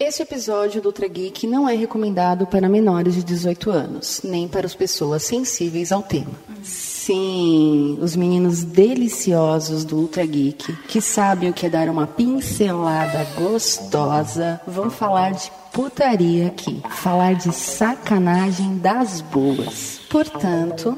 [0.00, 4.64] Este episódio do Ultra Geek não é recomendado para menores de 18 anos, nem para
[4.64, 6.30] as pessoas sensíveis ao tema.
[6.62, 13.26] Sim, os meninos deliciosos do Ultra Geek, que sabem o que é dar uma pincelada
[13.36, 19.98] gostosa, vão falar de putaria aqui, falar de sacanagem das boas.
[20.08, 20.96] Portanto,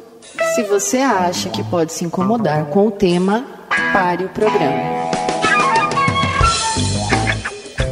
[0.54, 3.46] se você acha que pode se incomodar com o tema,
[3.94, 4.99] pare o programa.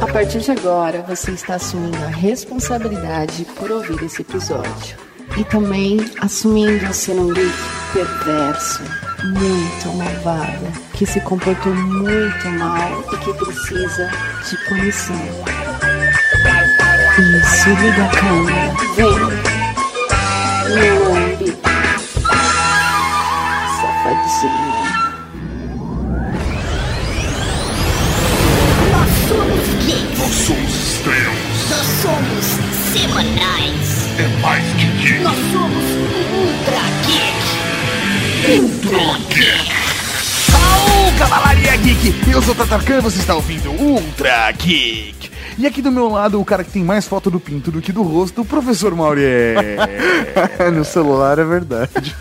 [0.09, 4.97] A partir de agora, você está assumindo a responsabilidade por ouvir esse episódio.
[5.37, 7.53] E também assumindo ser um geek
[7.93, 8.81] perverso,
[9.23, 14.09] muito malvado, que se comportou muito mal e que precisa
[14.49, 15.15] de punição.
[17.19, 18.73] Isso, liga a câmera.
[18.95, 19.13] Vem.
[20.73, 21.55] Meu lambe.
[23.79, 24.78] Safadinho.
[30.29, 31.69] Nós somos extremos.
[31.71, 32.45] nós somos
[32.93, 35.19] semanais, É mais que geek.
[35.23, 35.83] nós somos
[36.37, 38.61] ultra geek.
[38.61, 39.71] Ultra Geek.
[40.53, 42.13] Au, Cavalaria Geek!
[42.31, 45.18] Eu sou o Tatarkan e você está ouvindo Ultra Geek.
[45.59, 47.91] E aqui do meu lado, o cara que tem mais foto do pinto do que
[47.91, 49.21] do rosto, o professor Mauri.
[50.73, 52.15] no celular é verdade.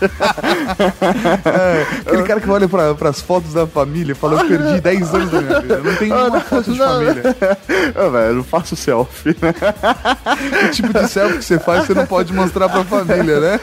[1.44, 5.14] É, aquele cara que olha pra, pras fotos da família e fala, eu perdi 10
[5.14, 5.78] anos da minha vida.
[5.78, 7.36] Não tem nenhuma foto de família.
[7.94, 9.54] Ah, velho, eu não faço selfie, né?
[10.60, 13.60] Que tipo de selfie que você faz, você não pode mostrar pra família, né?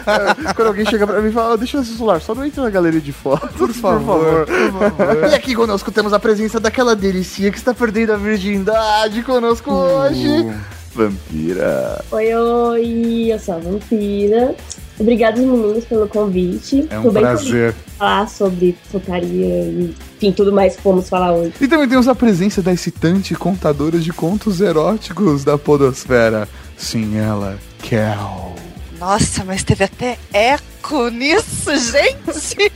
[0.55, 2.63] Quando alguém chega pra mim e fala, "Ah, deixa eu seu celular, só não entra
[2.63, 5.29] na galeria de fotos, por favor, por favor.
[5.29, 10.45] E aqui conosco temos a presença daquela delicia que está perdendo a virgindade conosco hoje.
[10.93, 12.03] Vampira.
[12.11, 14.55] Oi, oi, eu sou a Vampira.
[14.97, 16.87] Obrigada, meninos, pelo convite.
[16.89, 17.75] É um prazer.
[17.97, 21.53] falar sobre putaria e, enfim, tudo mais que vamos falar hoje.
[21.59, 26.47] E também temos a presença da excitante contadora de contos eróticos da podosfera.
[26.77, 28.55] Sim, ela, Kel.
[28.97, 32.71] Nossa, mas teve até eco nisso, gente!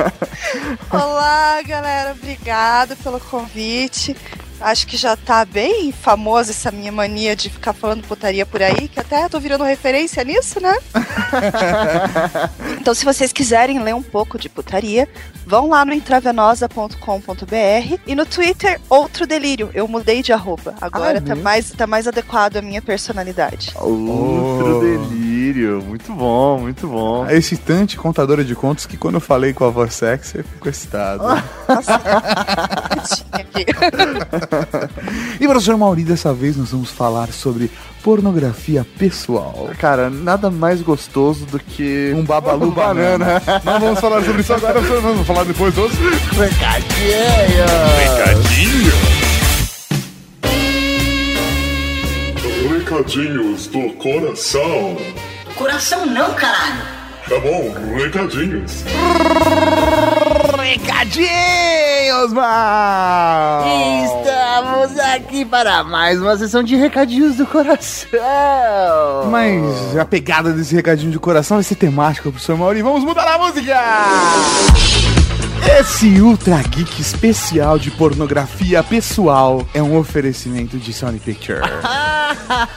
[0.90, 4.16] Olá, galera, obrigado pelo convite.
[4.60, 8.88] Acho que já tá bem famosa essa minha mania de ficar falando putaria por aí,
[8.88, 10.76] que até tô virando referência nisso, né?
[12.80, 15.08] então, se vocês quiserem ler um pouco de putaria,
[15.46, 19.70] vão lá no intravenosa.com.br e no Twitter, outro delírio.
[19.72, 20.74] Eu mudei de arroba.
[20.80, 21.42] Agora Ah, tá, mesmo?
[21.42, 23.72] mais, tá mais adequado à minha personalidade.
[23.76, 25.19] Outro Oh.
[25.40, 25.82] Delírio.
[25.82, 27.24] Muito bom, muito bom.
[27.24, 30.68] A excitante contadora de contos que quando eu falei com a voz sexy, eu fico
[30.68, 31.22] excitado.
[31.68, 32.00] Nossa,
[33.16, 33.66] tinha aqui.
[35.40, 37.70] e professor Mauri, dessa vez nós vamos falar sobre
[38.02, 39.70] pornografia pessoal.
[39.78, 43.40] Cara, nada mais gostoso do que Um babalu banana.
[43.64, 45.92] Não vamos falar sobre isso agora, vamos falar depois dos
[46.36, 47.60] Recadinho.
[52.90, 54.96] Recadinhos do coração.
[55.60, 56.80] Coração não, caralho.
[57.28, 58.82] Tá bom, recadinhos.
[60.58, 63.66] recadinhos, mal.
[64.06, 68.08] Estamos aqui para mais uma sessão de recadinhos do coração.
[69.30, 72.80] Mas a pegada desse recadinho de coração vai ser temática, professor Mauri.
[72.80, 73.76] Vamos mudar a música!
[75.68, 81.60] Esse Ultra Geek especial de pornografia pessoal é um oferecimento de Sony Picture.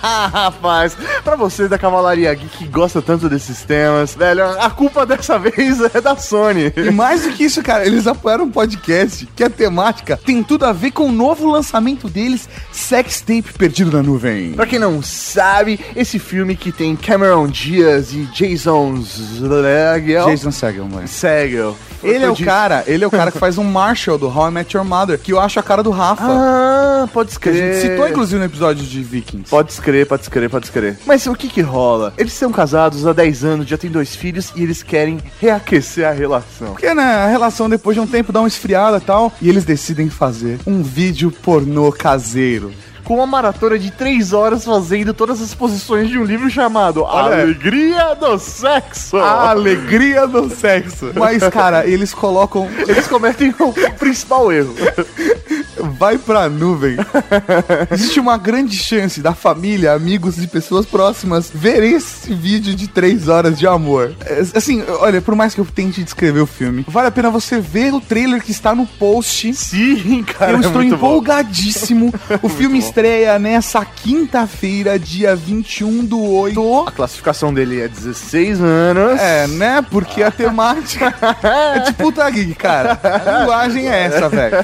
[0.01, 5.37] Rapaz, pra você da Cavalaria Geek que gosta tanto desses temas, velho, a culpa dessa
[5.39, 6.71] vez é da Sony.
[6.75, 10.65] E mais do que isso, cara, eles apoiaram um podcast que a temática tem tudo
[10.65, 14.53] a ver com o novo lançamento deles, Sex Tape Perdido na Nuvem.
[14.53, 20.25] Pra quem não sabe, esse filme que tem Cameron Diaz e Jason Segel.
[20.29, 21.07] Jason Segel, mano.
[21.07, 21.75] Segel.
[22.03, 22.43] Ele é o de-
[22.73, 25.19] cara, ele é o cara que faz um Marshall do How I Met Your Mother,
[25.19, 26.23] que eu acho a cara do Rafa.
[26.25, 29.49] Ah, pode que a gente citou, inclusive, no episódio de Vikings.
[29.49, 30.97] Pode escrever, pode escrever, pode escrever.
[31.05, 32.13] Mas o que que rola?
[32.17, 36.11] Eles são casados há 10 anos, já têm dois filhos e eles querem reaquecer a
[36.11, 36.69] relação.
[36.69, 39.65] Porque, né, a relação depois de um tempo dá uma esfriada e tal, e eles
[39.65, 42.71] decidem fazer um vídeo pornô caseiro.
[43.03, 47.41] Com uma maratona de 3 horas fazendo todas as posições de um livro chamado Olha.
[47.41, 49.17] Alegria do Sexo.
[49.17, 51.11] A alegria do sexo.
[51.15, 52.69] Mas, cara, eles colocam.
[52.87, 54.73] Eles cometem o principal erro.
[55.77, 56.97] Vai pra nuvem.
[57.91, 63.27] Existe uma grande chance da família, amigos e pessoas próximas verem esse vídeo de três
[63.27, 64.13] horas de amor.
[64.25, 67.59] É, Assim, olha, por mais que eu tente descrever o filme, vale a pena você
[67.59, 69.53] ver o trailer que está no post.
[69.53, 70.51] Sim, cara.
[70.51, 70.83] eu é estou bom.
[70.83, 72.13] empolgadíssimo.
[72.41, 76.87] O filme estreia nessa quinta-feira, dia 21 do 8.
[76.87, 79.19] A classificação dele é 16 anos.
[79.19, 79.85] É, né?
[79.89, 81.13] Porque a temática
[81.75, 82.99] é tipo o Tag, cara.
[83.03, 84.57] A linguagem é essa, velho.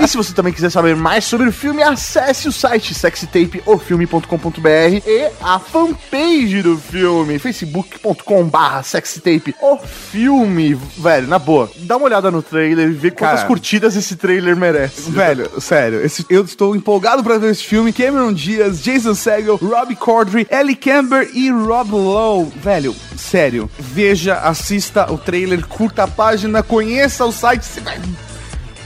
[0.00, 5.30] E se você também quiser saber mais sobre o filme, acesse o site sextapeofilme.com.br e
[5.42, 10.74] a fanpage do filme, facebook.com/barra sextape o filme.
[10.96, 13.48] Velho, na boa, dá uma olhada no trailer e vê quantas Cara.
[13.48, 15.10] curtidas esse trailer merece.
[15.10, 17.92] Velho, sério, esse- eu estou empolgado pra ver esse filme.
[17.92, 22.52] Cameron Diaz, Jason Segel, Robbie Corddry, Ellie Camber e Rob Lowe.
[22.62, 27.98] Velho, sério, veja, assista o trailer, curta a página, conheça o site, você vai...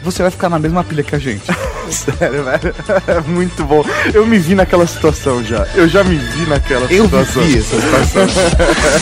[0.03, 1.43] Você vai ficar na mesma pilha que a gente.
[1.91, 2.75] Sério, velho.
[3.07, 3.85] É muito bom.
[4.13, 5.67] Eu me vi naquela situação já.
[5.75, 7.43] Eu já me vi naquela Eu situação.
[7.43, 8.23] vivi essa situação.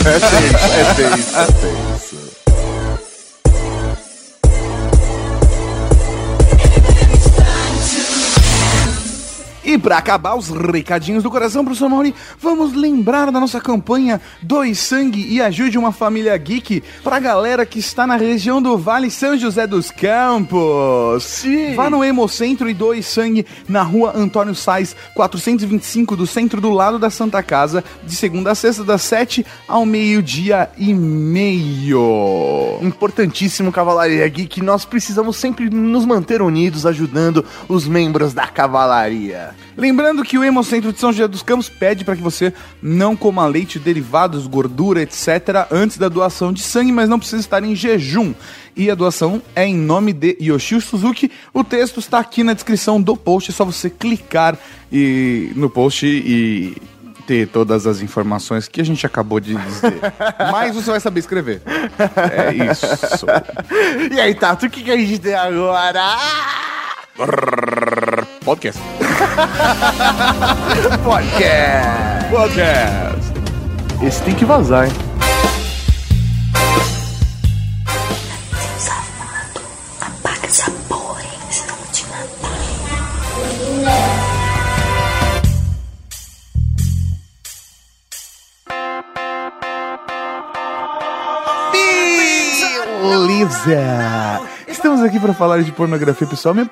[0.05, 1.90] É tenso, é tenso.
[9.71, 14.75] E pra acabar os recadinhos do coração, professor Mauri, vamos lembrar da nossa campanha Doe
[14.75, 19.37] Sangue e Ajude uma Família Geek pra galera que está na região do Vale São
[19.37, 21.23] José dos Campos.
[21.23, 21.73] Sim.
[21.73, 26.99] Vá no Hemocentro e doe sangue na rua Antônio Sais, 425 do centro do lado
[26.99, 32.77] da Santa Casa, de segunda a sexta, das 7 ao meio-dia e meio.
[32.81, 34.61] Importantíssimo, Cavalaria Geek.
[34.61, 39.60] Nós precisamos sempre nos manter unidos, ajudando os membros da Cavalaria.
[39.77, 43.45] Lembrando que o Hemocentro de São José dos Campos pede para que você não coma
[43.45, 45.67] leite, derivados, gordura, etc.
[45.71, 48.33] antes da doação de sangue, mas não precisa estar em jejum.
[48.75, 51.31] E a doação é em nome de Yoshio Suzuki.
[51.53, 54.57] O texto está aqui na descrição do post, é só você clicar
[54.91, 56.75] e no post e
[57.21, 59.99] ter todas as informações que a gente acabou de dizer.
[60.51, 61.61] mas você vai saber escrever.
[62.31, 63.25] É isso.
[64.11, 66.17] E aí, Tato, o que, que a gente tem agora?
[68.43, 68.79] Podcast.
[71.03, 72.31] Podcast.
[72.33, 73.31] Podcast.
[74.03, 74.93] Esse tem que vazar, hein?
[93.03, 94.30] Beleza!
[94.81, 96.55] Estamos aqui para falar de pornografia pessoal.
[96.55, 96.67] Meu,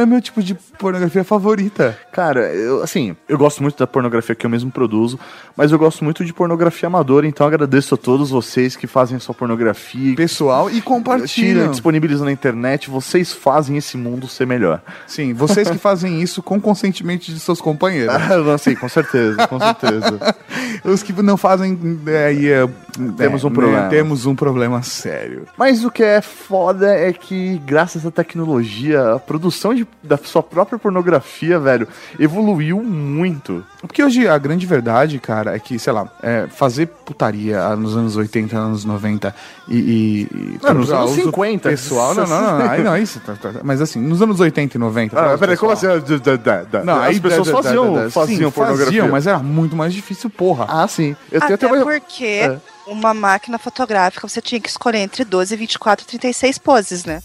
[0.00, 1.96] é meu tipo de pornografia favorita.
[2.10, 5.16] Cara, eu, assim, eu gosto muito da pornografia que eu mesmo produzo,
[5.56, 9.20] mas eu gosto muito de pornografia amadora, então agradeço a todos vocês que fazem a
[9.20, 11.70] sua pornografia, Pessoal e tiram, compartilham.
[11.70, 14.82] disponibilizam na internet, vocês fazem esse mundo ser melhor.
[15.06, 18.12] Sim, vocês que fazem isso com consentimento de seus companheiros.
[18.22, 20.34] Ah, sim, com certeza, com certeza.
[20.84, 22.68] Os que não fazem, é, aí é,
[23.16, 23.88] Temos é, um problema.
[23.88, 25.46] Temos um problema sério.
[25.56, 30.42] Mas o que é foda é que, graças à tecnologia, a produção de- da sua
[30.42, 31.86] própria pornografia, velho,
[32.18, 33.64] evoluiu muito.
[33.82, 38.16] Porque hoje a grande verdade, cara, é que, sei lá, é, fazer putaria nos anos
[38.16, 39.34] 80, anos 90
[39.68, 39.74] e.
[39.76, 41.68] e, e Não, nos anos uso 50.
[41.68, 43.20] Pessoal, não, não, não, não, aí não, isso.
[43.20, 45.16] tá, tá, mas assim, nos anos 80 e 90.
[45.16, 45.86] pra Ah, peraí, como assim?
[45.88, 48.84] Da- da- da- Não, As aí pessoas da- da- faziam, da- da- faziam sim, pornografia.
[48.86, 50.66] faziam, mas era muito mais difícil, porra.
[50.68, 51.16] Ah, sim.
[51.30, 51.82] Eu tenho Até até uma...
[51.84, 52.58] porque É.
[52.86, 57.22] uma máquina fotográfica você tinha que escolher entre 12, 24 e 36 poses, né?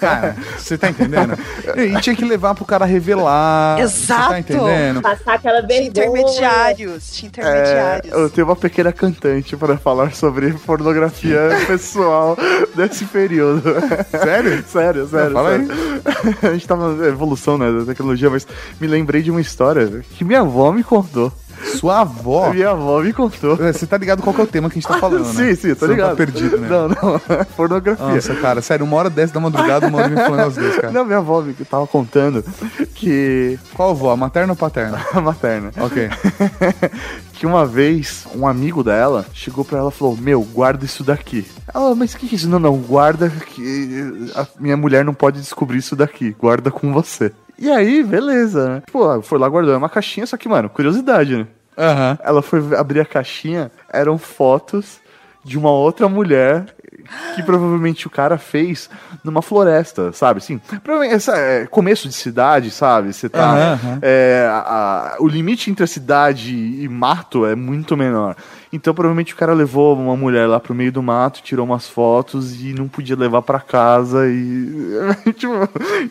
[0.00, 1.36] Cara, você tá entendendo?
[1.76, 3.76] E tinha que levar pro cara revelar.
[3.76, 4.28] Você Exato.
[4.30, 5.02] tá entendendo?
[5.02, 5.88] Passar aquela Tinha vergonha.
[5.88, 8.12] intermediários, tinha É, intermediários.
[8.12, 12.36] eu tenho uma pequena cantante para falar sobre pornografia pessoal
[12.74, 13.62] desse período.
[14.10, 14.64] Sério?
[14.68, 15.32] sério, sério.
[15.32, 15.66] fala aí.
[15.66, 16.02] sério.
[16.42, 18.46] A gente tava na evolução né, da tecnologia, mas
[18.80, 21.32] me lembrei de uma história que minha avó me contou.
[21.78, 22.50] Sua avó.
[22.50, 23.54] Minha avó me contou.
[23.64, 25.42] É, Você tá ligado qual que é o tema que a gente tá falando, sim,
[25.42, 25.54] né?
[25.54, 26.08] sim, tô Você ligado.
[26.10, 26.68] Não tá perdido, né?
[26.68, 27.20] Não, não.
[27.56, 28.06] Pornografia.
[28.06, 30.92] Nossa, cara, sério, uma hora dessa da madrugada, uma hora me falando às vezes, cara.
[30.92, 32.44] Não, minha avó me tava contando
[32.94, 34.16] que Qual avó?
[34.16, 35.04] Materna ou paterna?
[35.12, 35.72] a materna.
[35.78, 36.08] Ok.
[37.32, 41.46] que uma vez um amigo dela chegou pra ela e falou: Meu, guarda isso daqui.
[41.72, 42.48] Ela, mas o que, que é isso?
[42.48, 46.34] Não, não, guarda que a minha mulher não pode descobrir isso daqui.
[46.38, 47.32] Guarda com você.
[47.58, 48.82] E aí, beleza, né?
[48.92, 51.46] Pô, foi lá, guardou É uma caixinha, só que, mano, curiosidade, né?
[51.76, 52.18] Aham.
[52.22, 54.98] Ela foi abrir a caixinha, eram fotos
[55.44, 56.66] de uma outra mulher
[57.34, 58.90] que provavelmente o cara fez
[59.24, 60.38] numa floresta, sabe?
[60.38, 63.12] Assim, provavelmente essa, é, começo de cidade, sabe?
[63.12, 63.52] Você tá.
[63.52, 63.98] Aham, aham.
[64.02, 68.36] é, a- a- o limite entre a cidade e mato é muito menor.
[68.72, 72.60] Então, provavelmente o cara levou uma mulher lá pro meio do mato, tirou umas fotos
[72.60, 74.68] e não podia levar pra casa e.
[75.36, 75.54] tipo,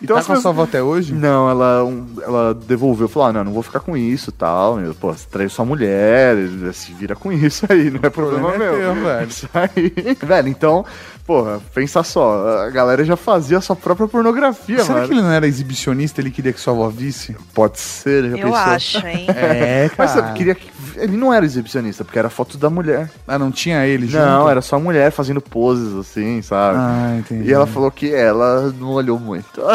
[0.01, 1.13] então Tá com a pessoas- até hoje?
[1.13, 4.79] não, ela, um- ela devolveu, falou: ah, não, não vou ficar com isso tal.
[4.99, 6.35] Pô, você traiu sua mulher,
[6.73, 8.93] se vira com isso aí, não é problema, problema é meu.
[8.95, 9.27] teu, velho.
[9.29, 9.93] Isso aí.
[10.23, 10.85] velho, então,
[11.27, 15.07] porra, pensa só, a galera já fazia a sua própria pornografia, Será mano.
[15.09, 17.35] que ele não era exibicionista ele queria que sua avó visse?
[17.53, 18.55] Pode ser, já Eu pensou?
[18.55, 19.27] acho, hein?
[19.35, 20.71] É, Mas sabe, queria que.
[20.95, 23.11] Ele não era exibicionista, porque era foto da mulher.
[23.27, 24.23] Ah, não tinha ele junto?
[24.25, 26.79] Não, era só a mulher fazendo poses assim, sabe?
[26.79, 27.49] Ah, entendi.
[27.49, 29.61] E ela falou que ela não olhou muito.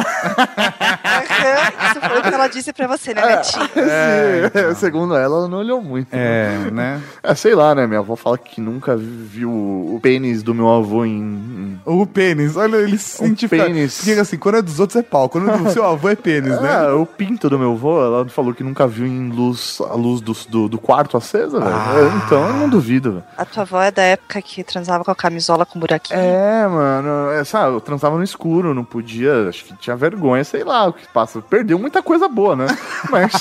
[1.87, 3.69] Isso foi o que ela disse pra você, né, Netinho?
[3.83, 6.09] É, Segundo ela, ela não olhou muito.
[6.13, 7.01] É, né?
[7.23, 7.87] É, sei lá, né?
[7.87, 11.81] Minha avó fala que nunca viu o pênis do meu avô em.
[11.85, 13.47] O pênis, olha, ele se sente...
[13.49, 13.99] pênis.
[13.99, 16.61] Porque assim, quando é dos outros é pau, quando é do seu avô é pênis,
[16.61, 16.87] né?
[16.89, 20.21] Ah, o pinto do meu avô, ela falou que nunca viu em luz, a luz
[20.21, 21.73] do, do, do quarto acesa, velho.
[21.73, 21.95] Ah.
[21.97, 23.25] É, Então eu não duvido, velho.
[23.37, 26.19] A tua avó é da época que transava com a camisola com buraquinho.
[26.19, 30.65] É, mano, é, sabe, eu transava no escuro, não podia, acho que tinha vergonha, sei
[30.65, 31.41] lá o que passa.
[31.41, 32.67] Perdeu muita coisa boa, né?
[33.11, 33.33] Mas,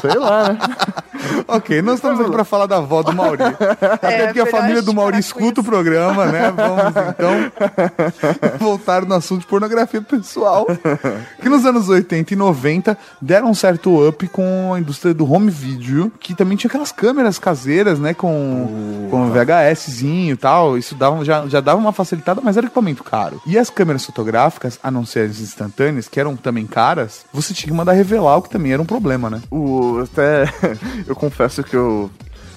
[0.00, 0.58] sei lá, né?
[1.48, 3.42] Ok, nós estamos aqui pra falar da avó do Mauri.
[3.80, 6.52] Até porque a família do Mauri escuta o programa, né?
[6.54, 10.66] Vamos então voltar no assunto de pornografia pessoal.
[11.40, 15.50] Que nos anos 80 e 90 deram um certo up com a indústria do home
[15.50, 18.14] video, que também tinha aquelas câmeras caseiras, né?
[18.14, 20.76] Com, com VHSzinho e tal.
[20.76, 23.40] Isso dava, já, já dava uma facilitada, mas era equipamento caro.
[23.46, 27.70] E as câmeras fotográficas, a não ser as instantâneas, que eram também caras, você tinha
[27.70, 29.42] que mandar revelar, o que também era um problema, né?
[29.50, 30.44] O, até,
[31.06, 32.10] eu confesso que eu,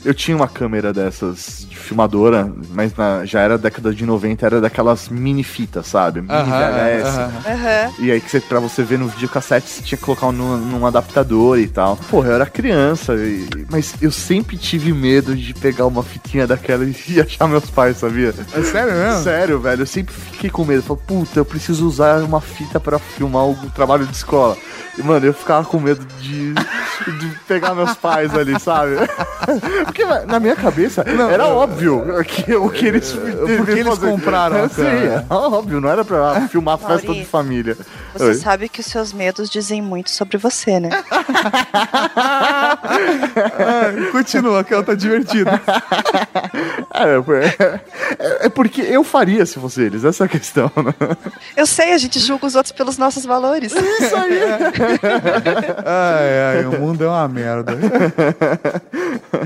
[0.05, 4.61] eu tinha uma câmera dessas de filmadora, mas na- já era década de 90, era
[4.61, 6.21] daquelas mini fitas, sabe?
[6.21, 7.07] Mini Aham, VHS.
[7.07, 7.31] aham.
[7.45, 7.91] Aham.
[7.99, 10.85] E aí que você, pra você ver no videocassete, você tinha que colocar num, num
[10.85, 11.97] adaptador e tal.
[12.09, 16.83] Porra, eu era criança, e- mas eu sempre tive medo de pegar uma fitinha daquela
[16.85, 18.33] e, e achar meus pais, sabia?
[18.53, 19.23] É sério mesmo?
[19.23, 20.83] Sério, velho, eu sempre fiquei com medo.
[20.83, 24.55] Falei, puta, eu preciso usar uma fita pra filmar o trabalho de escola.
[24.97, 26.53] E, mano, eu ficava com medo de,
[27.19, 28.95] de pegar meus pais ali, sabe?
[29.89, 33.11] Porque na minha cabeça era óbvio que o que eles.
[33.11, 37.75] porque eles compraram a Sim, é óbvio, não era pra filmar festa de família.
[38.13, 38.33] Você Oi.
[38.35, 40.89] sabe que os seus medos dizem muito sobre você, né?
[43.61, 45.59] Ah, continua, que ela tá divertida.
[46.99, 47.15] É,
[48.19, 50.93] é, é porque eu faria se fosse eles, essa é a questão, né?
[51.55, 53.71] Eu sei, a gente julga os outros pelos nossos valores.
[53.71, 54.39] Isso aí.
[55.85, 57.77] Ai, ai, o mundo é uma merda.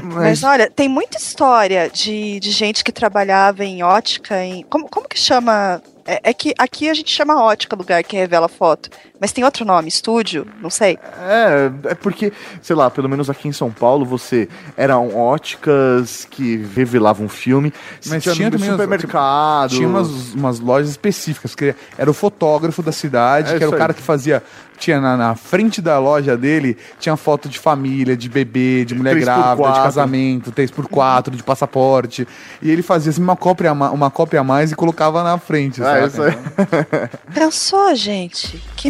[0.03, 4.63] Mas olha, tem muita história de, de gente que trabalhava em ótica, em.
[4.63, 5.81] Como, como que chama?
[6.05, 8.89] É, é que aqui a gente chama ótica lugar que revela foto.
[9.24, 11.00] Mas tem outro nome, estúdio, não sei.
[11.22, 16.58] É, é porque, sei lá, pelo menos aqui em São Paulo, você eram óticas que
[16.75, 17.72] revelavam filme,
[18.06, 19.70] Mas tinha, tinha também os- supermercado.
[19.70, 23.77] Tinha umas, umas lojas específicas, que era o fotógrafo da cidade, É que era o
[23.77, 23.96] cara aí.
[23.96, 24.44] que fazia.
[24.77, 29.15] Tinha na, na frente da loja dele, tinha foto de família, de bebê, de mulher
[29.15, 29.22] 3x4.
[29.24, 32.27] grávida, de casamento, 3x4, de passaporte.
[32.62, 35.82] E ele fazia assim, uma cópia, uma cópia a mais e colocava na frente.
[35.82, 36.08] Ah, saca?
[36.08, 37.34] isso aí.
[37.34, 38.62] Pensou, gente?
[38.75, 38.89] Que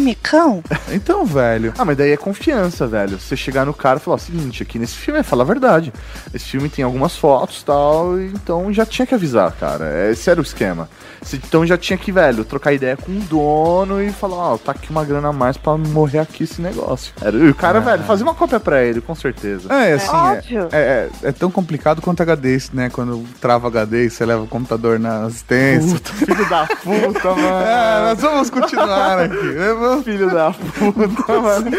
[0.90, 1.72] Então, velho.
[1.78, 3.18] Ah, mas daí é confiança, velho.
[3.20, 5.92] Você chegar no cara e falar o seguinte, aqui nesse filme, é fala a verdade.
[6.32, 10.10] Esse filme tem algumas fotos e tal, então já tinha que avisar, cara.
[10.10, 10.88] Esse era o esquema.
[11.32, 14.90] Então já tinha que, velho, trocar ideia com o dono e falar, ó, tá aqui
[14.90, 17.14] uma grana a mais pra morrer aqui esse negócio.
[17.20, 19.72] Era, e o cara, velho, fazia uma cópia pra ele, com certeza.
[19.72, 20.68] É, assim, óbvio.
[20.72, 22.90] é, é, é tão complicado quanto HD, né?
[22.90, 25.94] Quando trava HD e você leva o computador na assistência.
[25.94, 27.66] Puta, filho da puta, mano.
[27.66, 29.54] É, nós vamos continuar aqui.
[29.78, 31.70] Vamos- Filho da puta, mano.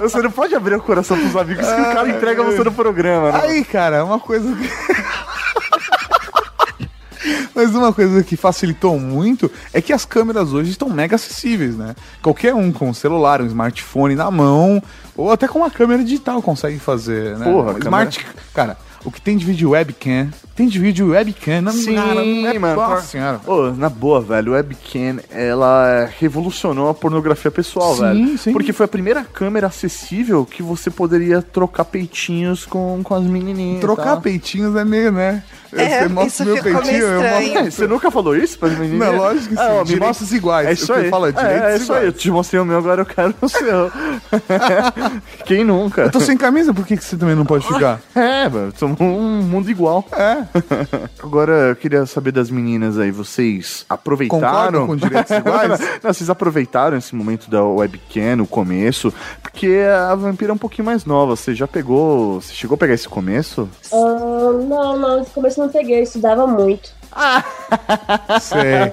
[0.00, 3.30] Você não pode abrir o coração pros amigos que o cara entrega você no programa,
[3.30, 3.40] né?
[3.44, 4.68] Aí, cara, uma coisa que.
[7.54, 11.94] Mas uma coisa que facilitou muito é que as câmeras hoje estão mega acessíveis, né?
[12.20, 14.82] Qualquer um com um celular, um smartphone na mão,
[15.16, 17.44] ou até com uma câmera digital consegue fazer, né?
[17.44, 18.26] Porra, Um Smart...
[18.52, 22.48] Cara, o que tem de vídeo webcam, tem de vídeo webcam, não, Sim, cara, não
[22.48, 22.58] é...
[22.58, 22.76] mano.
[22.76, 23.40] Nossa senhora.
[23.46, 28.38] Ô, na boa, velho, webcam, ela revolucionou a pornografia pessoal, Sim, velho.
[28.38, 28.52] sim.
[28.52, 33.80] Porque foi a primeira câmera acessível que você poderia trocar peitinhos com, com as menininhas.
[33.80, 34.20] Trocar tá?
[34.20, 35.42] peitinhos é meio, né?
[35.76, 37.58] É, Você mostra meu peitinho, eu mostro...
[37.58, 39.12] É, você nunca falou isso pras menininhas?
[39.12, 39.60] Não, lógico que sim.
[39.62, 40.68] Ah, ó, me mostra- iguais.
[40.68, 41.08] É isso aí.
[41.10, 42.06] fala, é, direitos é isso aí.
[42.06, 43.90] Eu te mostrei o meu, agora eu quero o seu.
[45.44, 46.02] Quem nunca?
[46.02, 48.00] Eu tô sem camisa, por que, que você também não pode ficar?
[48.14, 50.04] É, mano, somos um mundo igual.
[50.12, 50.44] É.
[51.22, 54.40] Agora, eu queria saber das meninas aí, vocês aproveitaram?
[54.40, 55.80] Concordam com direitos iguais?
[56.02, 59.12] Não, vocês aproveitaram esse momento da webcam, o começo,
[59.42, 59.78] porque
[60.10, 61.36] a Vampira é um pouquinho mais nova.
[61.36, 62.40] Você já pegou.
[62.40, 63.68] Você chegou a pegar esse começo?
[63.92, 66.90] Ah, não, não, esse começo eu não peguei, eu estudava muito.
[68.40, 68.90] Sei.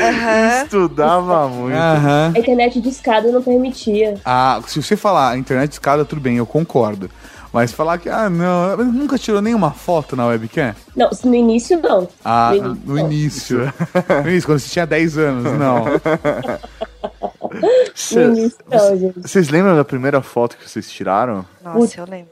[0.00, 0.62] Aham.
[0.64, 1.76] Estudava muito.
[1.76, 2.32] Aham.
[2.34, 4.20] A internet de escada não permitia.
[4.24, 7.10] Ah, se você falar internet de escada, tudo bem, eu concordo.
[7.52, 10.74] Mas falar que, ah, não, nunca tirou nenhuma foto na webcam?
[10.94, 12.06] Não, no início não.
[12.24, 12.98] Ah, No início, no não.
[12.98, 13.74] início.
[14.22, 15.84] No início, quando você tinha 10 anos, não.
[15.84, 17.60] No
[17.94, 19.20] Cê- início não, gente.
[19.22, 21.46] Vocês lembram da primeira foto que vocês tiraram?
[21.64, 22.30] Nossa, eu lembro.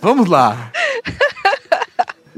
[0.00, 0.70] Vamos lá.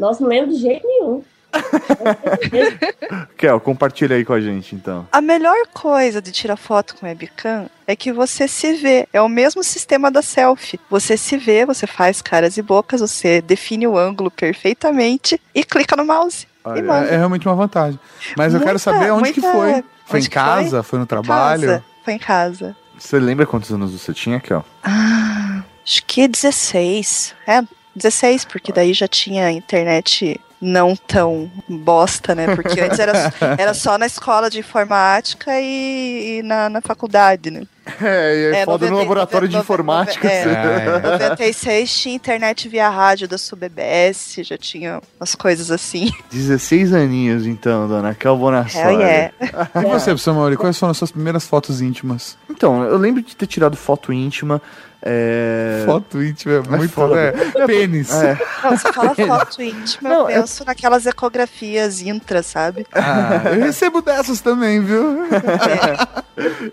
[0.04, 1.22] Nossa, não lembro de jeito nenhum.
[3.38, 5.08] Kel, compartilha aí com a gente, então.
[5.10, 9.08] A melhor coisa de tirar foto com webcam é que você se vê.
[9.14, 10.78] É o mesmo sistema da selfie.
[10.90, 15.96] Você se vê, você faz caras e bocas, você define o ângulo perfeitamente e clica
[15.96, 16.46] no mouse.
[16.62, 17.10] Olha, e.
[17.10, 17.98] É, é realmente uma vantagem.
[18.36, 19.72] Mas eu quero Muita- saber onde que muita- foi.
[20.04, 20.82] Foi onde em que casa?
[20.82, 21.62] Foi, no trabalho?
[21.68, 21.84] Casa.
[22.04, 22.76] Foi em casa.
[22.98, 24.62] Você lembra quantos anos você tinha, Kel?
[24.82, 27.34] Ah, acho que 16.
[27.46, 27.62] É,
[27.94, 32.54] 16, porque daí já tinha internet não tão bosta, né?
[32.54, 33.12] Porque antes era,
[33.58, 37.62] era só na escola de informática e, e na, na faculdade, né?
[38.02, 40.26] É, e é, É, foda no 90, laboratório de 90, informática.
[40.28, 40.42] é.
[40.42, 41.10] você- É.
[41.12, 46.10] 96 tinha internet via rádio da SubBS, já tinha umas coisas assim.
[46.32, 48.84] 16 aninhos, então, dona Bonassoli.
[48.94, 49.32] Hell yeah.
[49.76, 52.36] E você, professor Mauri, quais foram as suas primeiras fotos íntimas?
[52.50, 54.60] Então, eu lembro de ter tirado foto íntima.
[55.06, 55.82] É...
[55.84, 56.88] Foto íntima é muito.
[56.90, 57.20] foda.
[57.20, 58.10] É, pênis.
[58.10, 58.38] É.
[58.62, 62.86] Não, você fala foto íntima, Não, eu penso naquelas ecografias intra, sabe?
[62.90, 65.26] Ah, eu recebo dessas também, viu?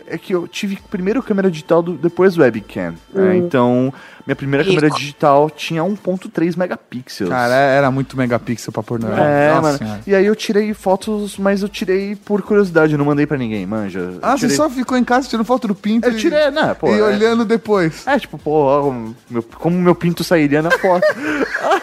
[0.07, 2.93] É que eu tive primeiro câmera digital, do- depois webcam.
[3.11, 3.35] né?
[3.37, 3.91] Então,
[4.25, 4.75] minha primeira Rico.
[4.75, 7.29] câmera digital tinha 1.3 megapixels.
[7.29, 9.77] Cara, era muito megapixel pra pôr no É, Nossa mano.
[9.77, 10.01] Senhora.
[10.07, 13.65] E aí eu tirei fotos, mas eu tirei por curiosidade, eu não mandei pra ninguém,
[13.65, 14.13] manja.
[14.21, 14.49] Ah, tirei...
[14.49, 16.87] você só ficou em casa tirando foto do pinto Eu e- tirei, né, pô.
[16.93, 17.03] e é...
[17.03, 18.05] olhando depois.
[18.07, 18.93] É, tipo, pô,
[19.29, 21.05] meu- como meu pinto sairia na foto.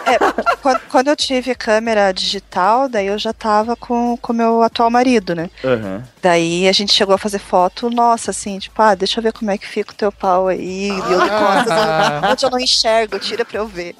[0.05, 0.17] É,
[0.61, 5.35] quando, quando eu tive câmera digital, daí eu já tava com o meu atual marido,
[5.35, 5.49] né?
[5.63, 6.03] Aham.
[6.21, 9.51] Daí a gente chegou a fazer foto, nossa, assim, tipo, ah, deixa eu ver como
[9.51, 10.89] é que fica o teu pau aí.
[10.89, 13.95] E eu costas, eu- onde eu não enxergo, tira pra eu ver.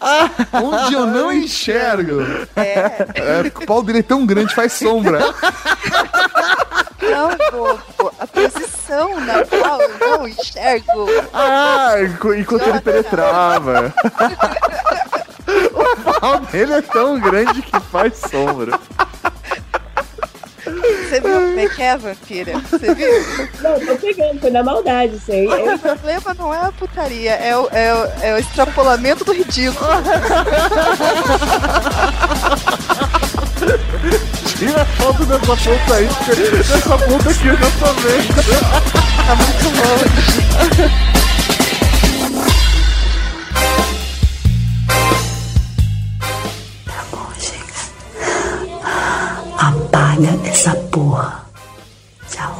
[0.53, 2.21] Onde eu não enxergo.
[2.55, 5.19] É, É, o pau dele é tão grande, faz sombra.
[7.01, 11.07] não, bobo, a posição na qual eu não enxergo.
[11.33, 13.93] Ah, enqu- enquanto ele penetrava.
[15.73, 18.79] o pau dele é tão grande que faz sombra.
[20.89, 22.53] Você viu como é que é, vampira?
[22.69, 23.09] Você viu?
[23.61, 25.47] Não, tô pegando, foi na maldade isso aí.
[25.47, 29.89] O problema não é a putaria, é o, é o, é o extrapolamento do ridículo.
[34.57, 38.33] Tira a foto dessa ponta aí, porque dessa ponta aqui eu já tô vendo.
[39.25, 41.18] Tá muito longe.
[49.89, 51.45] Apaga essa porra.
[52.29, 52.55] Tchau.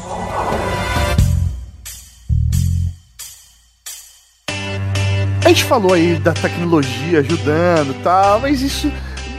[5.45, 8.91] A gente falou aí da tecnologia ajudando e tal, mas isso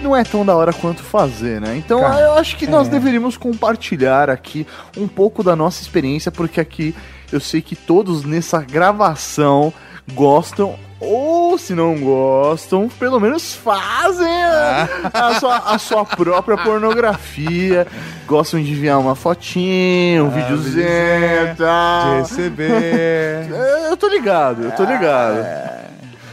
[0.02, 1.76] não é tão da hora quanto fazer, né?
[1.76, 2.90] Então Cara, eu acho que nós é.
[2.92, 4.64] deveríamos compartilhar aqui
[4.96, 6.94] um pouco da nossa experiência, porque aqui
[7.32, 9.72] eu sei que todos nessa gravação
[10.12, 10.78] gostam.
[11.00, 17.86] Ou se não gostam, pelo menos fazem a, a sua, a sua própria pornografia.
[18.26, 22.70] Gostam de enviar uma fotinha, um videozinho e De receber.
[22.70, 25.80] É, Eu tô ligado, eu tô ligado.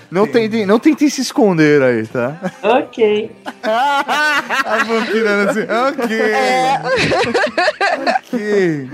[0.10, 2.38] Não tentem, não tentem se esconder aí, tá?
[2.64, 3.32] Ok.
[3.64, 6.18] A vampira assim, ok.
[8.24, 8.90] ok.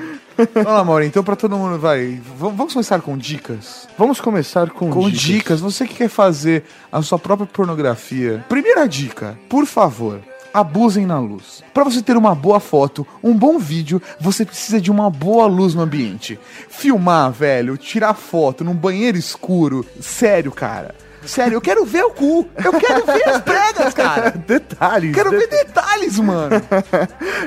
[0.53, 2.19] Vamos lá, Mauro, então pra todo mundo, vai.
[2.37, 3.87] Vamos começar com dicas?
[3.97, 5.59] Vamos começar com, Com dicas.
[5.59, 8.43] Você que quer fazer a sua própria pornografia.
[8.49, 10.19] Primeira dica, por favor.
[10.53, 11.63] Abusem na luz.
[11.73, 15.73] Para você ter uma boa foto, um bom vídeo, você precisa de uma boa luz
[15.73, 16.39] no ambiente.
[16.69, 19.83] Filmar, velho, tirar foto num banheiro escuro.
[19.99, 20.93] Sério, cara.
[21.25, 22.47] Sério, eu quero ver o cu.
[22.63, 24.31] Eu quero ver as pregas, cara.
[24.31, 25.13] Detalhes.
[25.15, 26.61] Quero ver detalhes, mano.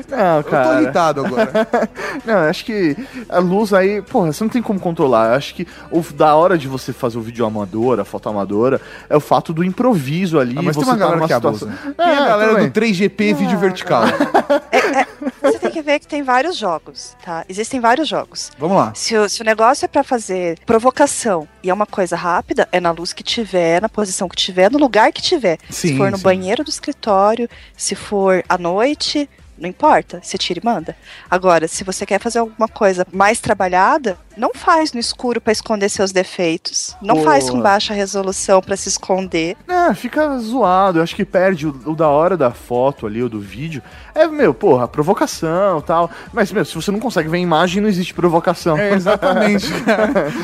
[0.08, 0.82] Não, Eu tô cara.
[0.82, 1.50] irritado agora.
[2.24, 2.96] Não, acho que
[3.28, 5.28] a luz aí, porra, você não tem como controlar.
[5.30, 8.80] Eu acho que o da hora de você fazer o vídeo amador, a foto amadora,
[9.08, 10.56] é o fato do improviso ali.
[10.58, 11.94] Ah, mas tem você uma tá galera que situação- abusa.
[11.96, 12.70] Tem a É, galera tudo do bem.
[12.92, 14.02] 3GP vídeo vertical.
[15.42, 17.44] Você tem que ver que tem vários jogos, tá?
[17.48, 18.50] Existem vários jogos.
[18.58, 18.92] Vamos lá.
[18.94, 22.80] Se o, se o negócio é pra fazer provocação e é uma coisa rápida, é
[22.80, 25.58] na luz que tiver, na posição que tiver, no lugar que tiver.
[25.68, 26.22] Sim, se for no sim.
[26.22, 30.96] banheiro do escritório, se for à noite, não importa, você tira e manda.
[31.30, 35.88] Agora, se você quer fazer alguma coisa mais trabalhada, não faz no escuro pra esconder
[35.88, 36.94] seus defeitos.
[37.00, 37.62] Não faz com Boa.
[37.62, 39.56] baixa resolução pra se esconder.
[39.66, 40.98] É, fica zoado.
[40.98, 43.82] Eu acho que perde o, o da hora da foto ali, ou do vídeo.
[44.14, 46.10] É, meu, porra, provocação e tal.
[46.32, 48.76] Mas, meu, se você não consegue ver a imagem, não existe provocação.
[48.76, 49.66] É, exatamente.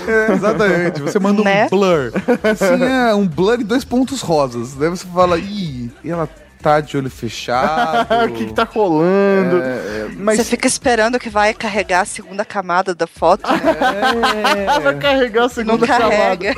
[0.08, 1.00] É, exatamente.
[1.02, 1.66] Você manda Né?
[1.66, 2.12] um blur.
[2.42, 4.74] Assim, é um blur e dois pontos rosas.
[4.74, 6.28] Daí você fala, ih, e ela
[6.62, 8.06] tá de olho fechado.
[8.30, 9.60] o que, que tá rolando.
[9.62, 13.58] É, Mas Você fica esperando que vai carregar a segunda camada da foto, né?
[14.82, 16.54] vai carregar a Não segunda camada.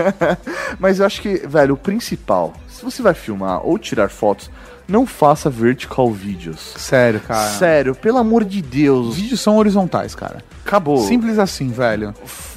[0.80, 4.50] Mas eu acho que, velho, o principal, se você vai filmar ou tirar fotos,
[4.86, 6.74] não faça vertical vídeos.
[6.76, 7.50] Sério, cara.
[7.50, 9.14] Sério, pelo amor de Deus.
[9.16, 10.42] vídeos são horizontais, cara.
[10.64, 11.06] Acabou.
[11.06, 12.14] Simples assim, velho.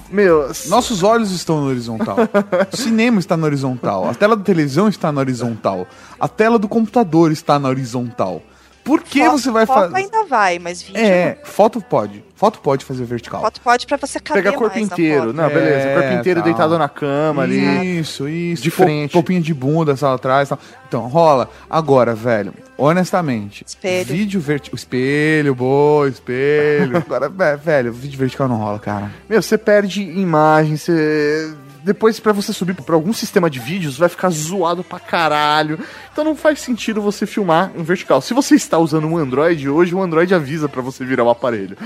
[0.10, 2.18] Meu, Nossos olhos estão no horizontal.
[2.72, 4.10] O cinema está no horizontal.
[4.10, 5.86] A tela da televisão está na horizontal.
[6.20, 8.42] A tela do computador está na horizontal.
[8.88, 9.95] Por que Foto- você vai foto fazer.
[9.97, 12.23] ainda vai, mas vídeo É, foto pode.
[12.36, 13.41] Foto pode fazer vertical.
[13.41, 15.21] Foto pode pra você caber pegar corpo mais na inteiro.
[15.26, 15.34] foto.
[15.34, 15.88] Não, beleza.
[15.89, 16.43] É, corpo inteiro tal.
[16.50, 18.00] deitado na cama ali.
[18.00, 18.62] Isso, isso.
[18.63, 19.12] De frente.
[19.12, 20.47] Popinha de bunda, sala atrás.
[20.50, 20.60] Tal.
[20.88, 21.50] Então, rola.
[21.69, 23.63] Agora, velho, honestamente.
[23.67, 24.06] Espelho.
[24.06, 24.76] Vídeo vertical.
[24.76, 26.97] Espelho, boa, espelho.
[27.06, 29.12] Agora, ve- velho, vídeo vertical não rola, cara.
[29.28, 31.54] Meu, você perde imagem, você.
[31.88, 35.80] Depois, pra você subir pra algum sistema de vídeos, vai ficar zoado pra caralho.
[36.12, 38.19] Então não faz sentido você filmar em vertical.
[38.19, 41.78] Se você está usando um Android, hoje o Android avisa pra você virar o aparelho.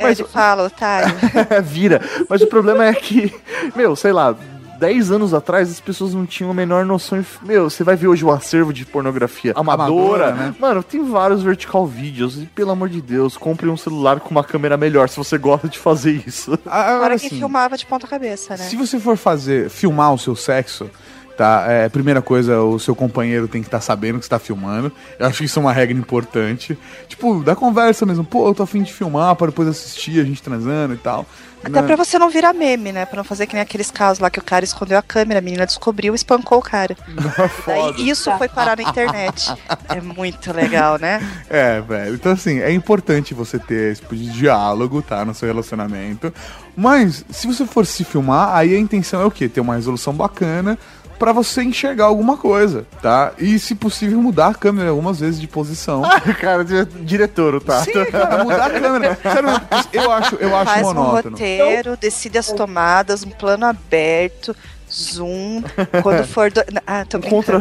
[0.00, 1.14] É, ele fala, otário.
[1.62, 2.00] Vira.
[2.30, 3.30] Mas o problema é que,
[3.76, 4.34] meu, sei lá,
[4.78, 7.20] 10 anos atrás as pessoas não tinham a menor noção.
[7.20, 10.28] de- Meu, você vai ver hoje o acervo de pornografia amadora.
[10.28, 10.54] Amadora, né?
[10.58, 12.38] Mano, tem vários vertical vídeos.
[12.42, 15.68] E pelo amor de Deus, compre um celular com uma câmera melhor se você gosta
[15.68, 16.52] de fazer isso.
[16.64, 18.64] Agora, Para quem assim, filmava de ponta cabeça, né?
[18.64, 20.90] Se você for fazer, filmar o seu sexo,
[21.38, 21.64] tá?
[21.68, 24.90] É, primeira coisa, o seu companheiro tem que estar sabendo que você tá filmando.
[25.18, 26.76] Eu acho que isso é uma regra importante.
[27.06, 28.24] Tipo, da conversa mesmo.
[28.24, 31.24] Pô, eu tô afim de filmar para depois assistir a gente transando e tal.
[31.62, 31.86] Até Né?
[31.88, 33.04] pra você não virar meme, né?
[33.04, 35.42] Pra não fazer que nem aqueles casos lá que o cara escondeu a câmera, a
[35.42, 36.96] menina descobriu e espancou o cara.
[37.66, 39.52] Daí isso foi parar na internet.
[39.88, 41.18] É muito legal, né?
[41.48, 42.14] É, velho.
[42.14, 45.24] Então, assim, é importante você ter esse tipo de diálogo, tá?
[45.24, 46.32] No seu relacionamento.
[46.76, 49.48] Mas, se você for se filmar, aí a intenção é o quê?
[49.48, 50.78] Ter uma resolução bacana
[51.18, 53.32] pra você enxergar alguma coisa, tá?
[53.38, 56.02] E, se possível, mudar a câmera algumas vezes de posição.
[56.40, 57.82] Cara, dire- diretor, tá?
[57.82, 59.18] Sim, cara, mudar a câmera.
[59.22, 59.48] Sério,
[59.92, 61.30] eu acho, eu acho Faz um monótono.
[61.30, 64.54] roteiro, decide as tomadas, um plano aberto,
[64.90, 65.62] zoom.
[66.02, 66.50] Quando for.
[66.50, 66.62] Do...
[66.86, 67.58] Ah, tô Contra.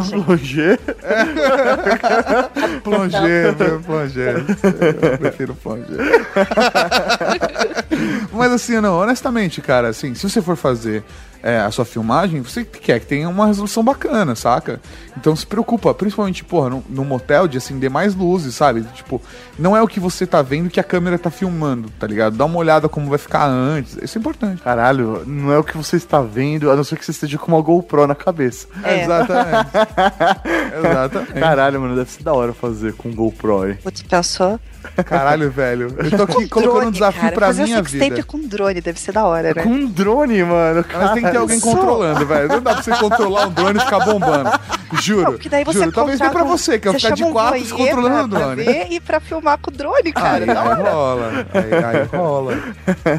[2.84, 4.34] Plongé, meu, plongé.
[5.12, 5.86] Eu prefiro plongé.
[8.32, 11.04] Mas assim, não, honestamente, cara, assim, se você for fazer
[11.42, 14.80] é, a sua filmagem, você quer que tenha uma resolução bacana, saca?
[15.16, 18.84] Então se preocupa, principalmente, porra, no, no motel de acender mais luzes, sabe?
[18.94, 19.22] Tipo,
[19.58, 22.38] não é o que você tá vendo que a câmera tá filmando, tá ligado?
[22.38, 23.98] Dá uma olhada como vai ficar antes.
[24.02, 24.62] Isso é importante.
[24.62, 27.52] Caralho, não é o que você está vendo, a não ser que você esteja com
[27.52, 28.68] uma GoPro na cabeça.
[28.84, 29.04] É.
[29.04, 29.70] Exatamente.
[30.78, 31.34] Exatamente.
[31.34, 33.74] Caralho, mano, deve ser da hora fazer com GoPro aí.
[33.76, 34.60] Putz, pensou?
[35.06, 35.96] Caralho, velho.
[35.98, 37.34] Eu tô aqui colocando um Drone, desafio cara.
[37.36, 38.24] pra Fazer minha vida.
[38.24, 39.64] com drone, deve ser da hora, né?
[39.64, 40.86] Com um drone, mano.
[40.94, 42.48] Mas tem que ter alguém Só- controlando, velho.
[42.50, 44.50] Não dá pra você controlar um drone e ficar bombando.
[45.02, 45.32] Juro.
[45.34, 45.92] Não, daí você juro.
[45.92, 48.64] Talvez nem pra um- você, que eu ficar de um quatro controlando o drone.
[48.64, 50.44] Pra e pra filmar com o drone, cara.
[50.46, 51.46] Aí, aí rola.
[51.54, 52.58] Aí, aí rola.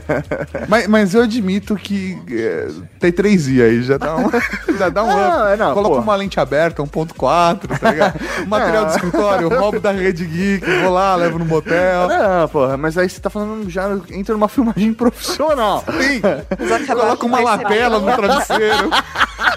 [0.68, 4.30] mas, mas eu admito que é, tem 3i aí, já dá um,
[4.78, 5.58] já dá um Ah, up.
[5.58, 6.00] não, Coloca pô.
[6.02, 8.20] uma lente aberta, 1.4, tá ligado?
[8.46, 12.08] Material de escritório, roubo da rede geek, vou lá, levo no motel.
[12.08, 15.84] Não, porra, mas aí você tá falando já entra numa filmagem profissional.
[16.00, 16.20] Sim,
[16.86, 18.90] coloca uma lapela no travesseiro.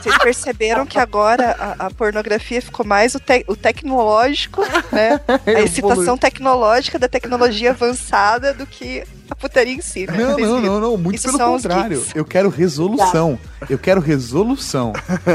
[0.01, 4.61] Vocês perceberam que agora a, a pornografia ficou mais o, te- o tecnológico,
[4.91, 5.19] né?
[5.45, 10.17] A excitação tecnológica da tecnologia avançada do que a putaria em si, né?
[10.17, 12.03] Não, não, não, não, muito Isso pelo contrário.
[12.13, 13.39] Eu quero resolução.
[13.69, 14.91] Eu quero resolução.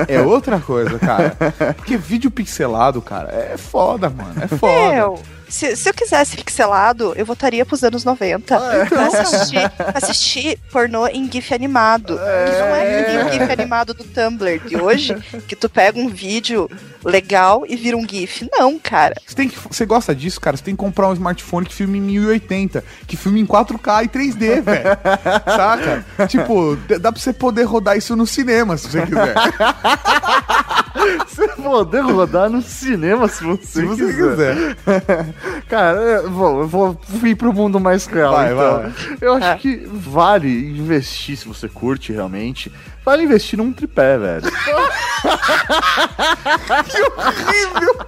[0.06, 1.34] É outra coisa, cara.
[1.76, 4.34] Porque vídeo pixelado, cara, é foda, mano.
[4.40, 4.92] É foda.
[4.92, 5.18] Meu,
[5.48, 11.30] se, se eu quisesse pixelado, eu votaria pros anos 90 pra assistir, assistir pornô em
[11.30, 12.18] GIF animado.
[12.18, 15.14] Que não é que nem o GIF animado do Tumblr de hoje,
[15.46, 16.68] que tu pega um vídeo
[17.04, 18.48] legal e vira um GIF.
[18.52, 19.14] Não, cara.
[19.26, 20.56] Você, tem que, você gosta disso, cara?
[20.56, 24.08] Você tem que comprar um smartphone que filme em 1080, que filme em 4K e
[24.08, 24.84] 3D, velho.
[25.46, 26.04] Saca?
[26.28, 29.34] Tipo, dá pra você poder rodar isso no cinema, se você quiser.
[31.28, 34.76] Você poder rodar no cinema se você, Se você quiser.
[34.76, 35.34] quiser.
[35.68, 38.32] Cara, eu vou, eu vou ir pro mundo mais real.
[38.34, 38.80] Vai, então.
[38.82, 38.92] vai.
[39.20, 39.54] Eu acho É.
[39.56, 42.72] que vale investir, se você curte realmente,
[43.04, 44.42] vale investir num tripé, velho.
[46.86, 48.06] Que horrível!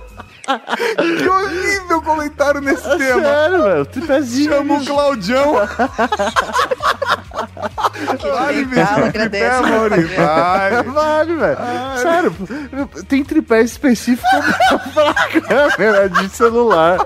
[0.97, 3.23] Que horrível comentário nesse tema.
[3.23, 4.53] Sério, velho, tripézinho.
[4.53, 5.55] Chama o Claudião.
[8.23, 8.65] Vale
[9.37, 10.83] É, Mauri, meu vai.
[10.85, 11.59] Vale, velho.
[12.01, 12.35] Sério,
[13.09, 14.27] tem tripé específico
[14.95, 16.99] pra câmera de celular.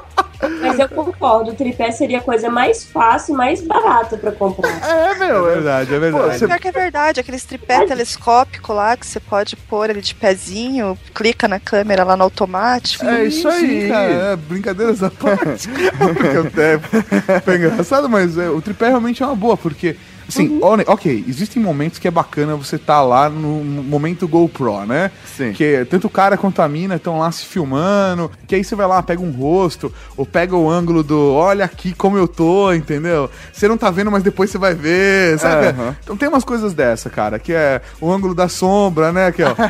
[0.60, 4.70] Mas eu concordo, o tripé seria a coisa mais fácil e mais barata pra comprar.
[4.88, 5.48] É, meu.
[5.48, 6.38] É verdade, é verdade.
[6.38, 10.14] Você- Pior que é verdade, aqueles tripé telescópico lá que você pode pôr ele de
[10.14, 13.04] pezinho, clica na câmera lá no automático.
[13.06, 13.88] É isso aí.
[13.88, 14.12] cara.
[14.12, 15.68] É, brincadeiras à parte.
[15.98, 19.96] Porque até foi engraçado, mas é, o tripé realmente é uma boa, porque.
[20.32, 25.10] Assim, olha, ok, existem momentos que é bacana você tá lá no momento GoPro, né?
[25.36, 25.52] Sim.
[25.52, 28.86] Que tanto o cara quanto a mina estão lá se filmando, que aí você vai
[28.86, 33.30] lá, pega um rosto, ou pega o ângulo do olha aqui como eu tô, entendeu?
[33.52, 35.66] Você não tá vendo, mas depois você vai ver, sabe?
[35.68, 35.96] Aham.
[36.02, 39.30] Então tem umas coisas dessa, cara, que é o ângulo da sombra, né?
[39.32, 39.54] Que, ó.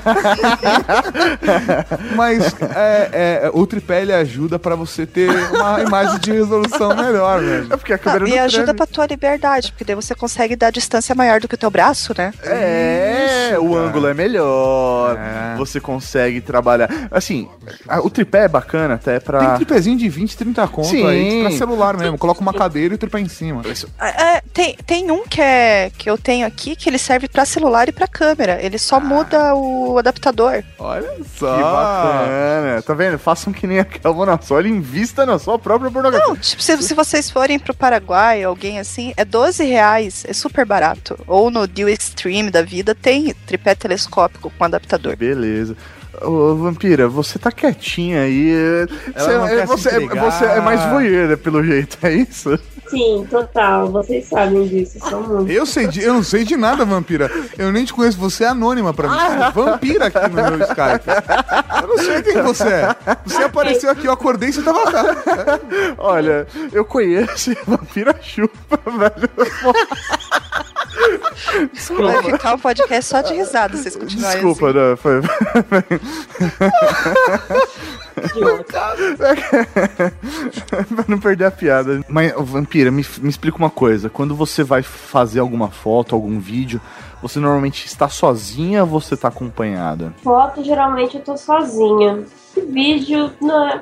[2.16, 7.40] Mas é, é, o tripé ele ajuda pra você ter uma imagem de resolução melhor,
[7.40, 7.66] velho.
[7.72, 8.76] É porque a Ah, câmera e não ajuda treme.
[8.76, 12.14] pra tua liberdade, porque daí você consegue dar distância maior do que o teu braço,
[12.16, 12.32] né?
[12.44, 13.86] É, Isso, o cara.
[13.86, 15.16] ângulo é melhor.
[15.18, 15.56] É.
[15.56, 16.88] Você consegue trabalhar.
[17.10, 17.48] Assim,
[17.88, 19.54] a- o tripé é bacana até Tem pra.
[19.56, 21.06] tripézinho de 20, 30 conto Sim.
[21.06, 22.18] aí, pra celular mesmo.
[22.18, 23.62] Coloca uma cadeira e o tripé em cima.
[24.00, 27.44] É, é, tem, tem um que, é, que eu tenho aqui que ele serve pra
[27.44, 28.58] celular e pra câmera.
[28.62, 30.62] Ele só muda o adaptador.
[30.78, 31.56] Olha Que só.
[31.56, 32.82] bacana.
[32.82, 33.18] Tá vendo?
[33.18, 36.26] Façam que nem a Calvona Sol, invista na sua própria pornografia.
[36.28, 40.66] Não, tipo, se, se vocês forem pro Paraguai, alguém assim, é 12 reais, é super
[40.66, 41.18] barato.
[41.26, 45.16] Ou no Deal Extreme da vida tem tripé telescópico com adaptador.
[45.16, 45.76] Beleza.
[46.20, 48.52] Ô, Vampira, você tá quietinha aí.
[49.14, 52.14] Você, não é, quer se você, é, você é mais voyeur, né, pelo jeito, é
[52.14, 52.58] isso?
[52.92, 53.88] Sim, total.
[53.90, 55.50] Vocês sabem disso, são muito.
[55.50, 57.30] Eu, sei de, eu não sei de nada, vampira.
[57.56, 59.14] Eu nem te conheço, você é anônima pra mim.
[59.14, 61.80] Você é vampira aqui no meu Skype.
[61.80, 62.96] Eu não sei quem você é.
[63.24, 65.04] Você apareceu aqui, eu acordei e você tava lá.
[65.96, 69.30] Olha, eu conheço a Vampira Chupa, velho.
[71.96, 74.78] Vai ficar um podcast só de risada, vocês continuarem Desculpa, assim.
[74.78, 75.20] não, foi.
[80.94, 82.04] pra não perder a piada.
[82.08, 84.08] Mas, Vampira, me, me explica uma coisa.
[84.10, 86.80] Quando você vai fazer alguma foto, algum vídeo,
[87.20, 90.12] você normalmente está sozinha ou você tá acompanhada?
[90.22, 92.24] Foto, geralmente eu tô sozinha.
[92.68, 93.80] Vídeo, não, é-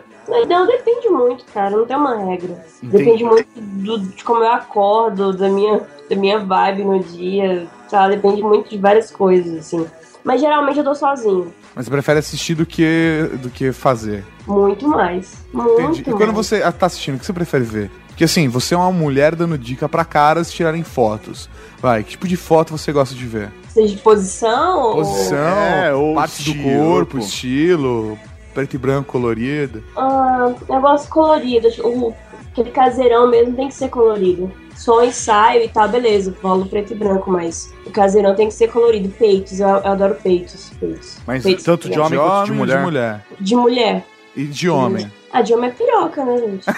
[0.49, 1.71] não, depende muito, cara.
[1.77, 2.64] Não tem uma regra.
[2.83, 3.05] Entendi.
[3.05, 7.66] Depende muito do- de como eu acordo, da minha, da minha vibe no dia.
[7.90, 8.09] Tá?
[8.09, 9.87] Depende muito de várias coisas, assim.
[10.23, 11.53] Mas geralmente eu tô sozinho.
[11.75, 14.25] Mas você prefere assistir do que, do que fazer.
[14.47, 15.33] Muito mais.
[15.53, 16.03] Muito Entendi.
[16.07, 16.19] E mais.
[16.19, 17.90] quando você tá assistindo, o que você prefere ver?
[18.09, 21.49] Porque assim, você é uma mulher dando dica pra caras tirarem fotos.
[21.81, 23.51] Vai, que tipo de foto você gosta de ver?
[23.69, 24.97] Seja de posição ou...
[24.97, 27.19] Posição, É, ou partes do estilo, corpo, pô.
[27.19, 28.19] estilo,
[28.61, 29.83] preto e branco colorido.
[29.96, 31.68] Ah, negócio colorido.
[31.85, 32.14] O,
[32.51, 34.51] aquele caseirão mesmo tem que ser colorido.
[34.77, 36.35] Só ensaio e tal, beleza.
[36.42, 39.09] Rolo preto e branco, mas o caseirão tem que ser colorido.
[39.11, 40.70] Peitos, eu, eu adoro peitos.
[40.81, 41.18] peitos.
[41.27, 42.12] Mas Peitos tanto de crianças.
[42.18, 42.77] homem quanto de mulher?
[42.79, 43.27] de mulher.
[43.40, 44.05] De mulher.
[44.37, 45.11] E de homem.
[45.33, 46.66] A de homem é piroca, né, gente?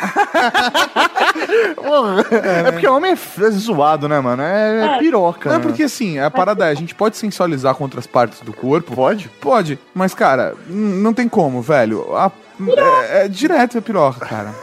[2.66, 4.42] É porque homem é é zoado, né, mano?
[4.42, 4.98] É, é É.
[4.98, 5.48] piroca.
[5.48, 5.64] Não, é né?
[5.64, 8.94] porque assim, a parada é, a gente pode sensualizar com outras partes do corpo.
[8.94, 9.28] Pode?
[9.40, 12.14] Pode, mas cara, não tem como, velho.
[12.16, 12.30] A-
[13.10, 14.54] é, é direto é piroca, cara.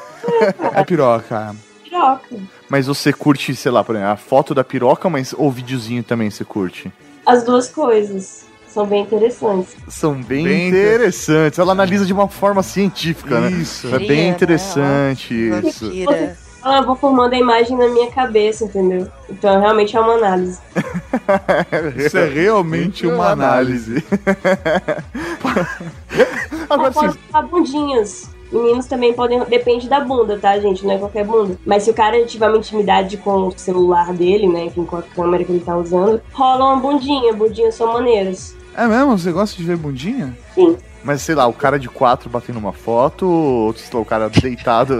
[0.73, 1.55] É piroca, cara.
[1.83, 2.35] Piroca.
[2.69, 6.29] Mas você curte, sei lá, por exemplo, a foto da piroca, mas ou videozinho também
[6.29, 6.91] você curte?
[7.25, 9.75] As duas coisas são bem interessantes.
[9.87, 11.57] São bem, Bem interessantes.
[11.57, 13.51] Ela analisa de uma forma científica, né?
[13.51, 13.93] Isso.
[13.93, 14.29] É bem né?
[14.29, 15.85] interessante isso.
[15.85, 16.37] Vampira.
[16.61, 19.07] Ah, eu vou formando a imagem na minha cabeça, entendeu?
[19.29, 20.59] Então realmente é uma análise.
[21.95, 24.03] Isso é realmente uma análise.
[26.69, 28.29] Agora sim, as bundinhas.
[28.51, 29.43] Meninos também podem.
[29.45, 30.85] Depende da bunda, tá, gente?
[30.85, 31.57] Não é qualquer bunda.
[31.65, 34.65] Mas se o cara tiver uma intimidade com o celular dele, né?
[34.65, 37.31] Enfim, com a câmera que ele tá usando, rola uma bundinha.
[37.31, 38.55] Bundinhas são maneiras.
[38.79, 39.17] É mesmo?
[39.17, 40.33] Você gosta de ver bundinha?
[40.55, 40.77] Sim.
[41.03, 44.29] mas sei lá, o cara de quatro batendo uma foto, ou sei lá, o cara
[44.29, 44.97] deitado.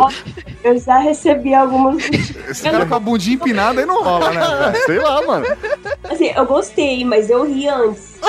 [0.61, 2.03] Eu já recebi algumas.
[2.49, 4.73] Esse cara com a bundinha empinada aí não rola, né?
[4.85, 5.45] sei lá, mano.
[6.03, 8.19] Assim, eu gostei, mas eu ri antes.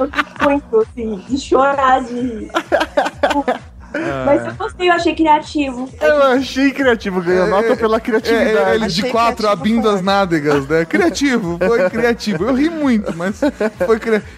[0.00, 0.10] eu
[0.44, 2.50] muito, assim, de chorar, de rir.
[4.26, 5.88] Mas eu gostei, eu achei criativo.
[6.00, 8.74] Eu achei criativo, ganhou nota pela É, criatividade.
[8.74, 10.84] ele de quatro abrindo as nádegas, né?
[10.84, 12.44] Criativo, foi criativo.
[12.44, 13.38] Eu ri muito, mas
[13.84, 14.30] foi criativo,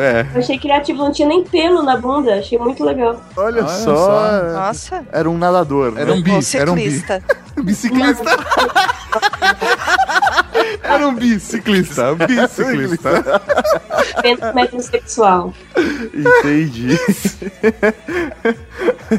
[0.00, 0.26] é.
[0.34, 3.20] Eu achei criativo, não tinha nem pelo na bunda, achei muito legal.
[3.36, 3.96] Olha, Olha só.
[3.96, 4.42] só.
[4.52, 5.06] Nossa.
[5.10, 5.94] Era um nadador.
[5.96, 6.22] Era um né?
[6.22, 6.90] bi, era um bi.
[6.90, 7.22] ciclista.
[7.56, 8.24] Biciclista.
[10.82, 13.10] Era um biciclista, um biciclista.
[14.54, 15.52] Metrosexual.
[16.14, 16.98] Entendi.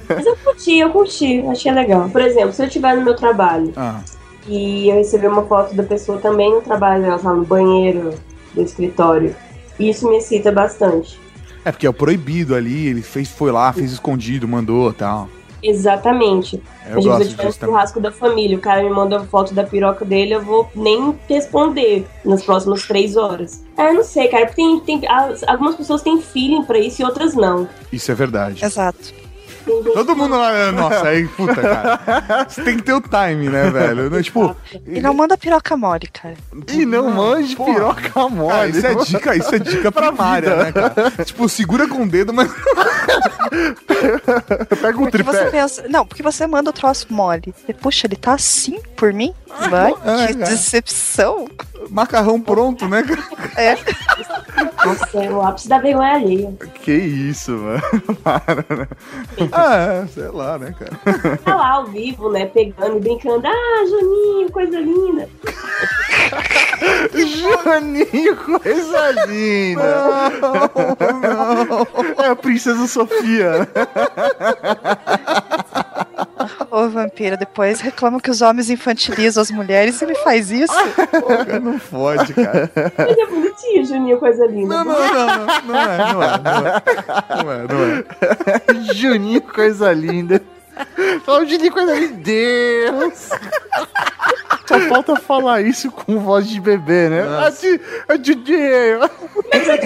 [0.10, 2.10] Mas eu curti, eu curti, achei legal.
[2.10, 4.02] Por exemplo, se eu estiver no meu trabalho Ah,
[4.48, 8.14] e eu receber uma foto da pessoa também no trabalho, ela tá no banheiro
[8.54, 9.36] do escritório,
[9.80, 11.20] isso me excita bastante.
[11.64, 15.30] é porque é o proibido ali, ele fez, foi lá, fez escondido, mandou tal.
[15.62, 16.62] Exatamente.
[16.90, 17.76] Eu Às vezes gosto eu tiver um disso também.
[17.76, 22.06] churrasco da família, o cara me manda foto da piroca dele, eu vou nem responder
[22.24, 23.62] nas próximas três horas.
[23.78, 27.02] Ah, eu não sei, cara, porque tem, tem, as- algumas pessoas têm feeling pra isso
[27.02, 27.68] e outras não.
[27.92, 28.64] Isso é verdade.
[28.64, 29.14] Exato.
[29.94, 32.46] Todo mundo lá, nossa, aí, puta, cara.
[32.48, 34.10] Você tem que ter o time, né, velho?
[34.10, 34.56] Não, tipo,
[34.86, 36.36] E não manda piroca mole, cara.
[36.68, 37.74] E não manje porra.
[37.74, 38.54] piroca mole.
[38.54, 41.12] Ah, isso é dica, isso é dica primária, né, cara?
[41.26, 42.50] Tipo, segura com o dedo, mas.
[44.82, 45.52] Pega um Porque você tripé.
[45.52, 45.86] pensa.
[45.90, 47.54] Não, porque você manda o troço mole.
[47.68, 49.34] E, puxa, ele tá assim por mim?
[49.70, 50.52] Vai, é, que cara.
[50.52, 51.48] decepção.
[51.90, 53.24] Macarrão pronto, né, cara?
[53.56, 53.78] É.
[54.90, 56.54] Nossa, é o ápice da vergonha alheia.
[56.84, 57.82] Que isso, mano.
[58.24, 58.88] Para, né?
[59.52, 61.38] Ah, é, sei lá, né, cara?
[61.46, 63.48] Tá lá ao vivo, né, pegando e brincando.
[63.48, 65.30] Ah, Juninho, coisa linda.
[67.14, 69.84] Juninho, coisa linda.
[72.18, 73.68] É a princesa Sofia.
[76.72, 80.74] Ô, vampira, depois reclama que os homens infantilizam as mulheres e ele faz isso.
[80.74, 82.70] Pô, não fode, cara.
[82.98, 84.84] Mas é bonitinho, Juninho, coisa linda.
[84.84, 86.84] Não, não, não, não, não é, não é, não é.
[87.44, 88.94] Não é, não é.
[88.94, 90.42] Juninho, coisa linda.
[91.26, 92.16] Fala, Juninho, coisa linda.
[92.24, 93.30] Deus.
[94.66, 97.22] Só falta falar isso com voz de bebê, né?
[97.28, 99.10] Ah, de- ah, Juninho.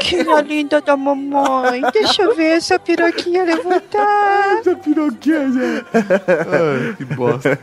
[0.01, 1.81] Que linda da mamãe.
[1.93, 4.57] Deixa eu ver essa piroquinha levantar.
[4.59, 5.85] Essa piroquinha, gente.
[5.95, 7.57] Ai, que bosta.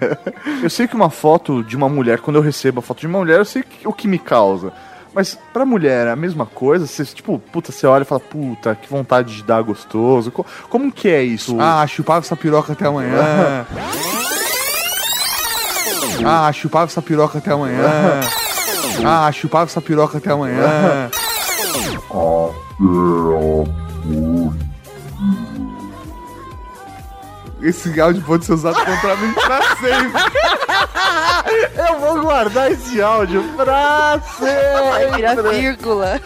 [0.62, 3.18] Eu sei que uma foto de uma mulher, quando eu recebo a foto de uma
[3.18, 4.72] mulher, eu sei que- o que me causa.
[5.14, 6.87] Mas pra mulher é a mesma coisa?
[6.87, 10.31] Você, tipo, puta, você olha e fala, puta, que vontade de dar gostoso.
[10.31, 11.57] Co- Como que é isso?
[11.61, 13.66] Ah, chupava essa piroca até amanhã.
[16.25, 17.81] Ah, chupava essa piroca até amanhã.
[19.05, 21.09] Ah, chupava essa piroca até amanhã.
[27.62, 30.20] Esse áudio pode ser usado contra mim pra sempre.
[31.88, 35.51] Eu vou guardar esse áudio pra Vai virar sempre.
[35.61, 36.20] vírgula.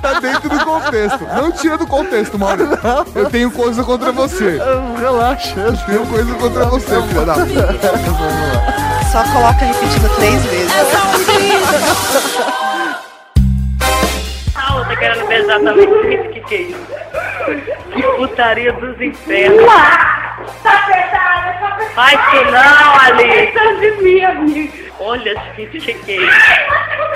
[0.00, 1.24] Tá dentro do contexto.
[1.34, 2.68] Não tira do contexto, Mauro.
[3.14, 4.58] Eu tenho coisa contra você.
[4.98, 5.58] Relaxa.
[5.60, 7.68] Eu tenho coisa contra você, filha da puta.
[9.10, 10.72] Só coloca repetindo três vezes.
[14.54, 16.28] Ah, você querendo ver exatamente isso?
[16.32, 16.78] Que que é isso?
[17.44, 19.64] Que putaria dos infernos.
[20.62, 21.90] Tá apertada, tá apertada.
[21.94, 23.52] Faz isso não, Alice.
[23.52, 24.72] Tá de mim, amigo.
[25.00, 25.90] Olha, é isso?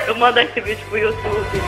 [0.07, 1.61] Eu mando esse vídeo pro YouTube.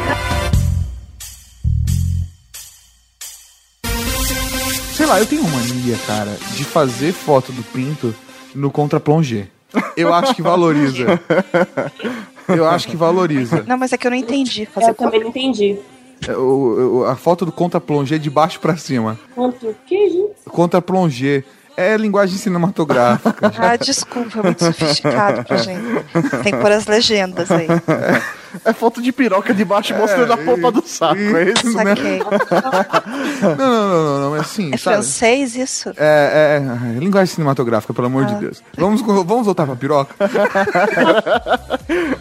[4.94, 8.14] Sei lá, eu tenho uma mania, cara, de fazer foto do pinto
[8.54, 9.48] no contra-plongé.
[9.96, 11.20] Eu acho que valoriza.
[12.50, 13.64] Eu acho que valoriza.
[13.68, 14.66] Não, mas é que eu não entendi.
[14.66, 15.78] Fazer Eu também não entendi.
[16.28, 19.18] É, o- o- a foto do contra-plongé de baixo pra cima.
[19.34, 20.34] Quanto que, gente?
[20.50, 21.44] Contra-plongé.
[21.78, 23.54] É linguagem cinematográfica.
[23.58, 25.82] Ah, desculpa, é muito sofisticado pra gente.
[26.44, 27.68] Tem que pôr as legendas aí.
[28.66, 31.72] É foto de piroca de baixo mostrando a polpa do saco, é isso?
[31.78, 31.96] né?
[31.96, 32.20] Saquei.
[32.20, 34.96] Não, não, não, não, não, mas assim, É sabe?
[34.98, 35.90] francês isso?
[35.96, 38.62] É, é, é, linguagem cinematográfica, pelo amor de Deus.
[38.78, 40.14] Vamos, vamos voltar pra piroca?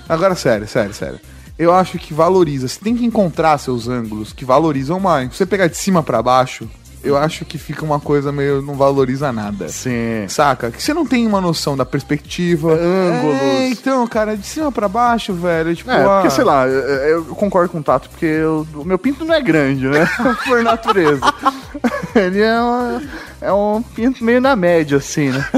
[0.08, 1.18] Agora, sério, sério, sério.
[1.58, 2.68] Eu acho que valoriza.
[2.68, 5.30] Você tem que encontrar seus ângulos que valorizam mais.
[5.32, 6.68] Se você pegar de cima pra baixo,
[7.02, 8.62] eu acho que fica uma coisa meio.
[8.62, 9.68] não valoriza nada.
[9.68, 10.26] Sim.
[10.28, 10.70] Saca?
[10.70, 12.72] Que você não tem uma noção da perspectiva.
[12.74, 13.36] Ângulos.
[13.40, 15.74] É, então, cara, de cima pra baixo, velho.
[15.74, 16.80] Tipo, É, porque ah, sei lá, eu,
[17.18, 20.08] eu concordo com o Tato, porque eu- o meu pinto não é grande, né?
[20.46, 21.20] Por natureza.
[22.14, 23.02] Ele é, uma-
[23.40, 25.44] é um pinto meio na média, assim, né?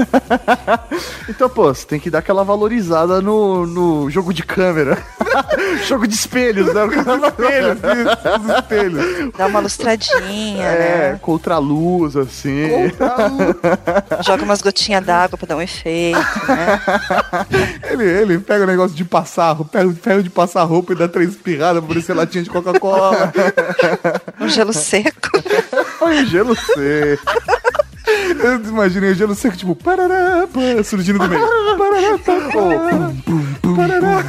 [1.29, 4.97] Então, pô, você tem que dar aquela valorizada no, no jogo de câmera.
[5.87, 6.81] jogo de espelhos, né?
[6.85, 9.31] Espelhos, isso, os espelhos.
[9.37, 11.19] Dá uma lustradinha, É, né?
[11.21, 12.67] contra a luz, assim.
[14.25, 16.81] Joga umas gotinhas d'água pra dar um efeito, né?
[17.89, 21.07] Ele, ele pega o negócio de passar, pega o ferro de passar roupa e dá
[21.07, 23.31] três espirradas pra parecer latinha de Coca-Cola.
[24.39, 25.29] Um gelo seco.
[25.97, 27.23] Foi gelo seco.
[28.43, 31.41] Eu imaginei o gelo seco, tipo, parará, pá, surgindo do meio.
[31.77, 32.33] Parará, pá,
[33.25, 34.23] pum, parará,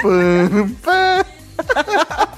[0.00, 1.26] pum, pá.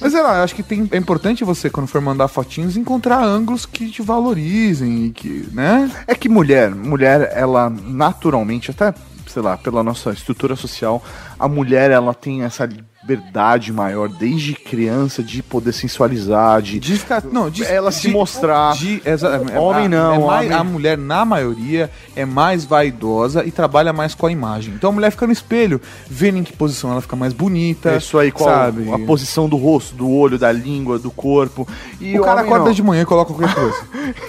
[0.00, 3.22] Mas sei lá, eu acho que tem, é importante você, quando for mandar fotinhos, encontrar
[3.22, 5.90] ângulos que te valorizem e que, né?
[6.06, 8.94] É que mulher, mulher, ela naturalmente, até,
[9.26, 11.02] sei lá, pela nossa estrutura social,
[11.38, 12.68] a mulher, ela tem essa
[13.06, 18.08] liberdade maior desde criança de poder sensualizar, de, De ficar, não, de, ela se de-
[18.08, 18.74] mostrar.
[18.74, 22.64] de- exa- é- Homem a- não, é mais- homem- A mulher, na maioria, é mais
[22.64, 24.72] vaidosa e trabalha mais com a imagem.
[24.74, 27.90] Então a mulher fica no espelho, vendo em que posição ela fica mais bonita.
[27.90, 28.90] É Isso aí, qual sabe?
[28.90, 31.68] a posição do rosto, do olho, da língua, do corpo.
[32.00, 32.72] E o cara homem acorda não.
[32.72, 33.76] de manhã e coloca qualquer coisa.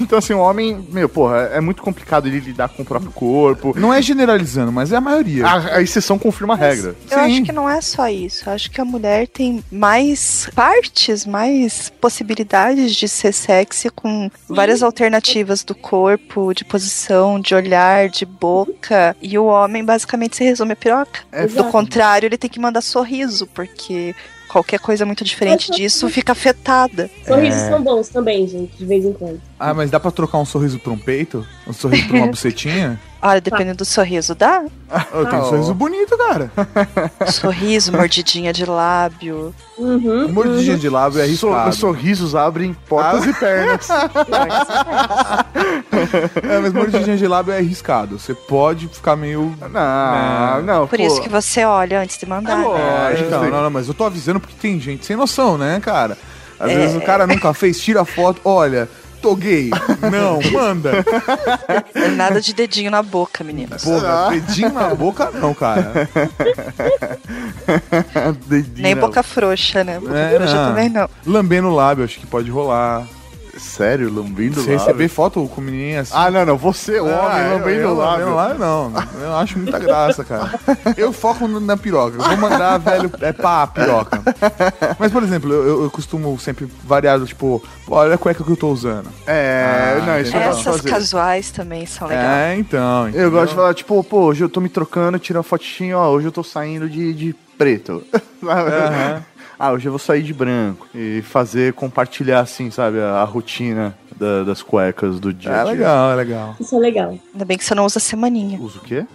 [0.02, 3.74] Então, assim, o homem, meu, porra, é muito complicado ele lidar com o próprio corpo.
[3.78, 5.46] Não é generalizando, mas é a maioria.
[5.48, 6.96] A, a exceção confirma a regra.
[7.10, 7.24] Eu Sim.
[7.24, 8.50] acho que não é só isso.
[8.50, 14.82] Eu acho que a mulher tem mais partes, mais possibilidades de ser sexy com várias
[14.84, 19.16] alternativas do corpo, de posição, de olhar, de boca.
[19.22, 21.20] E o homem basicamente se resume a piroca.
[21.32, 24.16] É, Do contrário, ele tem que mandar sorriso, porque
[24.48, 27.10] qualquer coisa muito diferente disso fica afetada.
[27.28, 27.70] Sorrisos É.
[27.70, 29.42] são bons também, gente, de vez em quando.
[29.60, 31.46] Ah, mas dá pra trocar um sorriso por um peito?
[31.68, 33.00] Um sorriso por uma bucetinha?
[33.28, 34.64] Olha, dependendo do sorriso, dá?
[35.12, 36.52] Eu tenho um Ah, sorriso bonito, cara.
[37.32, 39.54] Sorriso, mordidinha de lábio.
[39.78, 40.32] Uhum.
[40.32, 41.76] Mordidinha de lábio é arriscado.
[41.76, 43.88] sorrisos abrem portas e pernas.
[46.44, 48.20] É, mas mordidinha de lábio é arriscado.
[48.20, 49.56] Você pode ficar meio...
[49.72, 50.88] Não, não.
[50.88, 51.04] Por pô.
[51.06, 52.58] isso que você olha antes de mandar.
[52.58, 52.64] né?
[52.64, 53.50] É, Lógico, então, sim.
[53.50, 56.18] não, não, mas eu tô avisando porque tem gente sem noção, né, cara?
[56.60, 56.76] Às É.
[56.76, 58.88] vezes o cara nunca fez, tira a foto, olha,
[59.22, 59.70] tô gay.
[60.12, 60.92] Não, manda.
[62.16, 63.84] Nada de dedinho na boca, meninos.
[63.84, 63.92] Pô,
[64.30, 66.08] dedinho na boca não, cara.
[68.48, 70.00] Dedinho Nem na- boca frouxa, né?
[70.00, 70.70] Boca É, frouxa não.
[70.70, 71.10] também não.
[71.26, 73.06] Lambendo o lábio, acho que pode rolar.
[73.58, 76.12] Sério, lambendo Você receber foto com menininha assim.
[76.14, 76.58] Ah, não, não.
[76.58, 78.26] Você, o homem, Ah, eu- lambendo eu, lábio.
[78.60, 78.94] não.
[79.22, 80.60] Eu acho muita graça, cara.
[80.98, 82.18] Eu foco no- na piroca.
[82.18, 84.22] Eu vou mandar, velho, é pá, piroca.
[85.00, 88.70] Mas, por exemplo, eu, eu- costumo sempre variar, tipo, olha a cueca que eu tô
[88.70, 89.10] usando.
[89.26, 90.90] É, Ah, não, isso eu gosto de Essas fazer.
[90.90, 92.28] casuais também são legais.
[92.28, 93.10] É, então.
[93.10, 96.10] Eu gosto de falar, tipo, pô, hoje eu tô me trocando, tirar uma fotinha, ó,
[96.10, 98.04] hoje eu tô saindo de, de preto.
[98.44, 99.24] Aham.
[99.60, 100.88] Ah, hoje eu vou sair de branco.
[100.94, 105.52] E fazer, compartilhar, assim, sabe, a, a rotina da- das cuecas do dia.
[105.52, 106.56] É legal, é legal.
[106.60, 107.18] Isso é legal.
[107.34, 108.60] Ainda bem que você não usa semaninha.
[108.60, 109.06] Usa o quê?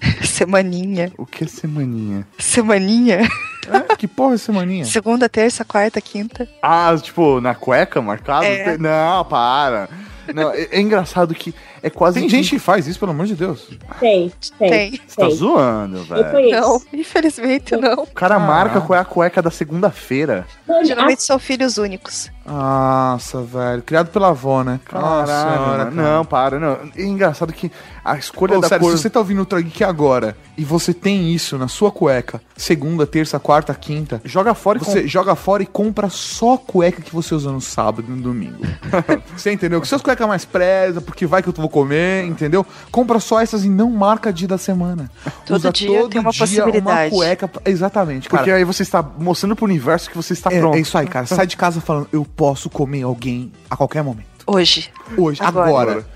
[0.22, 1.12] Semaninha.
[1.18, 2.26] O que é semaninha?
[2.38, 3.20] Semaninha?
[3.68, 4.84] É, que porra é semaninha?
[4.86, 6.48] Segunda, terça, quarta, quinta.
[6.62, 8.44] Ah, tipo, na cueca marcado?
[8.46, 8.78] É.
[8.78, 9.88] Não, para.
[10.34, 12.20] Não, é, é engraçado que é quase.
[12.20, 13.68] Tem gente que faz isso, pelo amor de Deus.
[14.00, 14.70] Tem, tem.
[14.70, 15.00] Tem.
[15.06, 16.50] Você tá zoando, velho.
[16.50, 18.02] Não, infelizmente não.
[18.02, 18.38] O cara Ah.
[18.40, 20.46] marca qual é a cueca da segunda-feira.
[20.84, 22.30] Geralmente são filhos únicos.
[22.48, 23.82] Nossa, velho.
[23.82, 24.80] Criado pela avó, né?
[24.84, 25.96] Caralho, senhora, mano.
[25.96, 26.12] cara.
[26.16, 26.78] não, para, não.
[26.96, 27.70] É engraçado que
[28.04, 28.96] a escolha Pô, da sério, cor.
[28.96, 33.06] se você tá ouvindo o Geek agora e você tem isso na sua cueca, segunda,
[33.06, 37.14] terça, quarta, quinta, Joga fora e você joga fora e compra só a cueca que
[37.14, 38.64] você usa no sábado e no domingo.
[39.36, 39.80] você entendeu?
[39.80, 42.64] Que suas cuecas mais presa, porque vai que eu vou comer, entendeu?
[42.90, 45.10] Compra só essas e não marca dia da semana.
[45.44, 46.80] Todo dia tem uma possibilidade.
[46.80, 48.42] Uma cueca, exatamente, cara.
[48.42, 50.76] Porque aí você está mostrando pro universo que você está é, pronto.
[50.76, 51.26] é isso aí, cara.
[51.26, 54.28] Sai de casa falando, eu posso comer alguém a qualquer momento.
[54.46, 54.90] Hoje.
[55.16, 55.68] Hoje, Agora.
[55.68, 56.06] agora.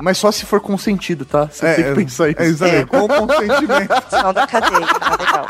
[0.00, 1.46] Mas só se for consentido, tá?
[1.50, 2.40] Você tem que pensar isso.
[2.40, 2.86] É, exatamente.
[2.86, 4.10] Com consentimento.
[4.10, 4.86] Senão da cadeia.
[4.86, 5.46] Tá legal.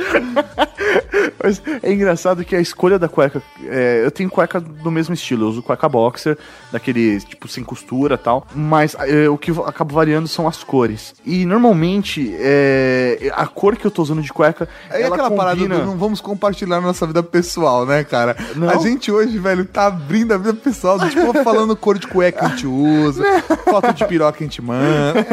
[1.42, 3.42] Mas é engraçado que a escolha da cueca.
[3.66, 6.36] é, eu tenho cueca do mesmo estilo, eu uso cueca boxer,
[6.72, 8.46] daquele tipo sem costura e tal.
[8.54, 11.14] Mas é, o que acaba variando são as cores.
[11.24, 14.68] E normalmente é, a cor que eu tô usando de cueca.
[14.90, 18.36] É ela aquela parada combina- do não vamos compartilhar nossa vida pessoal, né, cara?
[18.56, 18.68] Não.
[18.68, 22.38] A gente hoje, velho, tá abrindo a vida pessoal, do tipo, falando cor de cueca
[22.40, 23.22] que a gente usa,
[23.64, 25.26] foto de piroca que a gente manda.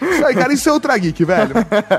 [0.00, 1.52] Isso aí, cara, isso é Ultra Geek, velho.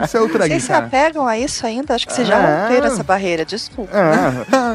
[0.04, 0.86] Isso é Ultra Vocês Geek, se cara.
[0.86, 1.96] apegam a isso ainda?
[1.96, 2.64] Acho que vocês já Ah.
[2.64, 3.46] romperam essa barreira.
[3.56, 3.92] Desculpa.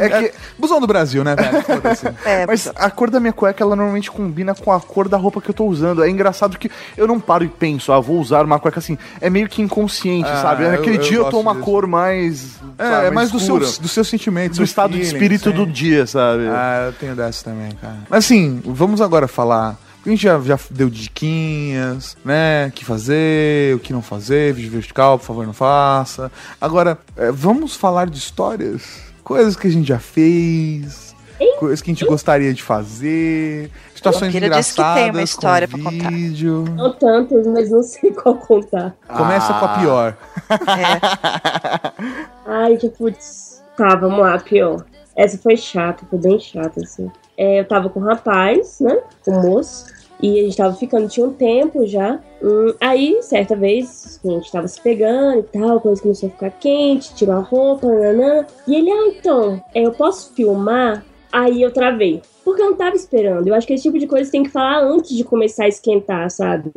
[0.00, 1.50] É, é que Busão do Brasil, né, velho?
[2.24, 5.40] É, Mas a cor da minha cueca, ela normalmente combina com a cor da roupa
[5.40, 6.02] que eu tô usando.
[6.02, 8.96] É engraçado que eu não paro e penso, ah, vou usar uma cueca assim.
[9.20, 10.64] É meio que inconsciente, Ah, sabe?
[10.64, 11.64] eu- Naquele eu dia eu gosto tô uma disso.
[11.64, 12.56] cor mais.
[12.78, 15.50] É, sabe, é mais do seu, do seu sentimento, do seu estado de feeling, espírito
[15.50, 15.56] sim.
[15.56, 16.44] do dia, sabe?
[16.48, 17.96] Ah, eu tenho dessa também, cara.
[18.08, 19.76] Mas assim, vamos agora falar.
[20.04, 22.68] A gente já, já deu diquinhas, né?
[22.68, 26.32] O que fazer, o que não fazer, vídeo vertical, por favor, não faça.
[26.58, 29.02] Agora, é, vamos falar de histórias?
[29.22, 31.14] Coisas que a gente já fez,
[31.58, 35.68] coisas que a gente gostaria de fazer, situações Vampira disse que engraçadas tem uma história
[35.68, 36.10] com pra contar.
[36.10, 36.64] vídeo.
[36.74, 38.96] Não tantos, mas não sei qual contar.
[39.06, 40.16] Começa com a pior.
[42.46, 43.62] Ai, que putz.
[43.76, 44.84] Tá, vamos lá, pior.
[45.14, 47.10] Essa foi chata, foi bem chata, assim.
[47.40, 49.02] É, eu tava com um rapaz, né?
[49.24, 49.86] Com um moço.
[50.22, 52.20] E a gente tava ficando, tinha um tempo já.
[52.42, 56.32] Hum, aí, certa vez, a gente tava se pegando e tal, a coisa começou a
[56.32, 58.44] ficar quente, tirou a roupa, nanã.
[58.68, 61.02] E ele, ah, então, é, eu posso filmar?
[61.32, 62.20] Aí eu travei.
[62.44, 63.48] Porque eu não tava esperando.
[63.48, 66.30] Eu acho que esse tipo de coisa tem que falar antes de começar a esquentar,
[66.30, 66.70] sabe?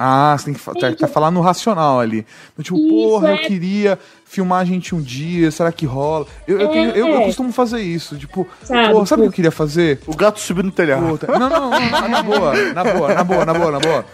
[0.00, 2.24] Ah, você tem que fa- tá, tá falando no racional ali.
[2.52, 3.38] Então, tipo, Isso, porra, eu é.
[3.38, 6.24] queria filmar a gente um dia, será que rola?
[6.46, 7.24] Eu, eu, tenho- eu, eu É.
[7.24, 9.98] costumo fazer isso, tipo, Sabe, porra, sabe o que eu queria fazer?
[10.06, 11.00] O gato subiu no telhado.
[11.02, 14.04] Não, não, não, não, na boa, na boa, na boa, na boa, na boa.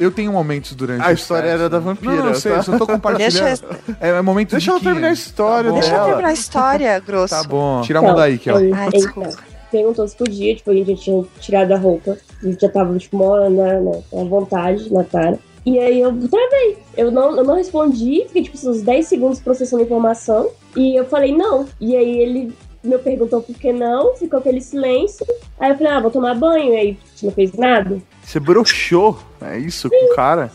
[0.00, 2.58] Eu tenho momentos durante A história era da vampira, Não, não, eu sei, tá?
[2.58, 3.32] eu só tô compartilhando.
[3.32, 3.66] Deixa-
[4.00, 5.78] É, é momento Deixa de que- terminar a história Tá.
[5.78, 7.34] Deixa eu terminar a história, grosso.
[7.34, 8.58] Tá bom, tira a mão daí, que ela...
[8.58, 9.30] aí, Ai, aí, desculpa.
[9.70, 12.16] Perguntou se podia, tipo, a gente já tinha tirado a roupa.
[12.42, 15.38] A gente já tava, tipo, mó na, na, à vontade na cara.
[15.64, 16.78] E aí eu travei.
[16.96, 20.50] Eu não, eu não respondi, fiquei, tipo, uns 10 segundos processando a informação.
[20.76, 21.66] E eu falei não.
[21.80, 22.52] E aí ele
[22.82, 25.26] me perguntou por que não, ficou aquele silêncio.
[25.58, 26.72] Aí eu falei, ah, vou tomar banho.
[26.72, 28.00] E aí não fez nada.
[28.22, 29.18] Você broxou.
[29.40, 30.50] É isso com o cara?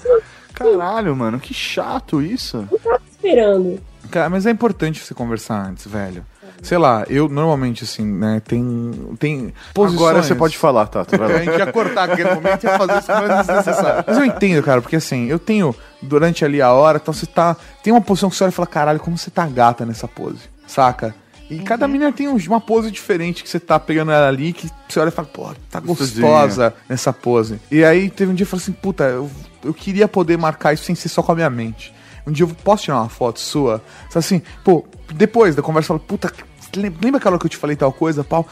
[0.53, 2.67] Caralho, mano, que chato isso.
[3.11, 3.79] Esperando.
[4.11, 6.25] Cara, mas é importante você conversar antes, velho.
[6.61, 8.91] Sei lá, eu normalmente, assim, né, tem.
[9.19, 10.01] tem posições...
[10.01, 11.25] Agora você pode falar, lá.
[11.35, 14.03] A gente ia cortar aquele momento e ia fazer isso mais desnecessário.
[14.07, 17.57] Mas eu entendo, cara, porque assim, eu tenho, durante ali a hora, então você tá.
[17.83, 20.39] Tem uma posição que você olha e fala, caralho, como você tá gata nessa pose,
[20.65, 21.13] saca?
[21.49, 24.69] E cada menina tem um- uma pose diferente que você tá pegando ela ali, que
[24.87, 27.59] você olha e fala, pô, tá gostosa nessa pose.
[27.69, 29.29] E aí teve um dia que eu falei assim, puta, eu,
[29.63, 31.93] eu queria poder marcar isso sem ser só com a minha mente.
[32.25, 33.81] Um dia eu posso tirar uma foto sua?
[34.09, 36.31] Só assim, pô, depois da conversa, eu falo, puta,
[36.75, 38.47] lem- lembra aquela hora que eu te falei tal coisa, pau?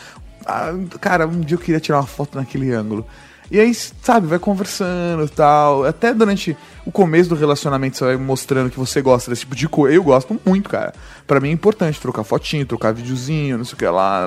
[0.46, 3.06] Ah, cara, um dia eu queria tirar uma foto naquele ângulo.
[3.50, 5.84] E aí, sabe, vai conversando e tal.
[5.86, 6.56] Até durante
[6.86, 9.96] o começo do relacionamento você vai mostrando que você gosta desse tipo de coisa.
[9.96, 10.94] Eu gosto muito, cara.
[11.28, 14.26] Pra mim é importante trocar fotinho, trocar videozinho, não sei o que lá.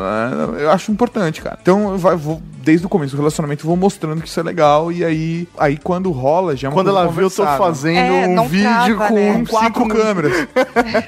[0.52, 0.62] né?
[0.62, 1.59] Eu acho importante, cara.
[1.61, 4.42] Então, eu vai- vou, desde o começo do relacionamento, eu vou mostrando que isso é
[4.42, 4.90] legal.
[4.90, 7.96] E aí, aí quando rola, já é uma Quando coisa ela viu, eu tô fazendo
[8.14, 9.32] É, um vídeo trava, com né?
[9.34, 10.32] Com quatro cinco câmeras.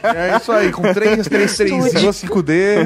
[0.03, 2.77] é isso aí, com três, três, três, duas 5D.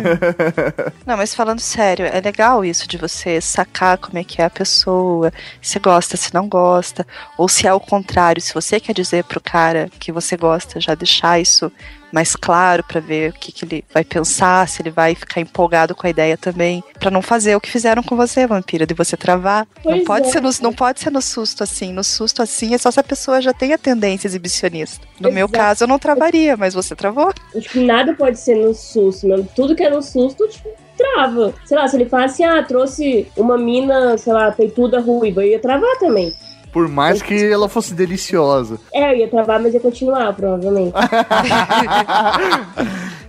[1.06, 4.50] Não, mas falando sério, é legal isso de você sacar como é que é a
[4.50, 7.06] pessoa, se gosta, se não gosta,
[7.36, 10.94] ou se é o contrário, se você quer dizer pro cara que você gosta, já
[10.94, 11.70] deixar isso
[12.12, 15.94] mais claro pra ver o que, que ele vai pensar, se ele vai ficar empolgado
[15.94, 19.16] com a ideia também, Pra não fazer o que fizeram com você, vampira, de você
[19.16, 19.66] travar.
[19.84, 20.30] não pode é.
[20.30, 21.92] ser no, não pode ser no susto assim.
[21.92, 25.06] No susto assim é só se a pessoa já tem a tendência exibicionista.
[25.18, 25.52] No meu Exato.
[25.52, 27.32] caso, eu não travaria, mas você travou.
[27.58, 29.48] Tipo, nada pode ser no susto, mano.
[29.56, 31.54] Tudo que é no susto, tipo, trava.
[31.64, 35.52] Sei lá, se ele fala assim, ah, trouxe uma mina, sei lá, peituda ruiva, eu
[35.52, 36.34] ia travar também.
[36.72, 38.78] Por mais que ela fosse deliciosa.
[38.92, 40.94] É, eu ia travar, mas ia continuar, provavelmente.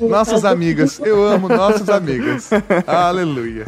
[0.00, 2.50] No Nossas amigas, eu amo nossas amigas.
[2.86, 3.64] Aleluia.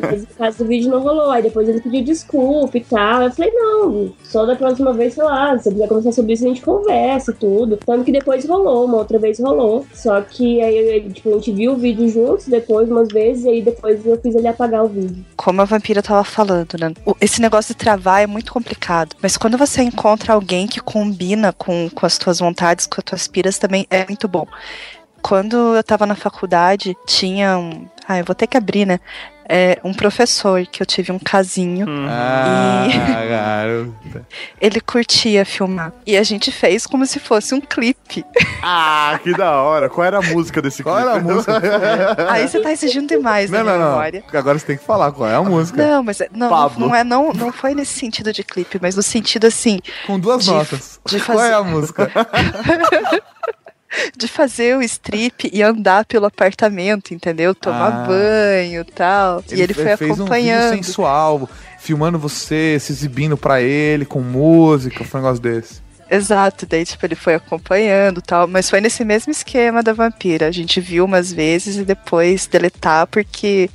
[0.00, 1.30] Mas no caso do vídeo não rolou.
[1.30, 3.22] Aí depois ele pediu desculpa e tal.
[3.22, 6.44] Eu falei, não, só da próxima vez, sei lá, se você quiser conversar sobre isso,
[6.44, 7.78] a gente conversa e tudo.
[7.84, 9.86] Tanto que depois rolou, uma outra vez rolou.
[9.92, 13.62] Só que aí tipo, a gente viu o vídeo juntos depois, umas vezes, e aí
[13.62, 15.24] depois eu fiz ele apagar o vídeo.
[15.36, 16.92] como a vampira tava falando, né?
[17.04, 19.14] O- Esse negócio de travar é muito complicado.
[19.22, 23.28] Mas quando você encontra alguém que combina com, com as tuas vontades, com as tuas
[23.28, 24.45] piras, também é muito bom.
[25.22, 27.88] Quando eu tava na faculdade, tinha um.
[28.08, 29.00] Ah, eu vou ter que abrir, né?
[29.48, 31.86] É, um professor que eu tive um casinho.
[32.08, 32.86] Ah,
[33.28, 34.26] garota.
[34.60, 35.92] Ele curtia filmar.
[36.04, 38.24] E a gente fez como se fosse um clipe.
[38.62, 39.88] Ah, que da hora.
[39.88, 41.32] Qual era a música desse Qual era a clipe?
[41.32, 41.60] música?
[42.30, 43.90] Aí você tá exigindo demais Não, minha não, não.
[43.90, 44.24] memória.
[44.32, 45.84] Agora você tem que falar qual é a música.
[45.84, 46.86] Não, mas é- não, Pablo.
[46.88, 49.78] não é não, não foi nesse sentido de clipe, mas no sentido assim,
[50.08, 51.00] Com duas De- notas.
[51.06, 52.10] de Qual fazer- é a música?
[54.16, 57.54] de fazer o strip e andar pelo apartamento, entendeu?
[57.54, 58.06] Tomar Ah.
[58.06, 59.42] banho e tal.
[59.50, 60.74] e ele foi fez um vídeo acompanhando.
[60.76, 65.86] sensual, filmando você, se exibindo pra ele, com música, foi um negócio desse.
[66.08, 70.46] Exato, daí tipo, ele foi acompanhando e tal, mas foi nesse mesmo esquema da vampira.
[70.46, 73.68] A gente viu umas vezes e depois deletar, porque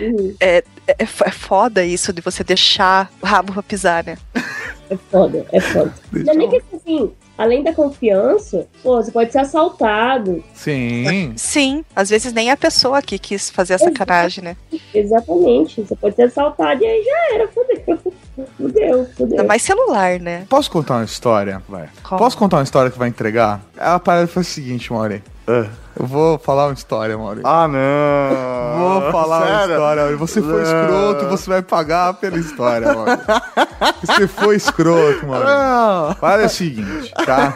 [0.00, 0.34] Uhum.
[0.40, 4.16] é, é, é foda isso de você deixar o rabo pra pisar, né?
[4.88, 5.92] É foda, é foda.
[6.12, 10.42] Não é nem que assim, além da confiança, pô, você pode ser assaltado.
[10.54, 11.32] Sim.
[11.36, 14.56] Sim, às vezes nem a pessoa que quis fazer a sacanagem, né?
[14.94, 15.82] Exatamente.
[15.82, 18.12] Você pode ser assaltado e aí já era, fudeu.
[18.58, 19.38] Fudeu, fudeu.
[19.38, 20.44] Ainda mais celular, né?
[20.50, 21.62] Posso contar uma história?
[21.66, 21.88] Vai.
[22.02, 22.18] Como?
[22.18, 23.62] Posso contar uma história que vai entregar?
[23.78, 25.22] A parada foi o seguinte, Mauri.
[25.46, 25.66] Ah.
[25.98, 27.40] Eu vou falar uma história, Mauri.
[27.42, 29.00] Ah, não.
[29.00, 29.72] Vou falar uma Sério?
[29.72, 30.16] história, Mauri.
[30.16, 30.62] Você foi Não.
[30.62, 33.10] escroto, você vai pagar pela história, Mauri.
[34.04, 35.46] Você foi escroto, Mauri.
[35.46, 36.14] Não.
[36.16, 37.54] Para é o seguinte, tá?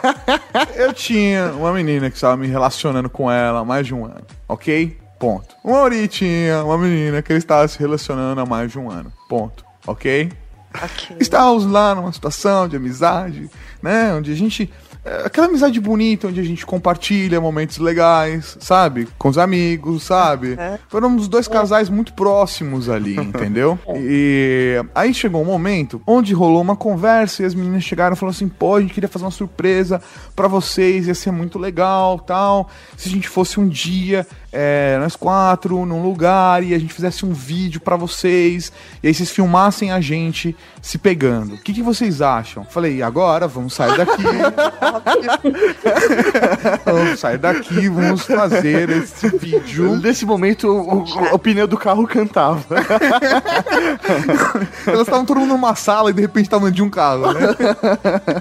[0.75, 4.23] Eu tinha uma menina que estava me relacionando com ela há mais de um ano,
[4.47, 4.97] ok?
[5.19, 5.55] Ponto.
[5.63, 9.13] O Mauri tinha uma menina que ele estava se relacionando há mais de um ano.
[9.29, 9.63] Ponto.
[9.85, 10.31] Ok?
[10.75, 11.17] Ok.
[11.19, 13.49] Estávamos lá numa situação de amizade,
[13.81, 14.13] né?
[14.13, 14.90] Onde a gente é,
[15.25, 19.07] aquela amizade bonita onde a gente compartilha momentos legais, sabe?
[19.17, 20.57] Com os amigos, sabe?
[20.87, 23.79] Foram os dois casais muito próximos ali, entendeu?
[23.95, 28.35] E aí chegou um momento onde rolou uma conversa e as meninas chegaram e falaram
[28.35, 30.01] assim: pô, a gente queria fazer uma surpresa
[30.35, 32.69] pra vocês, ia ser muito legal tal.
[32.95, 37.25] Se a gente fosse um dia, é, nós quatro, num lugar, e a gente fizesse
[37.25, 38.71] um vídeo pra vocês,
[39.01, 41.55] e aí vocês filmassem a gente se pegando.
[41.55, 42.63] O que, que vocês acham?
[42.65, 44.23] Falei, agora vamos sair daqui.
[46.85, 49.95] vamos sair daqui, vamos fazer esse vídeo.
[49.97, 52.63] Nesse momento, o, o- o pneu do carro cantava.
[54.85, 57.41] Elas estavam todo mundo numa sala e de repente estavam de um carro, né?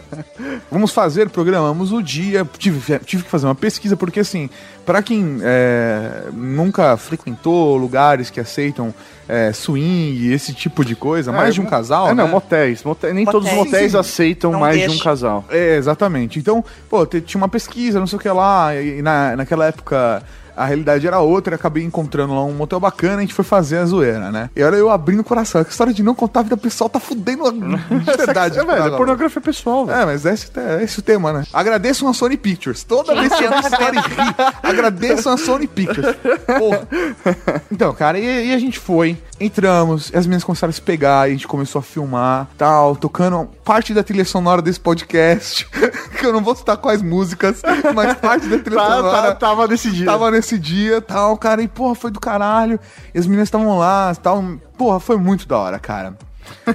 [0.70, 2.46] Vamos fazer, programamos o dia.
[2.58, 4.48] Tive, tive que fazer uma pesquisa, porque assim,
[4.84, 8.94] pra quem é, nunca frequentou lugares que aceitam
[9.28, 12.08] é, swing, esse tipo de coisa, mais de um casal.
[12.08, 12.30] É, não, né?
[12.30, 12.82] motéis.
[12.82, 13.72] motéis nem todos os Motéis.
[13.72, 13.98] motéis Sim, sim.
[13.98, 15.00] aceitam Não mais de deixa.
[15.00, 15.44] um casal.
[15.50, 16.38] É, exatamente.
[16.38, 20.22] Então, pô, tinha uma pesquisa, não sei o que lá, e na, naquela época
[20.60, 23.84] a realidade era outra, acabei encontrando lá um motel bacana, a gente foi fazer a
[23.86, 24.50] zoeira, né?
[24.54, 27.00] E era eu abrindo o coração, que história de não contar a vida pessoal tá
[27.00, 28.58] fudendo a- de verdade.
[28.58, 29.98] É, velho, é pornografia pessoal, velho.
[30.00, 31.44] É, mas esse, é esse o tema, né?
[31.52, 32.84] Agradeçam a Sony Pictures.
[32.84, 36.14] Toda vez que eu história e ri, agradeçam a Sony Pictures.
[36.58, 36.88] Porra.
[37.70, 41.26] Então, cara, e, e a gente foi, entramos, e as meninas começaram a se pegar,
[41.28, 45.64] e a gente começou a filmar, tal, tocando parte da trilha sonora desse podcast,
[46.18, 47.62] que eu não vou citar quais músicas,
[47.94, 49.22] mas parte da trilha Tá- sonora.
[49.28, 50.06] tá- tava nesse dia.
[50.06, 52.80] Tava nesse dia, tal, cara, e porra, foi do caralho.
[53.14, 54.42] E as meninas estavam lá, tal.
[54.76, 56.16] Porra, foi muito da hora, cara.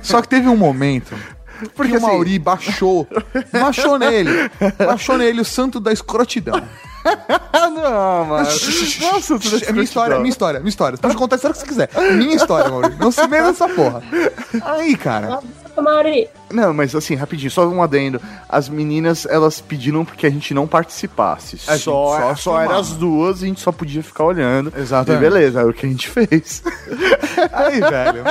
[0.01, 1.13] Só que teve um momento
[1.75, 3.05] porque o assim- Mauri baixou,
[3.51, 6.61] baixou nele, baixou nele o santo da escrotidão.
[7.53, 8.47] Não, mano.
[9.01, 10.95] Nossa, tudo É minha história, minha história, minha história.
[10.95, 11.89] Você pode contar a história que você quiser.
[11.93, 12.95] É minha história, Mauri.
[12.97, 14.01] Não se meta nessa porra.
[14.63, 15.39] Aí, cara,
[15.77, 18.21] Mauri, Não, mas assim, rapidinho, só um adendo.
[18.47, 21.59] As meninas, elas pediram porque a gente não participasse.
[21.67, 22.79] A gente só, só só, era filmava.
[22.79, 24.71] as duas e a gente só podia ficar olhando.
[24.77, 25.21] Exatamente.
[25.21, 26.63] E beleza, é o que a gente fez.
[27.51, 28.23] Aí, velho.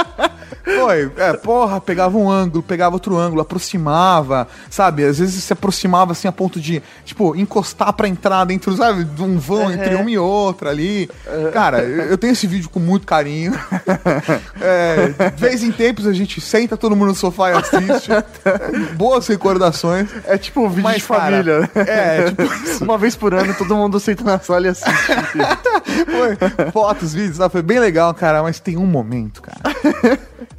[0.64, 5.04] Foi, é, porra, pegava um ângulo, pegava outro ângulo, aproximava, sabe?
[5.04, 9.06] Às vezes se aproximava assim a ponto de, tipo, encostar pra entrar dentro, sabe?
[9.20, 11.10] Um vão entre uma e outra ali.
[11.52, 13.52] Cara, eu eu tenho esse vídeo com muito carinho.
[14.60, 18.03] É, de vez em tempos a gente senta todo mundo no sofá e assiste.
[18.96, 20.08] Boas recordações.
[20.26, 21.60] É tipo um vídeo Mas, de família.
[21.60, 21.68] né?
[21.74, 22.42] é, tipo
[22.84, 24.90] Uma vez por ano, todo mundo senta na sala e assiste.
[26.10, 27.48] Foi fotos, vídeos, tá?
[27.48, 29.58] foi bem legal, cara, mas tem um momento, cara.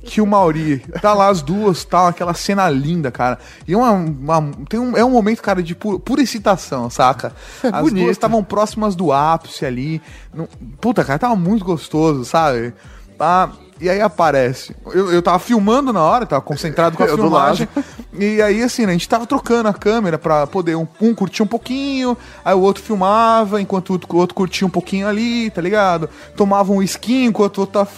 [0.04, 3.40] Que o Mauri, tá lá as duas, tal, aquela cena linda, cara.
[3.68, 7.34] E uma, uma- tem um, é um momento, cara, de pu- pura excitação, saca?
[7.64, 8.04] As bonito.
[8.04, 10.02] duas estavam próximas do ápice ali.
[10.34, 10.48] Não-
[10.80, 12.74] puta, cara, tava muito gostoso, sabe?
[13.18, 13.50] Tá?
[13.80, 14.74] E aí aparece.
[14.94, 17.68] Eu, eu tava filmando na hora, tava concentrado com a Eu filmagem.
[18.18, 21.44] E aí, assim, né, a gente tava trocando a câmera pra poder um, um curtir
[21.44, 26.10] um pouquinho, aí o outro filmava, enquanto o outro, curtia um pouquinho ali, tá ligado?
[26.38, 27.90] Tomava um skin enquanto o outro tava,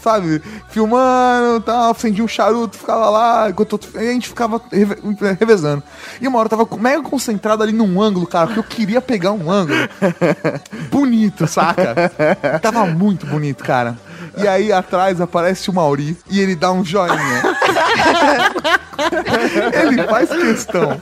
[0.00, 3.98] sabe, filmando tal, acendia um charuto, ficava lá, enquanto o outro.
[3.98, 4.98] A gente ficava reve-
[5.40, 5.82] revezando.
[6.20, 9.32] E uma hora eu tava mega concentrado ali num ângulo, cara, porque eu queria pegar
[9.32, 9.78] um ângulo
[10.92, 12.12] bonito, saca?
[12.62, 13.96] Tava muito bonito, cara.
[14.36, 17.14] E aí atrás aparece o Mauri e ele dá um joinha.
[19.82, 21.00] Ele faz questão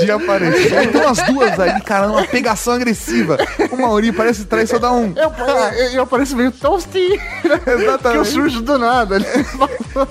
[0.00, 0.84] de aparecer.
[0.84, 3.36] Então as duas aí, cara, uma pegação agressiva.
[3.70, 5.12] O Mauri parece trás só dá um.
[5.16, 5.32] Eu,
[5.76, 7.20] eu, eu pareço meio toasty.
[7.42, 8.28] Que eu Exatamente.
[8.28, 9.18] surjo do nada.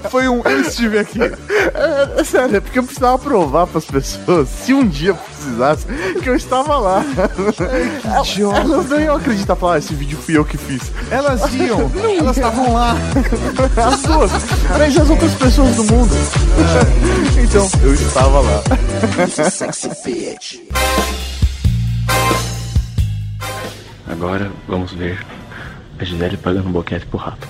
[0.09, 0.41] Foi um.
[0.43, 1.19] Eu estive aqui.
[1.21, 5.85] É, é sério, é porque eu precisava provar pras pessoas, se um dia precisasse,
[6.21, 7.03] que eu estava lá.
[8.37, 8.59] idiota.
[8.59, 10.91] Elas não iam acreditar, falar, ah, esse vídeo fui eu que fiz.
[11.09, 12.95] Elas iam, elas estavam lá.
[13.85, 14.31] As duas,
[14.77, 16.06] mas as outras pessoas do mundo.
[17.43, 18.63] Então, eu estava lá.
[24.07, 25.25] Agora vamos ver
[25.99, 27.47] a Gisele pagando um boquete pro rato.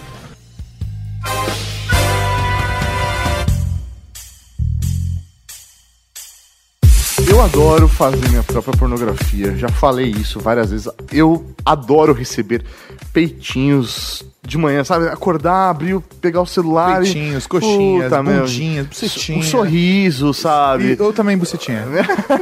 [7.38, 9.56] Eu adoro fazer minha própria pornografia.
[9.56, 10.90] Já falei isso várias vezes.
[11.12, 12.66] Eu adoro receber
[13.14, 15.08] peitinhos de manhã, sabe?
[15.08, 17.00] Acordar, abrir, pegar o celular.
[17.04, 18.88] e- Peitinhos, coxinhas, Puta, bundinhas,
[19.30, 20.96] Um sorriso, sabe?
[20.96, 21.86] E eu também, bucetinha.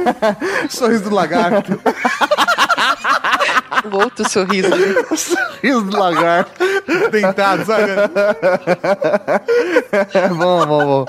[0.70, 1.78] Sorriso do lagarto.
[3.92, 4.68] O outro sorriso.
[4.68, 4.76] né?
[5.16, 6.52] sorriso do lagarto.
[7.10, 7.90] Tentado, sabe?
[10.14, 11.06] É bom, bom, bom.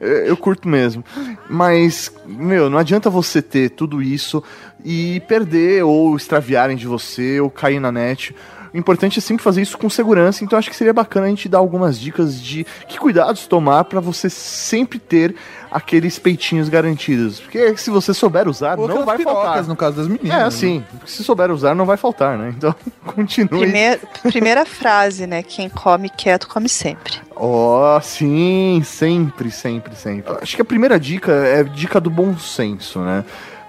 [0.00, 1.04] Eu curto mesmo.
[1.48, 4.42] Mas, meu, não adianta você ter tudo isso
[4.84, 8.34] e perder ou extraviarem de você ou cair na net.
[8.74, 11.48] O importante é sempre fazer isso com segurança, então acho que seria bacana a gente
[11.48, 15.36] dar algumas dicas de que cuidados tomar pra você sempre ter
[15.70, 17.38] aqueles peitinhos garantidos.
[17.38, 19.62] Porque se você souber usar, Ou não vai pirocas, faltar.
[19.68, 20.32] no caso das meninas.
[20.32, 20.44] É, né?
[20.44, 22.52] assim, se souber usar, não vai faltar, né?
[22.56, 22.74] Então,
[23.14, 23.60] continue.
[23.60, 25.44] Primeira, primeira frase, né?
[25.44, 27.14] Quem come quieto, come sempre.
[27.36, 30.34] Ó, sim, sempre, sempre, sempre.
[30.42, 33.24] Acho que a primeira dica é dica do bom senso, né?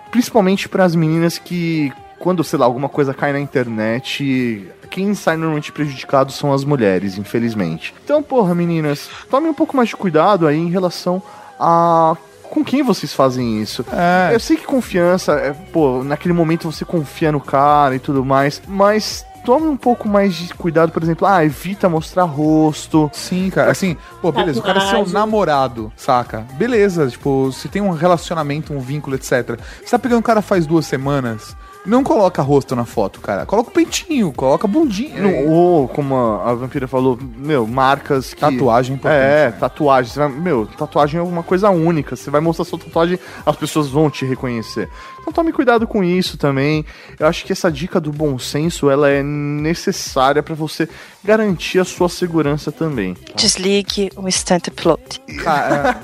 [0.10, 5.38] Principalmente para as meninas que, quando, sei lá, alguma coisa cai na internet, quem sai
[5.38, 7.94] normalmente prejudicado são as mulheres, infelizmente.
[8.04, 11.22] Então, porra, meninas, tomem um pouco mais de cuidado aí em relação
[11.60, 12.16] a.
[12.44, 13.84] Com quem vocês fazem isso?
[13.92, 14.34] É.
[14.34, 18.62] Eu sei que confiança, é, pô, naquele momento você confia no cara e tudo mais,
[18.68, 23.10] mas tome um pouco mais de cuidado, por exemplo, ah, evita mostrar rosto.
[23.14, 23.72] Sim, cara.
[23.72, 26.46] Assim, pô, beleza, o cara é seu namorado, saca?
[26.54, 29.60] Beleza, tipo, se tem um relacionamento, um vínculo, etc.
[29.84, 31.56] Você tá pegando o cara faz duas semanas,
[31.86, 33.46] não coloca rosto na foto, cara.
[33.46, 35.22] Coloca o peitinho, coloca a bundinha.
[35.22, 38.40] Não, ou, como a, a vampira falou, meu, marcas que.
[38.42, 39.52] Tatuagem importante, É, né?
[39.60, 40.14] tatuagem.
[40.16, 42.16] Vai- meu, tatuagem é uma coisa única.
[42.16, 44.90] Você vai mostrar sua tatuagem, as pessoas vão te reconhecer.
[45.22, 46.86] Então tome cuidado com isso também.
[47.20, 50.88] Eu acho que essa dica do bom senso, ela é necessária pra você
[51.24, 53.18] garantir a sua segurança também.
[53.36, 55.02] Desligue o instant upload.
[55.44, 55.98] Cara,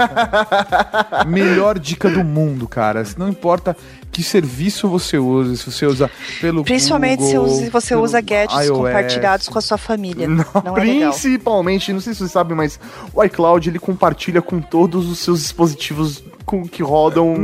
[1.22, 3.04] é- melhor dica do mundo, cara.
[3.18, 3.78] Não importa
[4.12, 8.20] que serviço você usa, se você usa pelo Principalmente se Google, usa- se você usa
[8.22, 8.78] gadgets iOS.
[8.78, 10.28] compartilhados com a sua família.
[10.28, 10.44] Não,
[10.78, 11.12] é legal.
[11.12, 12.80] Principalmente, não sei se você sabe, mas
[13.14, 17.36] o iCloud ele compartilha com todos os seus dispositivos com, que rodam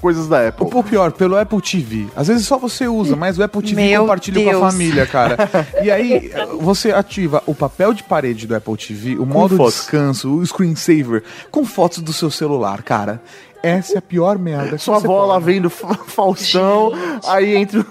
[0.00, 0.66] coisas da Apple.
[0.72, 2.06] Ou pior, pelo Apple TV.
[2.16, 4.72] Às vezes só você usa, mas o Apple TV Meu compartilha com a Deus.
[4.72, 5.36] família, cara.
[5.82, 9.74] E aí você ativa o papel de parede do Apple TV, o modo fotos.
[9.74, 13.20] descanso, o screensaver, com fotos do seu celular, cara.
[13.66, 14.76] Essa é a pior merda.
[14.76, 16.92] que Sua você avó lá vendo Fa- Faustão,
[17.26, 17.86] aí entre o-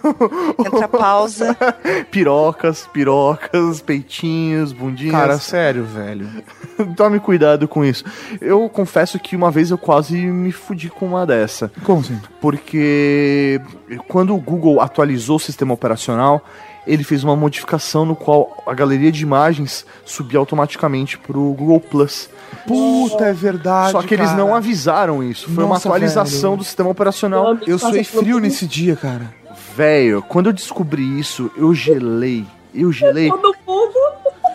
[0.66, 1.56] Entra a pausa.
[2.12, 5.12] pirocas, pirocas, peitinhos, bundinhas.
[5.14, 6.30] Cara, sério, velho.
[6.96, 8.04] Tome cuidado com isso.
[8.42, 11.72] Eu confesso que uma vez eu quase me fudi com uma dessa.
[11.84, 12.20] Como assim?
[12.40, 13.60] Porque
[14.08, 16.44] quando o Google atualizou o sistema operacional,
[16.86, 22.30] ele fez uma modificação no qual a galeria de imagens subia automaticamente pro Google Plus.
[22.68, 23.92] Puta, é verdade.
[23.92, 24.38] Só que eles cara.
[24.38, 25.50] não avisaram isso.
[25.50, 26.58] Foi uma Nossa, atualização velho.
[26.58, 27.58] do sistema operacional.
[27.66, 29.34] Eu suei frio nesse dia, cara.
[29.76, 32.46] Velho, quando eu descobri isso, eu gelei.
[32.74, 33.30] Eu gelei.
[33.30, 33.94] Todo mundo.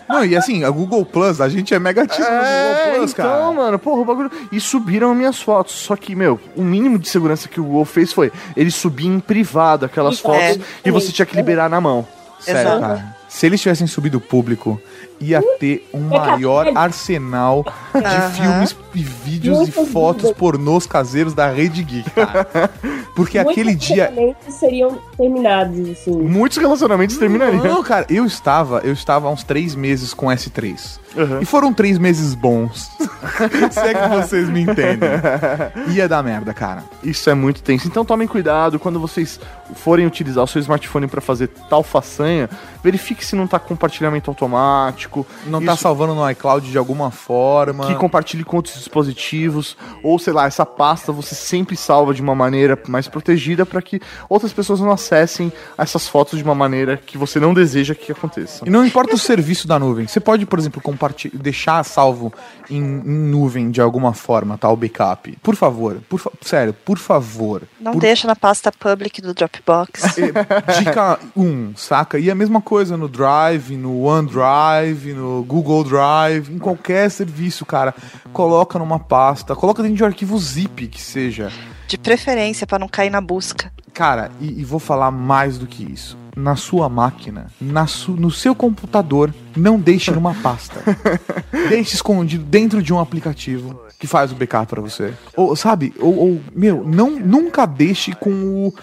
[0.07, 3.25] Não, e assim, a Google Plus, a gente é megatíssimo no É, Google Plus, então,
[3.25, 3.51] cara.
[3.51, 4.31] mano, porra, o bagulho.
[4.51, 5.75] E subiram minhas fotos.
[5.75, 9.19] Só que, meu, o mínimo de segurança que o Google fez foi ele subir em
[9.19, 12.07] privado aquelas fotos e você tinha que liberar na mão.
[12.39, 12.81] Sério, Exato.
[12.81, 13.15] cara.
[13.27, 14.81] Se eles tivessem subido público,
[15.19, 20.37] ia ter um maior arsenal de filmes e vídeos Muitas e fotos dúvidas.
[20.37, 22.47] pornôs caseiros da Rede Geek, cara.
[23.15, 23.95] Porque aquele Muitos dia.
[24.05, 26.11] relacionamentos seriam terminados, assim.
[26.11, 27.63] Muitos relacionamentos terminariam.
[27.63, 30.99] Não, cara, eu estava, eu estava há uns três meses com S3.
[31.15, 31.41] Uhum.
[31.41, 32.89] E foram três meses bons.
[33.71, 35.09] Se é que vocês me entendem.
[35.89, 36.83] Ia dar merda, cara.
[37.03, 37.87] Isso é muito tenso.
[37.87, 39.39] Então tomem cuidado quando vocês
[39.75, 42.49] forem utilizar o seu smartphone para fazer tal façanha.
[42.83, 45.08] Verifique se não tá com compartilhamento automático.
[45.45, 47.87] Não tá Isso- salvando no iCloud de alguma forma.
[47.87, 52.35] que compartilhe com outros dispositivos, ou sei lá, essa pasta você sempre salva de uma
[52.35, 53.99] maneira mais protegida para que
[54.29, 58.63] outras pessoas não acessem essas fotos de uma maneira que você não deseja que aconteça.
[58.65, 60.07] E não importa o serviço da nuvem.
[60.07, 62.33] Você pode, por exemplo, compartilhar, deixar salvo
[62.69, 64.69] em, em nuvem de alguma forma, tá?
[64.69, 65.37] O backup.
[65.41, 67.63] Por favor, por fa- sério, por favor.
[67.79, 70.15] Não Por- deixa na pasta public do Dropbox.
[70.79, 72.19] Dica 1, um, saca?
[72.19, 77.93] E a mesma coisa no Drive, no OneDrive, no Google Drive, em qualquer serviço, cara.
[78.33, 81.51] Coloca numa pasta, coloca dentro de um arquivo zip que seja.
[81.87, 83.71] De preferência, pra não cair na busca.
[83.93, 86.17] Cara, e, e vou falar mais do que isso.
[86.35, 90.81] Na sua máquina, na su- no seu computador, não deixe numa pasta.
[91.67, 95.13] deixe escondido dentro de um aplicativo que faz o backup pra você.
[95.35, 95.93] Ou, sabe?
[95.99, 98.29] Ou, ou, meu, não, nunca deixe com
[98.67, 98.73] o,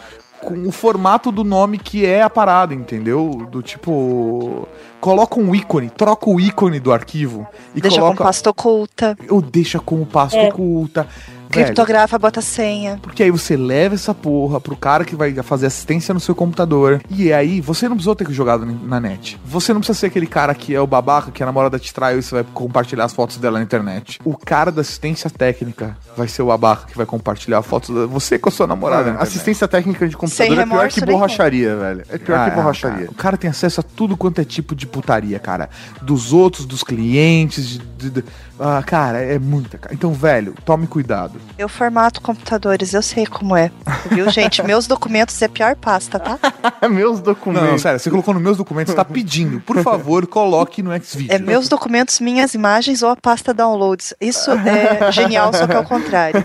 [0.41, 3.47] com o formato do nome que é a parada, entendeu?
[3.51, 4.69] Do tipo.
[5.01, 8.17] Coloca um ícone, troca o ícone do arquivo e Deixa coloca.
[8.19, 9.17] com pasta oculta.
[9.31, 10.49] Ou deixa como pasta É.
[10.49, 11.07] oculta.
[11.51, 12.99] Velho, Criptografa, bota senha.
[13.03, 17.01] porque aí você leva essa porra pro cara que vai fazer assistência no seu computador.
[17.11, 19.39] E aí você não precisou ter jogado na net.
[19.45, 22.19] Você não precisa ser aquele cara que é o babaca, que a namorada te traiu
[22.19, 24.19] e você vai compartilhar as fotos dela na internet.
[24.25, 28.39] O cara da assistência técnica vai ser o babaca que vai compartilhar fotos da você
[28.39, 29.03] com a sua namorada.
[29.03, 29.23] internet.
[29.23, 31.19] assistência técnica de computador Sem é pior remorso que nenhum.
[31.19, 32.03] borracharia, velho.
[32.11, 32.99] É pior Ah, que borracharia.
[32.99, 35.71] cara, o cara tem acesso a tudo quanto é tipo de putaria, cara.
[36.03, 38.25] Dos outros, dos clientes, de, de- de-
[38.59, 39.77] ah, cara, é muita.
[39.79, 39.95] cara.
[39.95, 41.35] Então, velho, tome cuidado.
[41.59, 43.71] Eu formato computadores, eu sei como é.
[44.11, 44.63] Viu, gente?
[44.65, 46.39] Meus documentos é pior pasta, tá?
[46.89, 47.69] Meus documentos.
[47.69, 49.61] Não, sério, você colocou nos meus documentos, tá pedindo.
[49.61, 51.35] Por favor, coloque no Xvideo.
[51.35, 54.15] É meus documentos, minhas imagens ou a pasta downloads.
[54.21, 56.45] Isso é genial, só que é o contrário.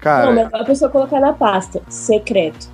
[0.00, 2.68] Cara, Não, mas a pessoa colocar na pasta, secreto.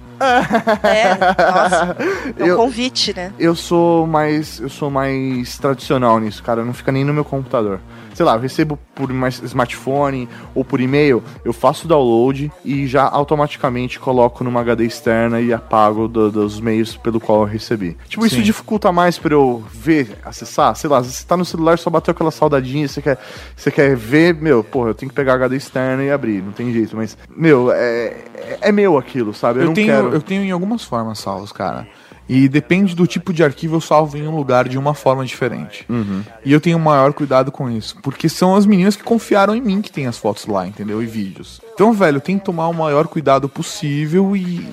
[0.82, 1.14] É,
[1.52, 1.96] nossa.
[2.38, 3.32] É um Eu- convite, né?
[3.38, 4.58] eu sou mais.
[4.60, 6.64] Eu sou mais tradicional nisso, cara.
[6.64, 7.80] Não fica nem no meu computador.
[8.18, 9.08] Sei lá, eu recebo por
[9.44, 15.40] smartphone ou por e-mail, eu faço o download e já automaticamente coloco numa HD externa
[15.40, 17.96] e apago do- dos meios pelo qual eu recebi.
[18.08, 18.42] Tipo, isso Sim.
[18.42, 22.32] dificulta mais pra eu ver, acessar, sei lá, você tá no celular, só bateu aquela
[22.32, 23.18] saudadinha, você quer,
[23.54, 26.50] você quer ver, meu, porra, eu tenho que pegar a HD externa e abrir, não
[26.50, 28.16] tem jeito, mas, meu, é,
[28.60, 29.60] é meu aquilo, sabe?
[29.60, 30.08] Eu, Eu tenho, quero.
[30.12, 31.86] eu tenho em algumas formas salvos, cara.
[32.28, 35.86] E depende do tipo de arquivo, eu salvo em um lugar de uma forma diferente.
[35.88, 36.22] Uhum.
[36.44, 37.96] E eu tenho maior cuidado com isso.
[38.02, 41.02] Porque são as meninas que confiaram em mim que tem as fotos lá, entendeu?
[41.02, 41.60] E vídeos.
[41.72, 44.66] Então, velho, eu tenho que tomar o maior cuidado possível e.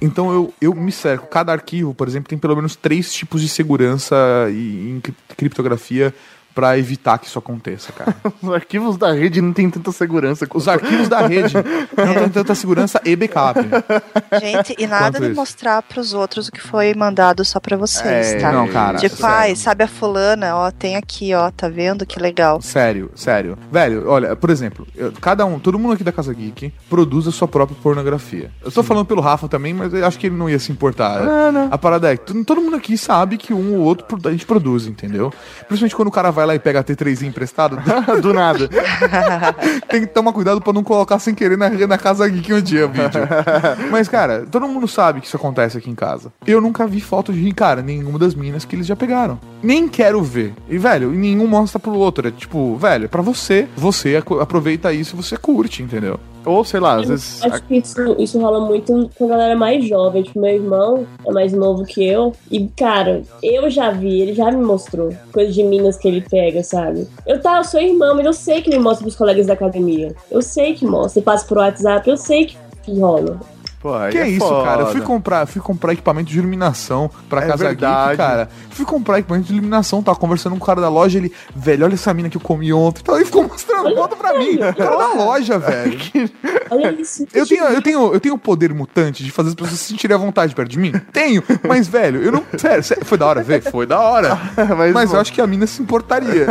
[0.00, 1.26] Então eu, eu me cerco.
[1.28, 4.16] Cada arquivo, por exemplo, tem pelo menos três tipos de segurança
[4.50, 6.12] e em cri- criptografia
[6.54, 8.14] pra evitar que isso aconteça, cara.
[8.42, 10.46] Os arquivos da rede não tem tanta segurança.
[10.54, 11.54] Os arquivos da rede
[11.96, 13.60] não têm tanta segurança e backup.
[14.40, 15.36] Gente, e nada Quanto de isso?
[15.40, 18.52] mostrar pros outros o que foi mandado só pra vocês, É, tá?
[18.52, 19.34] não, cara, Tipo, sério.
[19.36, 22.04] ai, sabe a fulana, ó, tem aqui, ó, tá vendo?
[22.06, 22.60] Que legal.
[22.62, 23.56] Sério, sério.
[23.70, 27.32] Velho, olha, por exemplo, eu- cada um, todo mundo aqui da Casa Geek produz a
[27.32, 28.50] sua própria pornografia.
[28.64, 31.22] Eu tô falando pelo Rafa também, mas eu acho que ele não ia se importar.
[31.70, 34.86] A parada é que todo mundo aqui sabe que um ou outro a gente produz,
[34.86, 35.32] entendeu?
[35.68, 37.78] Principalmente quando o cara vai lá e pega a T3 emprestado,
[38.20, 38.68] Do nada.
[39.88, 42.86] tem que tomar cuidado pra não colocar sem querer na, na Casa Geek um dia
[42.86, 43.22] vídeo.
[43.90, 46.32] Mas, cara, todo mundo sabe que isso acontece aqui em casa.
[46.46, 49.38] Eu nunca vi foto de, cara, nenhuma das minas que eles já pegaram.
[49.62, 50.54] Nem quero ver.
[50.68, 52.28] E, velho, nenhum mostra pro outro.
[52.28, 53.68] É tipo, velho, é pra você.
[53.76, 56.18] Você aproveita isso e você curte, entendeu?
[56.44, 57.42] Ou, sei lá, às vezes.
[57.44, 60.22] Acho que isso, isso rola muito com a galera mais jovem.
[60.22, 62.32] Tipo, meu irmão é mais novo que eu.
[62.50, 66.62] E, cara, eu já vi, ele já me mostrou coisas de minas que ele pega,
[66.62, 67.06] sabe?
[67.26, 70.14] Eu tá, eu sou irmã, mas eu sei que ele mostra pros colegas da academia.
[70.30, 71.20] Eu sei que mostra.
[71.20, 73.38] Ele passa por WhatsApp, eu sei que, que rola.
[73.82, 74.64] Pô, que é, isso, foda.
[74.64, 74.82] cara?
[74.82, 78.04] Eu fui comprar, fui comprar equipamento de iluminação pra É Casa verdade.
[78.10, 78.48] Geek, cara.
[78.72, 81.94] Fui comprar equipamento de iluminação, tava conversando com o cara da loja, ele, velho, olha
[81.94, 83.00] essa mina que eu comi ontem.
[83.02, 84.54] Então ele ficou mostrando foto pra mim.
[84.56, 85.98] O cara da loja, velho.
[86.70, 87.26] Olha isso.
[87.34, 90.14] Eu tenho, eu, tenho, eu tenho o poder mutante de fazer as pessoas se sentirem
[90.14, 90.90] à vontade perto de mim?
[91.12, 92.42] Tenho, mas, velho, eu não.
[92.56, 93.60] Sério, sério, foi da hora ver?
[93.62, 94.38] Foi da hora.
[94.76, 96.46] Mas, Mas eu acho que a mina se importaria.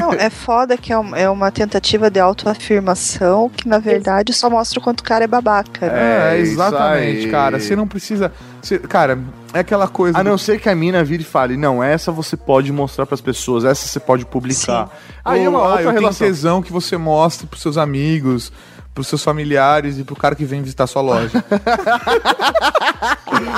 [0.00, 4.50] Não, é foda que é um- é uma tentativa de autoafirmação que, na verdade, só
[4.50, 5.86] mostra o quanto o cara é babaca.
[5.86, 6.36] né?
[6.36, 7.58] É, isso exatamente, cara.
[7.58, 8.32] Você não precisa.
[8.62, 9.18] você- cara,
[9.54, 10.18] é aquela coisa.
[10.18, 13.06] A do- não ser que a mina vire e fale, não, essa você pode mostrar
[13.06, 14.90] pras pessoas, essa você pode publicar.
[15.24, 16.26] Aí é uma ah, outra eu tenho relação.
[16.26, 18.52] tesão que você mostre pros seus amigos,
[18.94, 21.44] pros seus familiares e pro cara que vem visitar sua loja.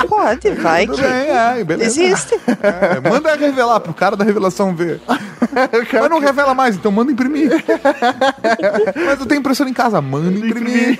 [0.09, 1.03] Pode, vai Tudo que.
[1.03, 2.01] bem, é, beleza.
[2.01, 2.33] Existe.
[2.61, 4.99] É, manda revelar pro cara da revelação ver.
[5.93, 7.51] Mas não revela mais, então manda imprimir.
[9.05, 10.99] Mas eu tenho impressora em casa, manda imprimir.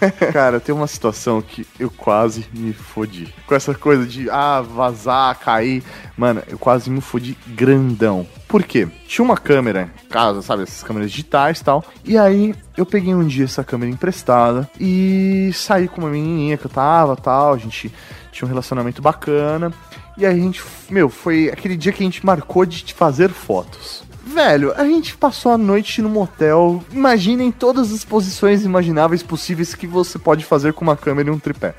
[0.00, 3.32] É, Cara, tem uma situação que eu quase me fodi.
[3.46, 5.82] Com essa coisa de, ah, vazar, cair.
[6.16, 8.26] Mano, eu quase me fodi grandão.
[8.52, 8.86] Por quê?
[9.08, 10.64] Tinha uma câmera em casa, sabe?
[10.64, 11.82] Essas câmeras digitais e tal.
[12.04, 16.66] E aí, eu peguei um dia essa câmera emprestada e saí com uma menininha que
[16.66, 17.54] eu tava tal.
[17.54, 17.90] A gente
[18.30, 19.72] tinha um relacionamento bacana.
[20.18, 24.04] E aí a gente, meu, foi aquele dia que a gente marcou de fazer fotos.
[24.32, 26.82] Velho, a gente passou a noite no motel.
[26.90, 31.38] Imaginem todas as posições imagináveis possíveis que você pode fazer com uma câmera e um
[31.38, 31.74] tripé.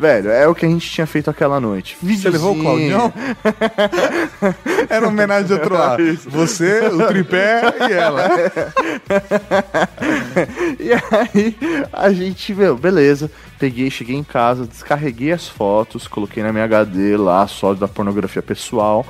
[0.00, 1.98] Velho, é o que a gente tinha feito aquela noite.
[2.00, 2.62] Você levou o.
[2.62, 3.12] Claudião?
[4.88, 6.02] Era uma homenagem de outro lado.
[6.28, 8.28] Você, o tripé e ela.
[10.78, 11.56] E aí,
[11.92, 13.30] a gente, meu, beleza.
[13.58, 18.40] Peguei, cheguei em casa, descarreguei as fotos, coloquei na minha HD lá, só da pornografia
[18.40, 19.04] pessoal.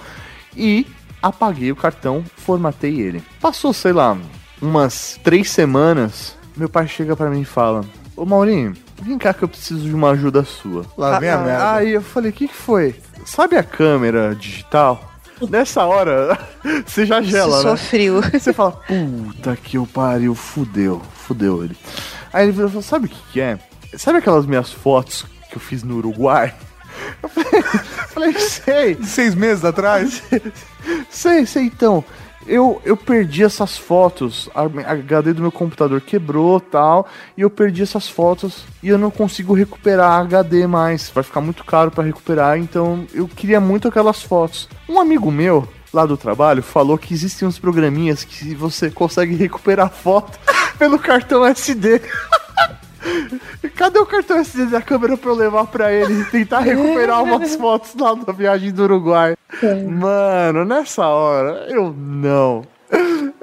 [0.57, 0.87] E
[1.23, 3.23] apaguei o cartão, formatei ele.
[3.41, 4.17] Passou, sei lá,
[4.61, 6.37] umas três semanas.
[6.57, 7.85] Meu pai chega pra mim e fala:
[8.17, 10.85] Ô Maurinho, vem cá que eu preciso de uma ajuda sua.
[10.97, 11.73] Lá vem a Ah, merda.
[11.75, 12.95] Aí eu falei: O que, que foi?
[13.25, 15.05] Sabe a câmera digital?
[15.49, 16.37] Nessa hora,
[16.85, 17.71] você já gela, né?
[17.71, 18.21] Sofreu.
[18.35, 21.77] Você fala, puta que eu pariu, fudeu, fudeu ele.
[22.33, 23.57] Aí ele falou, sabe o que que é?
[23.97, 26.53] Sabe aquelas minhas fotos que eu fiz no Uruguai?
[27.23, 27.63] Eu falei,
[28.09, 30.23] falei, sei, Seis meses atrás.
[31.11, 32.05] sei, sei então.
[32.47, 37.07] Eu, eu perdi essas fotos, a HD do meu computador quebrou tal,
[37.37, 41.11] e eu perdi essas fotos e eu não consigo recuperar a HD mais.
[41.11, 44.67] Vai ficar muito caro pra recuperar, então eu queria muito aquelas fotos.
[44.89, 49.91] Um amigo meu lá do trabalho falou que existem uns programinhas que você consegue recuperar
[49.91, 50.39] foto
[50.79, 52.01] pelo cartão SD.
[53.75, 57.55] Cadê o cartão SD da câmera pra eu levar pra ele e tentar recuperar umas
[57.57, 59.37] fotos lá da viagem do Uruguai?
[59.89, 62.63] Mano, nessa hora, eu não.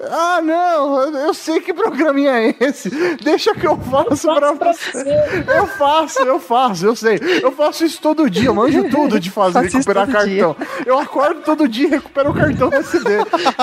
[0.09, 2.89] Ah, não, eu sei que programinha é esse.
[3.23, 5.05] Deixa que eu faço pra você.
[5.47, 7.19] Eu faço, eu faço, eu sei.
[7.41, 10.43] Eu faço isso todo dia, eu manjo tudo de fazer, Faço recuperar todo dia.
[10.47, 10.67] cartão.
[10.85, 13.09] Eu acordo todo dia e recupero o cartão SD.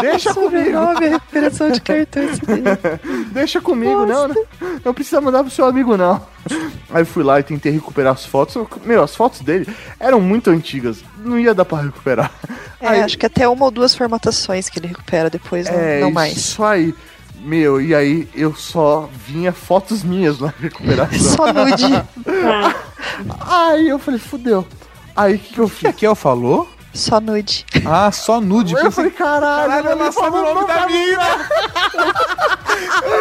[0.01, 0.53] Deixa comigo.
[0.53, 2.63] Sobrenome, recuperação de cartão SD.
[3.33, 4.45] Deixa comigo, não, não.
[4.85, 6.21] Não precisa mandar pro seu amigo, não.
[6.91, 8.57] Aí eu fui lá e tentei recuperar as fotos.
[8.85, 9.67] Meu, as fotos dele
[9.99, 11.03] eram muito antigas.
[11.19, 12.31] Não ia dar pra recuperar.
[12.81, 16.01] É, Aí- acho que até uma ou duas formatações que ele recupera depois, não, É,
[16.01, 16.37] não mais.
[16.37, 16.95] Isso aí.
[17.45, 21.19] Meu, e aí eu só vinha fotos minhas na recuperação.
[21.37, 21.85] Só nude.
[23.41, 24.67] aí eu falei, fudeu.
[25.15, 25.91] Aí o que, que eu O que fiz?
[25.91, 26.69] a Kel falou?
[26.95, 27.65] Só nude.
[27.87, 28.75] Ah, só nude.
[28.75, 31.49] Eu falei, caralho, Caralho, ela sabe falou o nome da mina!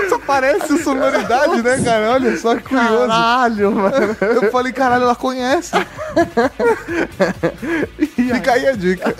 [0.09, 2.11] Só parece sonoridade, né, cara?
[2.11, 3.07] Olha só que curioso.
[3.07, 4.17] Caralho, mano.
[4.19, 5.71] Eu falei, caralho, ela conhece.
[8.15, 9.15] Fica aí a dica.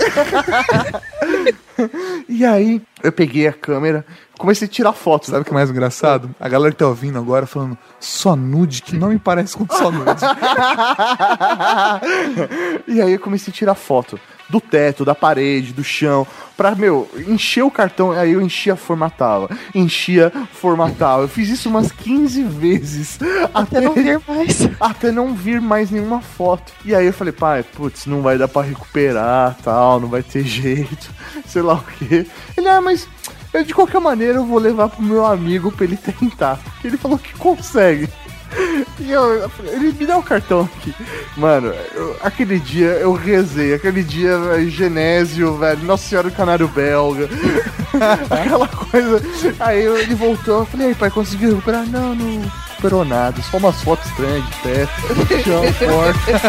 [2.28, 4.06] E aí eu peguei a câmera,
[4.42, 5.30] comecei a tirar fotos.
[5.30, 6.34] Sabe o que é mais engraçado?
[6.40, 9.92] A galera que tá ouvindo agora falando só nude, que não me parece com só
[9.92, 10.22] nude.
[12.88, 14.20] e aí eu comecei a tirar foto
[14.50, 16.28] do teto, da parede, do chão,
[16.58, 21.22] pra, meu, encher o cartão, aí eu enchia, formatava, enchia, formatava.
[21.22, 23.18] Eu fiz isso umas 15 vezes,
[23.54, 24.70] até, Até não vir mais.
[24.78, 26.74] até não vir mais nenhuma foto.
[26.84, 30.44] E aí eu falei, pai, putz, não vai dar pra recuperar, tal, não vai ter
[30.44, 31.10] jeito,
[31.46, 32.28] sei lá o quê.
[32.58, 33.08] Ele, ah, mas
[33.54, 36.58] eu, de qualquer maneira eu vou levar pro meu amigo pra ele tentar.
[36.64, 38.08] Porque ele falou que consegue.
[39.00, 40.94] E eu, falei, ele me dá o cartão aqui.
[41.38, 44.38] Mano, eu- aquele dia eu rezei, aquele dia,
[44.70, 47.30] Genésio, velho, Nossa Senhora do Canário Belga,
[48.30, 49.22] aquela coisa.
[49.60, 51.86] Aí eu- ele voltou, eu falei, "Ei, pai, conseguiu recuperar?
[51.88, 52.42] Não, não
[52.72, 54.92] recuperou nada, só umas fotos estranhas de teto,
[55.46, 56.42] chão, porta.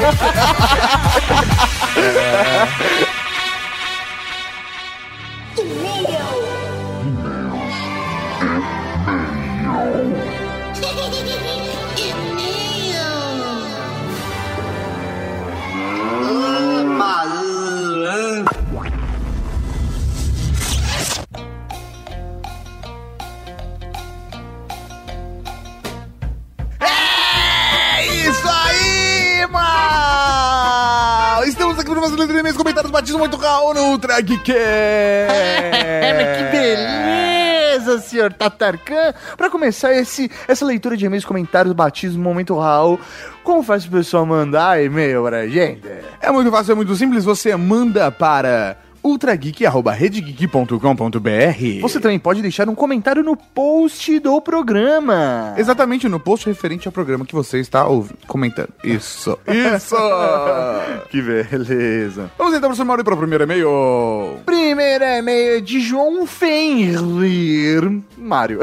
[31.47, 34.01] Estamos aqui para fazer leitura de e-mails, comentários, batismo muito Raul no!
[34.55, 35.27] É,
[36.39, 39.13] que beleza, senhor Tatarkan!
[39.37, 42.99] Pra começar esse, essa leitura de e-mails, comentários, batismo, momento Raul,
[43.43, 45.83] como faz o pessoal mandar e-mail pra gente?
[46.21, 52.75] É muito fácil, é muito simples, você manda para ultrageek.redgeek.com.br Você também pode deixar um
[52.75, 55.55] comentário no post do programa.
[55.57, 58.69] Exatamente no post referente ao programa que você está ouvindo, comentando.
[58.85, 59.97] Isso, isso!
[61.11, 62.31] Que beleza.
[62.39, 64.39] Vamos então, professor Mauro, para o primeiro e-mail.
[64.47, 68.01] Primeiro e-mail é de João Fenrir.
[68.17, 68.61] Mário.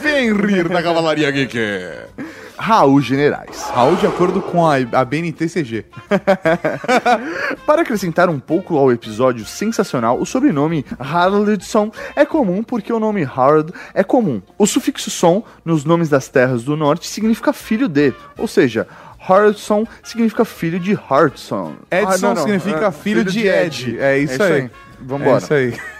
[0.00, 1.56] Fenrir da Cavalaria Geek.
[2.56, 3.62] Raul Generais.
[3.74, 5.84] Raul, de acordo com a, a BNTCG.
[7.66, 13.24] Para acrescentar um pouco ao episódio sensacional, o sobrenome Haraldson é comum porque o nome
[13.24, 14.40] Harald é comum.
[14.58, 18.86] O sufixo son nos nomes das terras do norte significa filho de, ou seja,
[19.28, 21.74] Haraldson significa filho de Hardson.
[21.90, 23.98] Edson Ah, não, não, significa é, filho, de Ed.
[23.98, 24.70] É isso, aí.
[25.00, 25.32] Vambora.
[25.32, 25.95] É isso aí.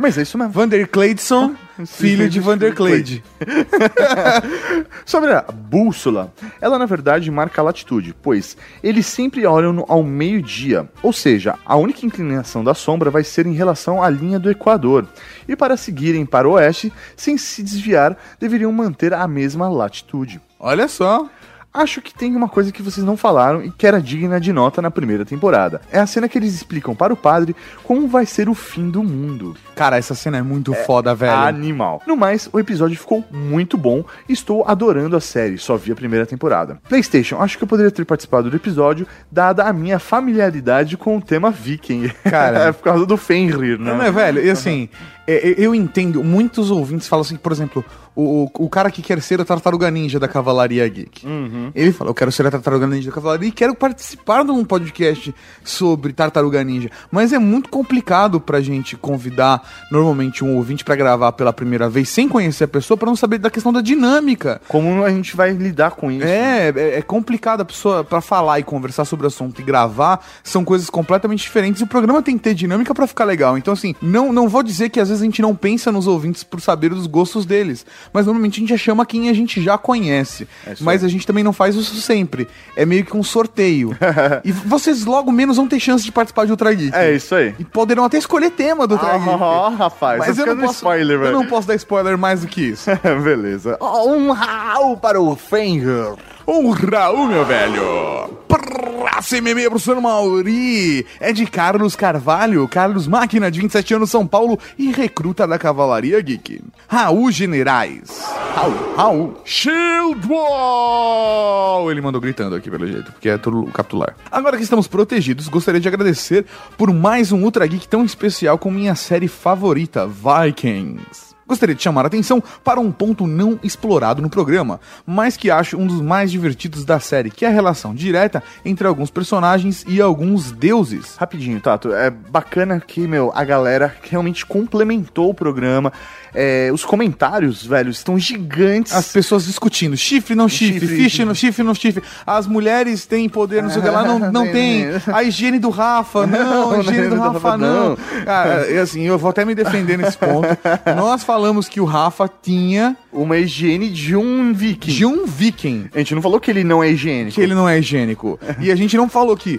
[0.00, 0.52] Mas é isso mesmo.
[0.52, 1.54] Vander Cleidson,
[1.86, 3.22] filho de Vander Cleide.
[5.04, 10.88] Sobre a bússola, ela na verdade marca a latitude, pois eles sempre olham ao meio-dia,
[11.02, 15.06] ou seja, a única inclinação da sombra vai ser em relação à linha do Equador.
[15.46, 20.40] E para seguirem para o oeste, sem se desviar, deveriam manter a mesma latitude.
[20.58, 21.28] Olha só.
[21.74, 24.82] Acho que tem uma coisa que vocês não falaram e que era digna de nota
[24.82, 25.80] na primeira temporada.
[25.90, 29.02] É a cena que eles explicam para o padre como vai ser o fim do
[29.02, 29.56] mundo.
[29.74, 31.32] Cara, essa cena é muito foda, velho.
[31.32, 32.02] Animal.
[32.06, 35.96] No mais, o episódio ficou muito bom e estou adorando a série, só vi a
[35.96, 36.78] primeira temporada.
[36.88, 41.22] PlayStation, acho que eu poderia ter participado do episódio, dada a minha familiaridade com o
[41.22, 42.08] tema Viking.
[42.24, 42.58] Cara.
[42.68, 43.94] é por causa do Fenrir, né?
[43.94, 44.90] Não, é, velho, e assim,
[45.21, 45.21] é, é,
[45.58, 49.44] eu entendo, muitos ouvintes falam assim, por exemplo, o, o cara que quer ser a
[49.44, 51.26] tartaruga ninja da Cavalaria Geek.
[51.74, 54.64] Ele fala, eu quero ser a tartaruga ninja da Cavalaria e quero participar de um
[54.64, 56.90] podcast sobre tartaruga ninja.
[57.10, 62.08] Mas é muito complicado pra gente convidar, normalmente, um ouvinte pra gravar pela primeira vez
[62.08, 64.60] sem conhecer a pessoa, pra não saber da questão da dinâmica.
[64.68, 66.26] Como a gente vai lidar com isso?
[66.26, 70.24] É, é, é complicado a pessoa pra falar e conversar sobre o assunto e gravar,
[70.42, 73.56] são coisas completamente diferentes e o programa tem que ter dinâmica pra ficar legal.
[73.56, 76.06] Então, assim, não, não vou dizer que às vezes vezes a gente não pensa nos
[76.06, 77.86] ouvintes por saber dos gostos deles.
[78.12, 80.46] Mas normalmente a gente já chama quem a gente já conhece.
[80.66, 82.48] É mas a gente também não faz isso sempre.
[82.76, 83.96] É meio que um sorteio.
[84.44, 86.96] e vocês logo menos vão ter chance de participar de Ultra Geek.
[86.96, 87.54] É isso aí.
[87.58, 89.28] E poderão até escolher tema do Ultra Geek.
[89.28, 92.46] Ó, rapaz, Mas tá eu não, posso, spoiler, eu não posso dar spoiler mais do
[92.46, 92.90] que isso.
[93.22, 93.78] Beleza.
[93.80, 96.14] Um Raul para o Fenger.
[96.46, 98.30] Um Raul, meu velho.
[98.48, 101.06] Próximo e-mail pro senhor Mauri.
[101.20, 102.66] É de Carlos Carvalho.
[102.68, 106.60] Carlos Máquina, de 27 anos, São Paulo e recruta da Cavalaria Geek.
[106.88, 108.24] Raul Generais.
[108.54, 109.40] Raul, Raul.
[109.44, 111.90] Shield Wall!
[111.90, 114.14] Ele mandou gritando aqui, pelo jeito, porque é tudo capitular.
[114.30, 116.44] Agora que estamos protegidos, gostaria de agradecer
[116.76, 121.31] por mais um Ultra Geek tão especial com minha série favorita, Vikings.
[121.46, 125.76] Gostaria de chamar a atenção para um ponto não explorado no programa, mas que acho
[125.76, 130.00] um dos mais divertidos da série, que é a relação direta entre alguns personagens e
[130.00, 131.16] alguns deuses.
[131.16, 131.92] Rapidinho, Tato.
[131.92, 135.92] É bacana que, meu, a galera realmente complementou o programa.
[136.34, 138.92] É, os comentários, velho, estão gigantes.
[138.94, 142.02] As pessoas discutindo, chifre, não chifre, Chifre, chifre, não chifre, não chifre.
[142.26, 144.86] As mulheres têm poder, não sei o que lá, não, não tem.
[145.12, 147.96] A higiene do Rafa, não, a higiene do Rafa, não.
[148.24, 150.48] Cara, assim, eu vou até me defender nesse ponto.
[150.96, 154.90] Nós falamos que o Rafa tinha Uma higiene de um viking.
[154.92, 155.86] de um viking.
[155.94, 157.34] A gente não falou que ele não é higiênico.
[157.34, 158.38] que ele não é higiênico.
[158.60, 159.58] E a gente não falou que.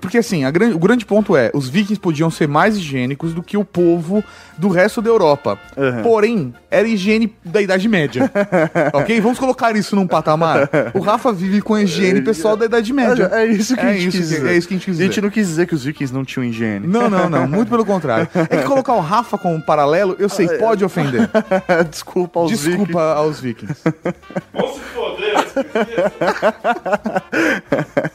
[0.00, 3.40] Porque assim, a gran- o grande ponto é: os vikings podiam ser mais higiênicos do
[3.42, 4.22] que o povo
[4.58, 5.58] do resto da Europa.
[5.76, 6.02] Uhum.
[6.02, 8.30] Porém, era higiene da Idade Média.
[8.92, 9.20] ok?
[9.20, 10.68] Vamos colocar isso num patamar.
[10.94, 13.30] O Rafa vive com a higiene pessoal da Idade Média.
[13.32, 14.46] É isso que É a gente quis dizer.
[14.46, 15.22] é isso que a gente quis A gente dizer.
[15.22, 16.86] não quis dizer que os vikings não tinham higiene.
[16.86, 17.46] Não, não, não.
[17.48, 18.28] Muito pelo contrário.
[18.48, 20.99] É que colocar o Rafa como um paralelo, eu sei, pode ofender.
[21.90, 22.98] Desculpa aos Desculpa vikings.
[22.98, 23.82] aos vikings.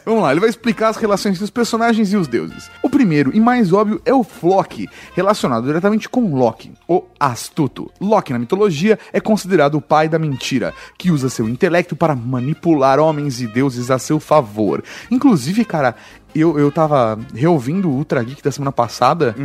[0.05, 2.69] Vamos lá, ele vai explicar as relações entre os personagens e os deuses.
[2.81, 7.91] O primeiro e mais óbvio é o Floki, relacionado diretamente com Loki, o astuto.
[7.99, 12.99] Loki na mitologia é considerado o pai da mentira, que usa seu intelecto para manipular
[12.99, 14.83] homens e deuses a seu favor.
[15.09, 15.95] Inclusive, cara,
[16.33, 19.35] eu, eu tava reouvindo o Ultra Geek da semana passada.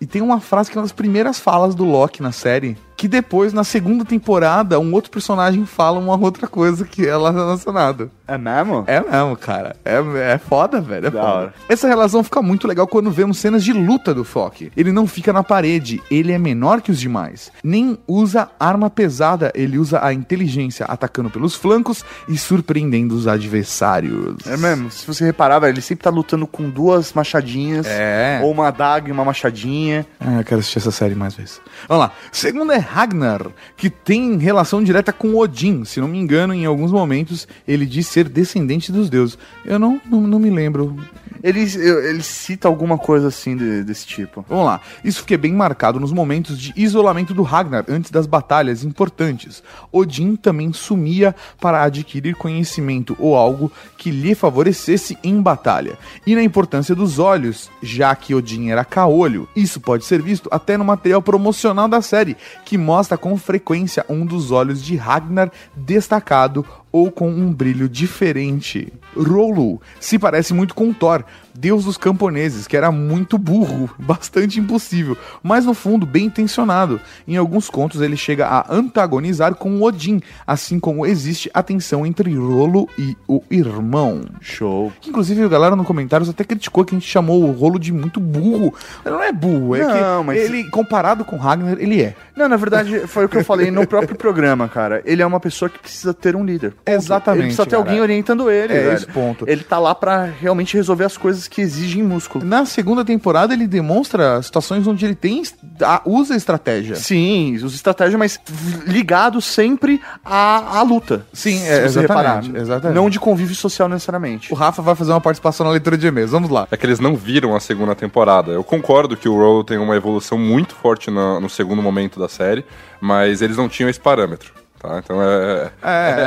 [0.00, 2.76] E tem uma frase que é uma das primeiras falas do Loki na série.
[2.96, 7.30] Que depois, na segunda temporada, um outro personagem fala uma outra coisa que é lá
[7.30, 8.10] relacionada.
[8.26, 8.84] É mesmo?
[8.86, 9.76] É mesmo, cara.
[9.84, 9.98] É,
[10.32, 11.06] é foda, velho.
[11.06, 11.32] É Da foda.
[11.32, 11.54] hora.
[11.68, 14.72] Essa relação fica muito legal quando vemos cenas de luta do Flock.
[14.76, 17.52] Ele não fica na parede, ele é menor que os demais.
[17.62, 24.36] Nem usa arma pesada, ele usa a inteligência, atacando pelos flancos e surpreendendo os adversários.
[24.46, 24.90] É mesmo.
[24.90, 27.86] Se você reparar, velho, ele sempre tá lutando com duas machadinhas.
[27.86, 28.40] É.
[28.42, 30.06] Ou uma adaga e uma machadinha.
[30.18, 31.60] Ah, eu quero assistir essa série mais vezes.
[31.88, 32.12] Vamos lá.
[32.32, 35.84] Segundo é Ragnar, que tem relação direta com Odin.
[35.84, 39.38] Se não me engano, em alguns momentos ele diz ser descendente dos deuses.
[39.64, 40.96] Eu não, não, não me lembro.
[41.42, 44.44] Ele, ele cita alguma coisa assim de- desse tipo.
[44.48, 44.80] Vamos lá.
[45.04, 49.62] Isso fica bem marcado nos momentos de isolamento do Ragnar antes das batalhas importantes.
[49.92, 55.98] Odin também sumia para adquirir conhecimento ou algo que lhe favorecesse em batalha.
[56.26, 59.48] E na importância dos olhos, já que Odin era caolho.
[59.54, 64.24] Isso pode ser visto até no material promocional da série, que mostra com frequência um
[64.24, 68.92] dos olhos de Ragnar destacado ou com um brilho diferente.
[69.16, 71.24] Rolu se parece muito com Thor,
[71.56, 77.00] deus dos camponeses, que era muito burro, bastante impossível, mas no fundo bem intencionado.
[77.26, 82.34] Em alguns contos ele chega a antagonizar com Odin, assim como existe a tensão entre
[82.34, 84.22] Rolo e o irmão.
[84.40, 84.92] Show.
[85.06, 88.20] Inclusive a galera no comentários até criticou que a gente chamou o Rolo de muito
[88.20, 88.74] burro.
[89.04, 92.14] Ele não é burro, é Não, que mas- ele, comparado com Ragnar, ele é.
[92.36, 95.02] Não, na verdade, foi o que eu falei no próprio programa, cara.
[95.04, 96.72] Ele é uma pessoa que precisa ter um líder.
[96.72, 96.82] Ponto.
[96.88, 97.82] Exatamente, Ele precisa ter cara.
[97.82, 98.92] alguém orientando ele, É velho.
[98.94, 99.44] esse ponto.
[99.48, 102.44] Ele tá lá pra realmente resolver as coisas que exigem músculo.
[102.44, 105.42] Na segunda temporada ele demonstra situações onde ele tem
[105.82, 106.96] a- usa estratégia.
[106.96, 108.40] Sim, os estratégias, mas
[108.86, 111.26] ligados sempre à, à luta.
[111.32, 112.56] Sim, é, exatamente, reparar.
[112.62, 112.96] exatamente.
[112.96, 114.52] Não de convívio social necessariamente.
[114.52, 116.30] O Rafa vai fazer uma participação na leitura de e-mails.
[116.30, 116.66] Vamos lá.
[116.70, 118.52] É que eles não viram a segunda temporada.
[118.52, 122.28] Eu concordo que o Rolo tem uma evolução muito forte na- no segundo momento da
[122.28, 122.64] série,
[123.00, 124.52] mas eles não tinham esse parâmetro.
[124.86, 124.98] Tá?
[125.04, 125.70] Então é,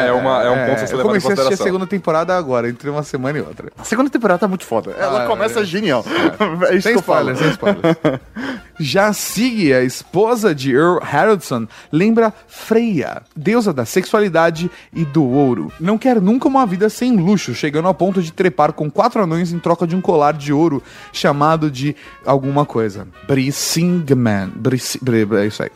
[0.07, 2.35] é, uma, é um ponto a ser Eu levado comecei a assistir a segunda temporada
[2.37, 3.71] agora, entre uma semana e outra.
[3.77, 4.91] A segunda temporada tá muito foda.
[4.99, 5.63] Ela Ah, começa é.
[5.65, 6.03] genial.
[6.69, 7.97] É isso Sem que spoilers, sem spoilers.
[8.81, 15.69] Já Sig, a esposa de Earl Haraldson, lembra Freya, deusa da sexualidade e do ouro.
[15.81, 19.51] Não quer nunca uma vida sem luxo, chegando ao ponto de trepar com quatro anões
[19.51, 20.81] em troca de um colar de ouro
[21.11, 21.93] chamado de
[22.25, 23.05] alguma coisa.
[23.27, 24.49] Brisingman.
[24.55, 25.69] Bris, bri- é isso aí.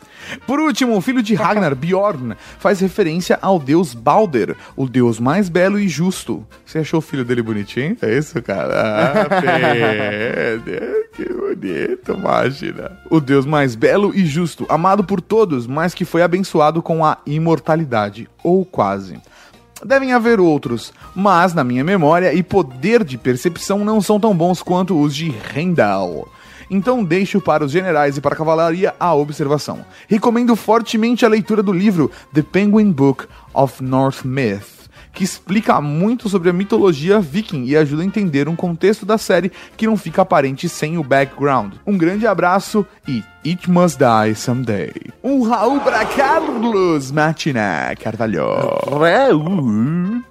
[0.46, 5.48] Por último, o filho de Ragnar, Bjorn, faz referência ao deus Balder, o deus mais
[5.48, 6.46] belo e justo.
[6.64, 7.96] Você achou o filho dele bonitinho?
[8.02, 8.74] É isso, cara?
[8.74, 9.28] Ah.
[11.14, 12.92] Que bonito, imagina.
[13.08, 17.18] O Deus mais belo e justo, amado por todos, mas que foi abençoado com a
[17.24, 19.16] imortalidade, ou quase.
[19.84, 24.62] Devem haver outros, mas na minha memória e poder de percepção não são tão bons
[24.62, 26.28] quanto os de Rendal.
[26.70, 29.84] Então deixo para os generais e para a cavalaria a observação.
[30.08, 34.73] Recomendo fortemente a leitura do livro The Penguin Book of North Myth,
[35.14, 39.52] que explica muito sobre a mitologia viking e ajuda a entender um contexto da série
[39.76, 41.74] que não fica aparente sem o background.
[41.86, 44.92] Um grande abraço e It Must Die Someday.
[45.22, 48.44] Um Raul para Carlos Martina Carvalho.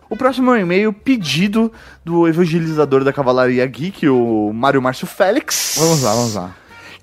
[0.10, 1.72] O próximo é um e-mail pedido
[2.04, 5.76] do evangelizador da Cavalaria Geek, o Mário Márcio Félix.
[5.78, 6.56] Vamos lá, vamos lá.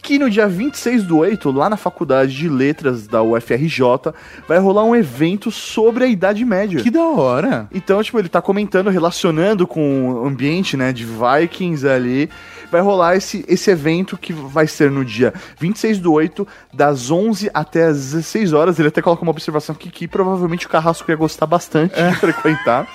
[0.03, 4.13] Que no dia 26 do 8, lá na Faculdade de Letras da UFRJ,
[4.49, 6.81] vai rolar um evento sobre a Idade Média.
[6.81, 7.69] Que da hora.
[7.73, 12.31] Então, tipo, ele tá comentando, relacionando com o ambiente, né, de Vikings ali.
[12.71, 17.51] Vai rolar esse, esse evento que vai ser no dia 26 do 8, das 11
[17.53, 18.79] até as 16 horas.
[18.79, 22.87] Ele até coloca uma observação aqui que provavelmente o Carrasco ia gostar bastante de frequentar.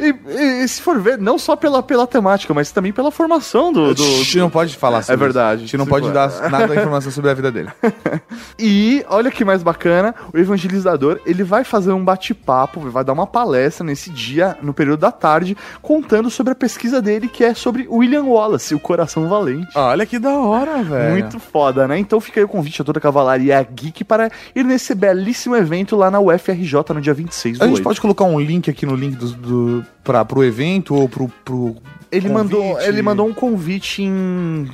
[0.00, 3.94] e, e- se for ver, não só pela, pela temática, mas também pela formação do.
[3.94, 5.54] do, A gente não pode falar sobre É verdade.
[5.56, 5.64] isso.
[5.64, 7.70] A gente não pode for- dar nada da informação sobre a vida dele.
[8.58, 13.26] E olha que mais bacana, o evangelizador, ele vai fazer um bate-papo, vai dar uma
[13.26, 17.86] palestra nesse dia, no período da tarde, contando sobre a pesquisa dele, que é sobre
[17.90, 18.43] William Wallace,
[18.74, 19.68] o coração valente.
[19.74, 21.12] Olha que da hora, velho.
[21.12, 21.98] Muito foda, né?
[21.98, 25.96] Então fica aí o convite a toda a Cavalaria Geek para ir nesse belíssimo evento
[25.96, 27.84] lá na UFRJ no dia 26 do A gente 8.
[27.84, 31.28] pode colocar um link aqui no link do, do, pra, pro evento ou pro.
[31.44, 31.76] pro
[32.10, 34.68] Ele mandou, ele mandou um convite em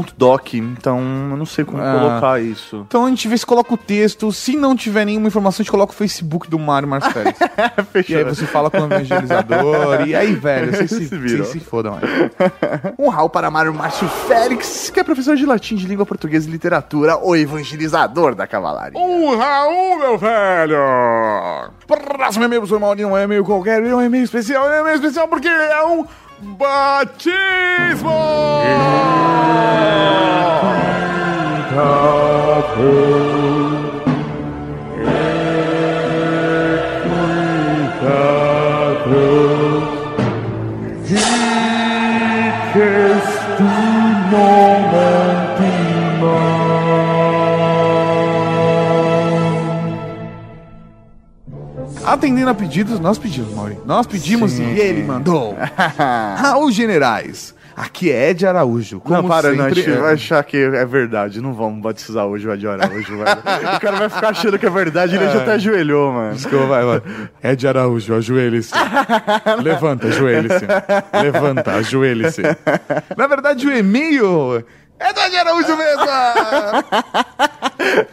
[0.00, 0.98] .doc, então
[1.30, 1.92] eu não sei como Ah.
[1.98, 2.84] colocar isso.
[2.88, 4.32] Então a gente vê se coloca o texto.
[4.32, 7.38] Se não tiver nenhuma informação, a gente coloca o Facebook do Mário Marcos Félix.
[8.08, 10.06] e aí você fala com o evangelizador.
[10.06, 12.92] e aí, velho, vocês se, vocês se fodam aí.
[12.98, 16.52] Um rau para Mário Márcio Félix, que é professor de latim, de língua portuguesa e
[16.52, 18.98] literatura, o evangelizador da cavalaria.
[19.00, 20.76] Um Raul, meu velho!
[21.86, 24.96] Próximo e-mail, professor Maurinho, não é e-mail qualquer, é um e-mail especial, é um e-mail
[24.96, 26.06] especial porque é um
[26.42, 28.20] batismo!
[52.12, 53.80] Atendendo a pedidos, nós pedimos, Maurinho.
[53.86, 54.74] Nós pedimos Sim.
[54.74, 55.56] e ele mandou.
[56.36, 57.54] Raul Generais.
[57.74, 59.00] Aqui é Ed Araújo.
[59.00, 59.98] Como não, para, não, a sempre, gente é.
[59.98, 61.40] vai achar que é verdade.
[61.40, 63.38] Não vamos batizar hoje o Ed Araújo, velho.
[63.76, 66.34] O cara vai ficar achando que é verdade, ele já até ajoelhou, mano.
[66.34, 67.02] Desculpa, vai, vai.
[67.42, 68.74] Ed Araújo, ajoelhe-se.
[69.62, 70.66] Levanta, ajoelhe-se.
[71.22, 72.42] Levanta, ajoelhe-se.
[73.16, 74.62] Na verdade, o e-mail
[75.02, 76.04] é Ed Araújo mesmo!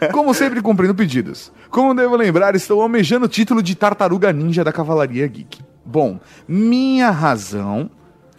[0.12, 1.52] Como sempre, cumprindo pedidos.
[1.70, 5.60] Como devo lembrar, estou almejando o título de Tartaruga Ninja da Cavalaria Geek.
[5.86, 7.92] Bom, minha razão...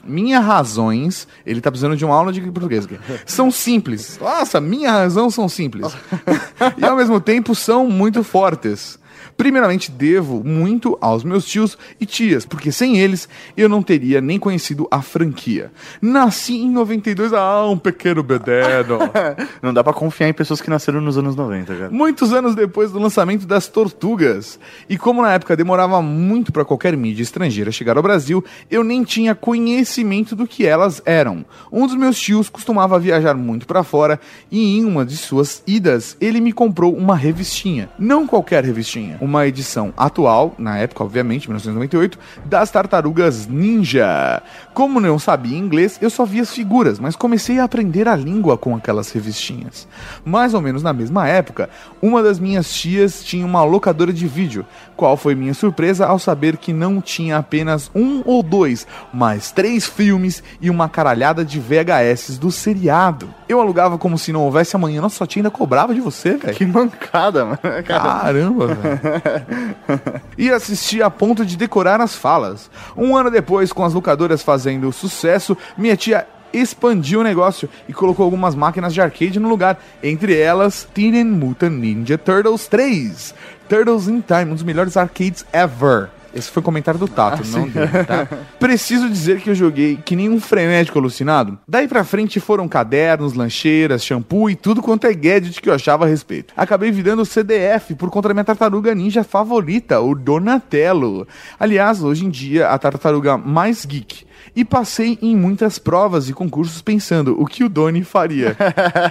[0.03, 4.19] Minhas razões, ele tá precisando de uma aula de português aqui, são simples.
[4.19, 5.95] Nossa, minha razão são simples.
[6.79, 8.99] e ao mesmo tempo são muito fortes.
[9.41, 13.27] Primeiramente, devo muito aos meus tios e tias, porque sem eles
[13.57, 15.73] eu não teria nem conhecido a franquia.
[16.03, 18.99] Nasci em 92, ah, um pequeno bededo.
[19.63, 21.91] Não dá pra confiar em pessoas que nasceram nos anos 90, cara.
[21.91, 24.59] Muitos anos depois do lançamento das Tortugas.
[24.89, 29.05] E como na época demorava muito para qualquer mídia estrangeira chegar ao Brasil, eu nem
[29.05, 31.47] tinha conhecimento do que elas eram.
[31.73, 36.15] Um dos meus tios costumava viajar muito para fora e em uma de suas idas
[36.21, 37.89] ele me comprou uma revistinha.
[37.99, 44.43] Não qualquer revistinha, uma edição atual, na época, obviamente, 1998, das Tartarugas Ninja.
[44.75, 48.57] Como não sabia inglês, eu só via as figuras, mas comecei a aprender a língua
[48.57, 49.87] com aquelas revistinhas.
[50.25, 51.71] Mais ou menos na mesma época,
[52.01, 54.65] uma das minhas tias tinha uma locadora de vídeo.
[54.97, 59.87] Qual foi minha surpresa ao saber que não tinha apenas um ou dois, mas três
[59.87, 63.33] filmes e uma caralhada de VHS do seriado.
[63.49, 65.01] Eu alugava como se não houvesse amanhã.
[65.01, 66.55] Nossa, sua tia ainda cobrava de você, velho.
[66.55, 67.59] Que mancada, mano.
[67.87, 69.01] Caramba, velho.
[70.39, 72.71] E assisti a ponto de decorar as falas.
[72.97, 78.25] Um ano depois, com as locadoras fazendo sucesso, minha tia expandiu o negócio e colocou
[78.25, 83.35] algumas máquinas de arcade no lugar, entre elas Teenage Mutant Ninja Turtles 3,
[83.69, 86.09] Turtles in Time, um dos melhores arcades ever.
[86.35, 88.29] Esse foi comentário do Tato, não dele, tá?
[88.59, 91.59] Preciso dizer que eu joguei que nem um frenético alucinado.
[91.67, 96.05] Daí pra frente foram cadernos, lancheiras, shampoo e tudo quanto é gadget que eu achava
[96.05, 96.55] a respeito.
[96.57, 101.27] Acabei virando CDF por conta da minha tartaruga ninja favorita, o Donatello.
[101.59, 106.83] Aliás, hoje em dia, a tartaruga mais geek E passei em muitas provas e concursos
[106.83, 108.57] pensando o que o Doni faria.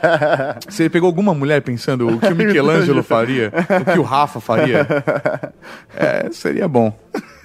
[0.67, 3.51] Você pegou alguma mulher pensando o que o Michelangelo faria?
[3.81, 4.87] O que o Rafa faria?
[5.95, 6.93] É, seria bom.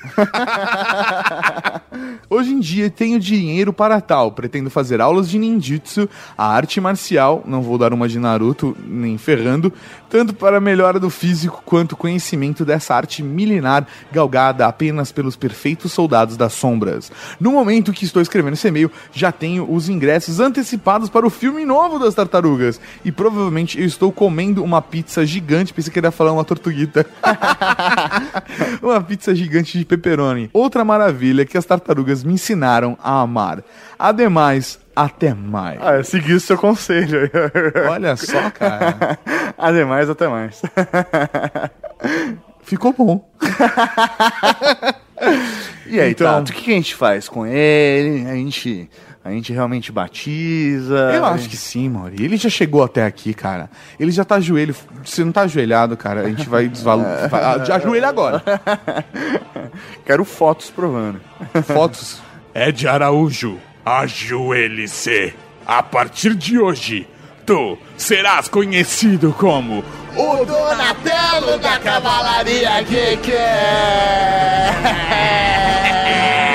[2.28, 4.32] Hoje em dia tenho dinheiro para tal.
[4.32, 9.16] Pretendo fazer aulas de ninjutsu, a arte marcial, não vou dar uma de Naruto nem
[9.18, 9.72] ferrando,
[10.08, 15.92] tanto para a melhora do físico quanto conhecimento dessa arte milenar galgada apenas pelos perfeitos
[15.92, 17.10] soldados das sombras.
[17.40, 21.64] No momento que estou escrevendo esse e-mail, já tenho os ingressos antecipados para o filme
[21.64, 26.10] novo das tartarugas e provavelmente eu estou comendo uma pizza gigante, pensei que ele ia
[26.10, 27.06] falar uma tortuguita.
[28.82, 30.48] uma pizza gigante de pepperoni.
[30.52, 33.62] Outra maravilha que as tartarugas me ensinaram a amar.
[33.98, 35.78] Ademais, até mais.
[35.82, 37.28] Ah, eu segui o seu conselho.
[37.90, 39.18] Olha só, cara.
[39.58, 40.60] Ademais, até mais.
[42.62, 43.28] Ficou bom.
[45.86, 48.26] E aí, Então- Tato, o que a gente faz com ele?
[48.28, 48.88] A gente,
[49.24, 51.12] a gente realmente batiza?
[51.14, 52.22] Eu acho que sim, Mauri.
[52.22, 53.70] Ele já chegou até aqui, cara.
[53.98, 54.76] Ele já tá ajoelho.
[55.02, 56.20] Você não tá ajoelhado, cara.
[56.20, 57.72] A gente vai desvalorizar.
[57.72, 58.42] Ajoelha agora.
[60.04, 61.22] Quero fotos provando.
[61.64, 62.20] Fotos.
[62.54, 65.32] Ed Araújo, ajoelhe-se.
[65.66, 67.08] A partir de hoje,
[67.46, 69.82] tu serás conhecido como
[70.14, 73.32] O Donatello da Cavalaria Geek!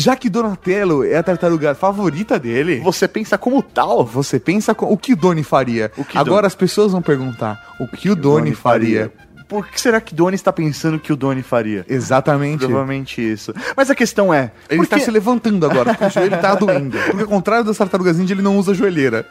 [0.00, 4.04] Já que Donatello é a tartaruga favorita dele, Você pensa como tal?
[4.04, 5.90] você pensa com- o que o Doni faria.
[5.96, 9.12] O que Agora Doni- as pessoas vão perguntar o que o Doni, faria.
[9.48, 11.84] Por que será que Doni está pensando que o Doni faria?
[11.88, 12.60] Exatamente.
[12.60, 13.52] Provavelmente isso.
[13.76, 14.52] Mas a questão é.
[14.68, 16.96] Ele está se levantando agora, porque o joelho tá doendo.
[17.10, 19.26] Porque ao contrário das tartarugas ninja, ele não usa joelheira.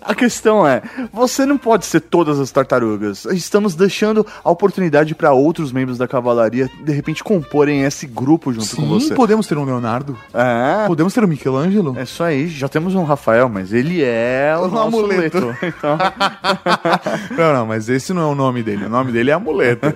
[0.00, 3.24] A questão é, você não pode ser todas as tartarugas.
[3.26, 8.74] Estamos deixando a oportunidade para outros membros da cavalaria de repente comporem esse grupo junto
[8.76, 9.14] com você.
[9.14, 10.16] podemos ter um Leonardo.
[10.34, 11.94] É, Podemos ter um Michelangelo.
[11.98, 12.48] é isso aí.
[12.48, 15.38] Já temos um Rafael, mas ele é o Um nosso amuleto.
[15.38, 15.66] amuleto.
[15.66, 15.98] Então,
[17.36, 18.84] Não, não, mas esse não é o nome dele.
[18.86, 19.86] O nome dele é amuleto.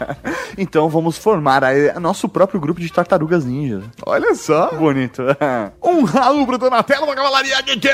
[0.56, 3.82] então vamos formar aí nosso próprio grupo de tartarugas ninja.
[4.06, 4.70] Olha só.
[4.74, 5.22] Bonito.
[5.82, 7.88] Um Raul pro Donatello da Cavalaria Geek!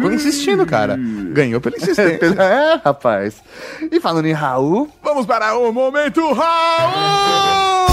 [0.00, 0.96] Tô insistindo, cara.
[1.32, 2.26] Ganhou pela insistência.
[2.40, 3.42] é, rapaz.
[3.90, 7.88] E falando em Raul, Vamos para o Momento Raul!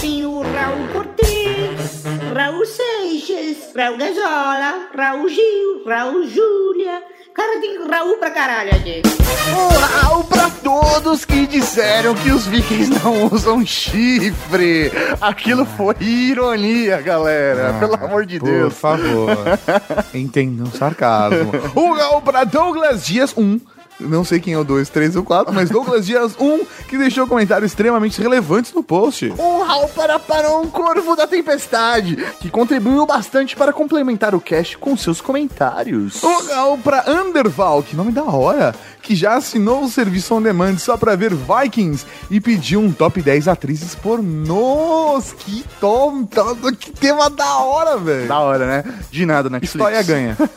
[0.00, 2.04] Tem o Raul Cortez,
[2.34, 7.02] Raul Seixas, Raul Gazola, Raul Gil, Raul Júlia.
[7.34, 9.02] Cara, tem Raul pra caralho aqui.
[9.50, 14.92] um Raul pra todos que disseram que os vikings não usam chifre.
[15.20, 17.74] Aquilo foi ironia, galera.
[17.80, 18.74] Pelo amor de Por Deus.
[18.74, 19.36] favor.
[20.14, 21.50] Entendam o sarcasmo.
[21.74, 23.60] Um Raul para Douglas Dias 1.
[24.00, 27.26] Não sei quem é o 2, 3 ou 4, mas Douglas Dias 1, que deixou
[27.26, 29.32] comentários extremamente relevantes no post.
[29.38, 34.96] Um Raul para, um corvo da tempestade, que contribuiu bastante para complementar o cast com
[34.96, 36.22] seus comentários.
[36.22, 40.78] Um Raul para Underval, que nome da hora, que já assinou o serviço on demand
[40.78, 45.34] só pra ver Vikings e pediu um top 10 atrizes pornôs.
[45.34, 48.26] Que tom, tom, que tema da hora, velho.
[48.26, 48.94] Da hora, né?
[49.10, 49.74] De nada, Netflix.
[49.74, 50.36] História ganha.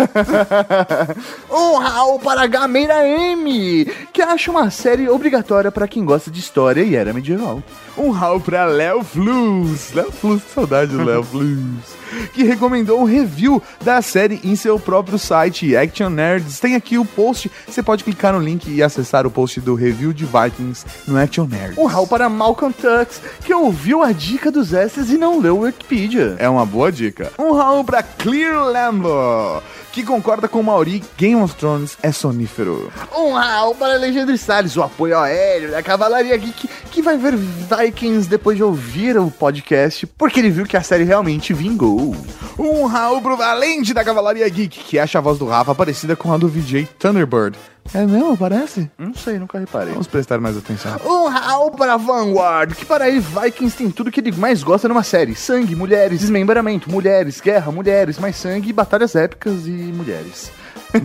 [1.51, 6.39] Um Raul para a Gameira M, que acha uma série obrigatória para quem gosta de
[6.39, 7.61] história e era medieval.
[7.97, 9.91] Um Raul pra Léo Flus.
[9.93, 11.97] Léo Flus, que saudade do Léo Flus.
[12.33, 16.59] Que recomendou um review da série em seu próprio site, Action Nerds.
[16.59, 20.13] Tem aqui o post, você pode clicar no link e acessar o post do review
[20.13, 21.77] de Vikings no Action Nerds.
[21.77, 25.61] Um Raul para Malcolm Tux, que ouviu a dica dos extras e não leu o
[25.61, 26.35] Wikipedia.
[26.39, 27.31] É uma boa dica.
[27.37, 29.61] Um Raul pra Clear Lambo,
[29.97, 32.93] que concorda com o Mauri, Game of Thrones é sonífero.
[33.15, 38.29] Um Raul para Alexandre Salles, o apoio aéreo da Cavalaria Geek, que vai ver Vikings
[38.29, 42.15] depois de ouvir o podcast, porque ele viu que a série realmente vingou.
[42.59, 46.33] Um Raul pro Valente da Cavalaria Geek, que acha a voz do Rafa parecida com
[46.33, 47.57] a do VJ Thunderbird.
[47.93, 48.35] É mesmo?
[48.35, 48.89] Parece?
[48.97, 49.93] Não sei, nunca reparei.
[49.93, 50.99] Vamos prestar mais atenção.
[51.05, 55.03] Um Raul para Vanguard, que para ele Vikings tem tudo que ele mais gosta numa
[55.03, 60.51] série: sangue, mulheres, desmembramento, mulheres, guerra, mulheres, mais sangue, batalhas épicas e mulheres.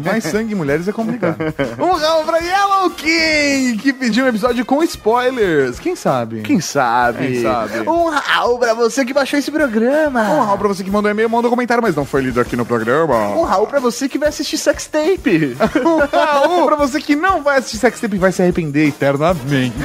[0.04, 1.36] Mais sangue em mulheres é complicado.
[1.78, 5.78] Um Raul pra Yellow King, que pediu um episódio com spoilers.
[5.78, 6.42] Quem sabe?
[6.42, 7.18] Quem sabe?
[7.26, 7.80] Quem sabe?
[7.88, 10.20] Um Raul pra você que baixou esse programa.
[10.22, 12.64] Um Raul pra você que mandou e-mail, mandou comentário, mas não foi lido aqui no
[12.64, 13.14] programa.
[13.36, 15.56] Um Raul pra você que vai assistir Sextape.
[15.84, 19.74] Um Raul pra você que não vai assistir Sextape e vai se arrepender eternamente.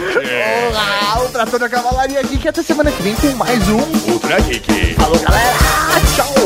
[0.67, 2.47] Um Raul pra toda a Cavalaria Geek.
[2.47, 4.93] Até semana que vem com mais um Ultra Geek.
[4.95, 5.57] Falou, galera.
[6.15, 6.36] Tchau,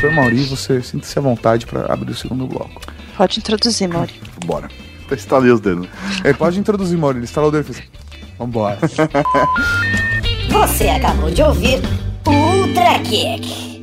[0.00, 2.80] Senhor Mauri, você sinta-se à vontade pra abrir o segundo bloco.
[3.16, 4.12] Pode introduzir, Mauri.
[4.44, 4.68] Bora.
[5.10, 5.88] Estalei os dedos.
[6.24, 7.18] É, pode introduzir, Mauri.
[7.18, 7.88] Ele instalou o dedo e fez.
[8.38, 8.78] Vambora.
[10.50, 11.80] Você acabou de ouvir
[12.26, 13.75] Ultra Kick.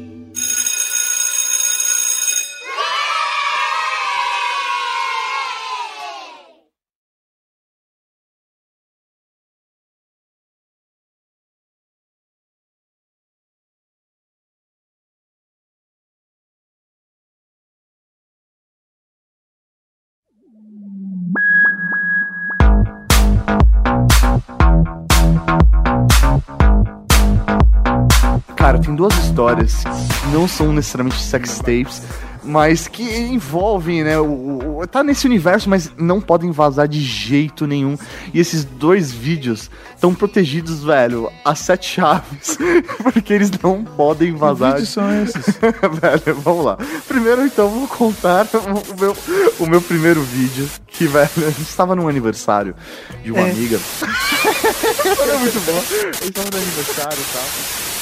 [28.94, 32.04] Tem duas histórias que não são necessariamente sex tapes,
[32.44, 34.20] mas que envolvem, né?
[34.20, 37.98] O, o- tá nesse universo, mas não podem vazar de jeito nenhum.
[38.34, 42.58] E esses dois vídeos estão protegidos, velho, a sete chaves,
[43.02, 44.74] porque eles não podem vazar.
[44.74, 45.46] vídeos são esses?
[45.58, 46.78] velho, vamos lá.
[47.08, 49.18] Primeiro, então, vou contar o meu,
[49.60, 52.76] o meu primeiro vídeo, que, velho, a gente estava num aniversário
[53.24, 53.52] de uma É.
[53.52, 53.80] amiga.
[55.24, 55.82] Era muito bom.
[56.10, 57.93] A gente tava no aniversário e tal.